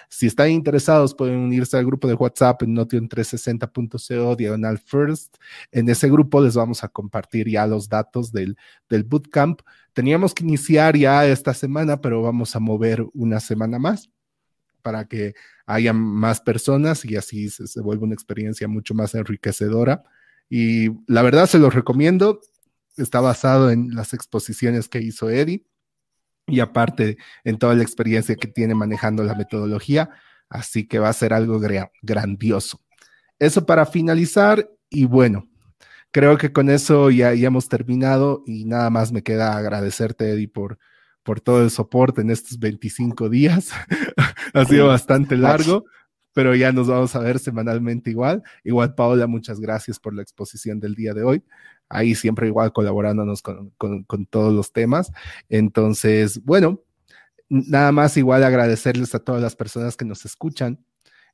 Si 0.08 0.26
están 0.26 0.50
interesados, 0.50 1.14
pueden 1.14 1.38
unirse 1.38 1.76
al 1.76 1.86
grupo 1.86 2.08
de 2.08 2.14
WhatsApp 2.14 2.62
en 2.62 2.76
notion360.co 2.76 4.36
diagonal 4.36 4.78
first. 4.78 5.36
En 5.70 5.88
ese 5.88 6.10
grupo 6.10 6.42
les 6.42 6.56
vamos 6.56 6.84
a 6.84 6.88
compartir 6.88 7.48
ya 7.48 7.66
los 7.66 7.88
datos 7.88 8.32
del, 8.32 8.56
del 8.88 9.04
bootcamp. 9.04 9.62
Teníamos 9.92 10.34
que 10.34 10.44
iniciar 10.44 10.96
ya 10.96 11.26
esta 11.26 11.54
semana, 11.54 12.00
pero 12.00 12.22
vamos 12.22 12.54
a 12.56 12.60
mover 12.60 13.06
una 13.14 13.40
semana 13.40 13.78
más 13.78 14.10
para 14.82 15.06
que 15.06 15.34
haya 15.64 15.92
más 15.92 16.40
personas 16.40 17.04
y 17.04 17.16
así 17.16 17.48
se, 17.50 17.66
se 17.66 17.80
vuelva 17.80 18.04
una 18.04 18.14
experiencia 18.14 18.68
mucho 18.68 18.94
más 18.94 19.14
enriquecedora 19.14 20.04
y 20.48 20.90
la 21.06 21.22
verdad 21.22 21.46
se 21.46 21.58
los 21.58 21.74
recomiendo. 21.74 22.40
Está 22.96 23.20
basado 23.20 23.70
en 23.70 23.94
las 23.94 24.14
exposiciones 24.14 24.88
que 24.88 25.00
hizo 25.00 25.28
Eddie 25.30 25.66
y 26.46 26.60
aparte 26.60 27.18
en 27.44 27.58
toda 27.58 27.74
la 27.74 27.82
experiencia 27.82 28.36
que 28.36 28.48
tiene 28.48 28.74
manejando 28.74 29.24
la 29.24 29.34
metodología. 29.34 30.10
Así 30.48 30.86
que 30.86 30.98
va 30.98 31.08
a 31.08 31.12
ser 31.12 31.32
algo 31.34 31.60
grandioso. 32.02 32.80
Eso 33.38 33.66
para 33.66 33.84
finalizar 33.84 34.70
y 34.88 35.04
bueno, 35.04 35.48
creo 36.10 36.38
que 36.38 36.52
con 36.52 36.70
eso 36.70 37.10
ya, 37.10 37.34
ya 37.34 37.48
hemos 37.48 37.68
terminado 37.68 38.42
y 38.46 38.64
nada 38.64 38.88
más 38.90 39.12
me 39.12 39.22
queda 39.22 39.56
agradecerte, 39.56 40.30
Eddie, 40.30 40.48
por, 40.48 40.78
por 41.22 41.40
todo 41.40 41.62
el 41.62 41.70
soporte 41.70 42.22
en 42.22 42.30
estos 42.30 42.58
25 42.58 43.28
días. 43.28 43.70
ha 44.54 44.64
sido 44.64 44.86
bastante 44.86 45.36
largo, 45.36 45.84
pero 46.36 46.54
ya 46.54 46.70
nos 46.70 46.88
vamos 46.88 47.16
a 47.16 47.20
ver 47.20 47.38
semanalmente 47.38 48.10
igual. 48.10 48.42
Igual, 48.62 48.94
Paola, 48.94 49.26
muchas 49.26 49.58
gracias 49.58 49.98
por 49.98 50.12
la 50.12 50.20
exposición 50.20 50.78
del 50.78 50.94
día 50.94 51.14
de 51.14 51.22
hoy. 51.22 51.42
Ahí 51.88 52.14
siempre 52.14 52.46
igual 52.46 52.74
colaborándonos 52.74 53.40
con, 53.40 53.70
con, 53.78 54.26
todos 54.26 54.52
los 54.52 54.70
temas. 54.70 55.10
Entonces, 55.48 56.44
bueno, 56.44 56.82
nada 57.48 57.90
más 57.90 58.18
igual 58.18 58.44
agradecerles 58.44 59.14
a 59.14 59.20
todas 59.20 59.40
las 59.40 59.56
personas 59.56 59.96
que 59.96 60.04
nos 60.04 60.26
escuchan 60.26 60.84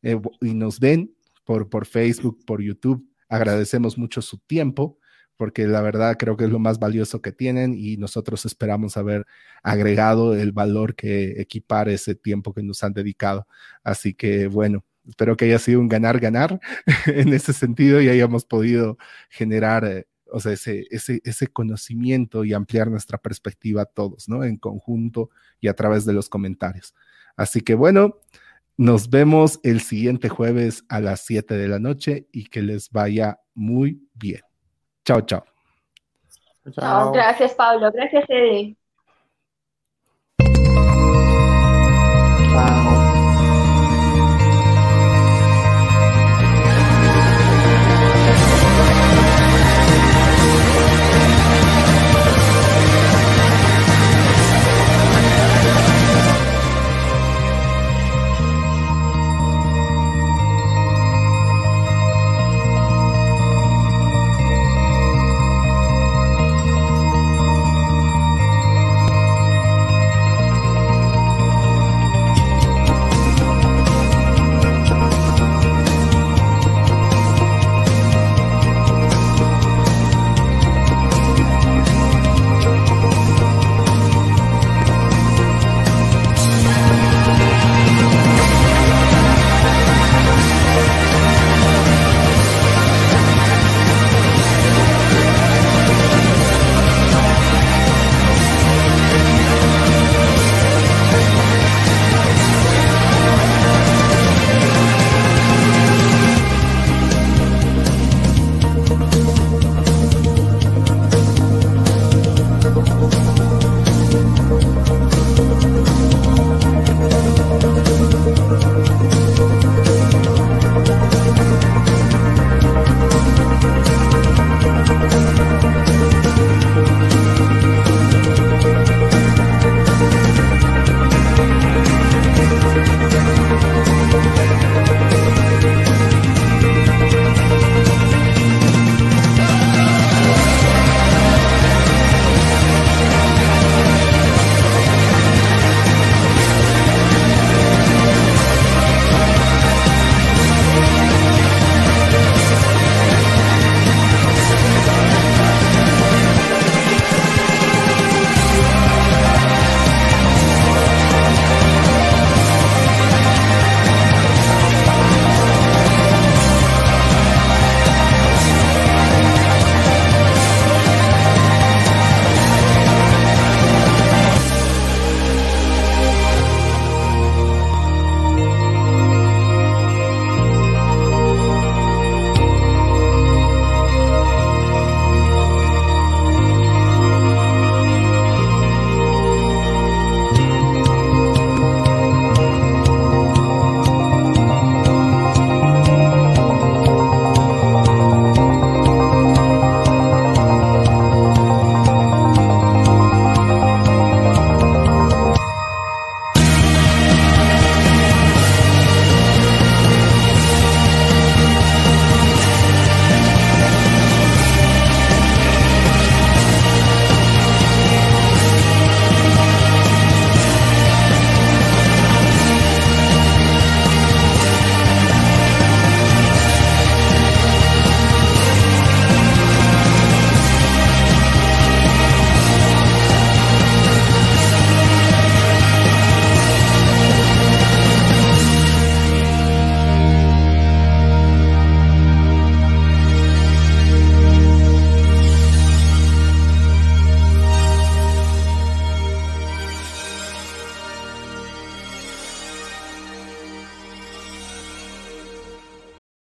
eh, 0.03 0.21
y 0.41 0.55
nos 0.55 0.79
ven 0.79 1.13
por, 1.45 1.69
por 1.69 1.85
Facebook, 1.87 2.39
por 2.47 2.63
YouTube. 2.63 3.05
Agradecemos 3.29 3.99
mucho 3.99 4.23
su 4.23 4.39
tiempo 4.39 5.01
porque 5.37 5.67
la 5.67 5.81
verdad 5.81 6.17
creo 6.17 6.37
que 6.37 6.45
es 6.45 6.51
lo 6.51 6.61
más 6.61 6.79
valioso 6.79 7.21
que 7.21 7.33
tienen 7.33 7.75
y 7.77 7.97
nosotros 7.97 8.45
esperamos 8.47 8.97
haber 8.97 9.27
agregado 9.65 10.37
el 10.37 10.53
valor 10.53 10.95
que 10.95 11.41
equipar 11.41 11.89
ese 11.89 12.15
tiempo 12.15 12.55
que 12.55 12.63
nos 12.63 12.85
han 12.85 12.93
dedicado. 12.93 13.49
Así 13.83 14.15
que 14.15 14.47
bueno, 14.47 14.85
espero 15.09 15.37
que 15.37 15.47
haya 15.47 15.59
sido 15.59 15.81
un 15.81 15.89
ganar-ganar 15.89 16.61
en 17.07 17.33
ese 17.33 17.53
sentido 17.53 18.01
y 18.01 18.09
hayamos 18.09 18.45
podido 18.45 18.99
generar, 19.31 19.85
eh, 19.85 20.07
o 20.31 20.41
sea, 20.41 20.53
ese, 20.53 20.87
ese, 20.91 21.21
ese 21.25 21.47
conocimiento 21.49 22.45
y 22.45 22.53
ampliar 22.53 22.91
nuestra 22.91 23.19
perspectiva 23.19 23.85
todos, 23.85 24.29
¿no? 24.29 24.45
En 24.45 24.57
conjunto 24.57 25.31
y 25.61 25.69
a 25.69 25.75
través 25.75 26.05
de 26.05 26.13
los 26.13 26.29
comentarios. 26.29 26.95
Así 27.37 27.61
que 27.61 27.75
bueno, 27.75 28.19
nos 28.77 29.11
vemos 29.11 29.61
el 29.63 29.81
siguiente 29.81 30.29
jueves 30.29 30.85
a 30.89 31.01
las 31.01 31.21
7 31.21 31.57
de 31.57 31.69
la 31.69 31.79
noche 31.79 32.27
y 32.33 32.47
que 32.47 32.63
les 32.63 32.91
vaya 32.91 33.39
muy 33.55 34.09
bien. 34.15 34.41
Chao, 35.05 35.21
chao. 35.23 35.45
chao. 36.73 37.13
gracias, 37.13 37.55
Pablo. 37.55 37.91
Gracias, 37.93 38.25
Eddie. 38.29 38.77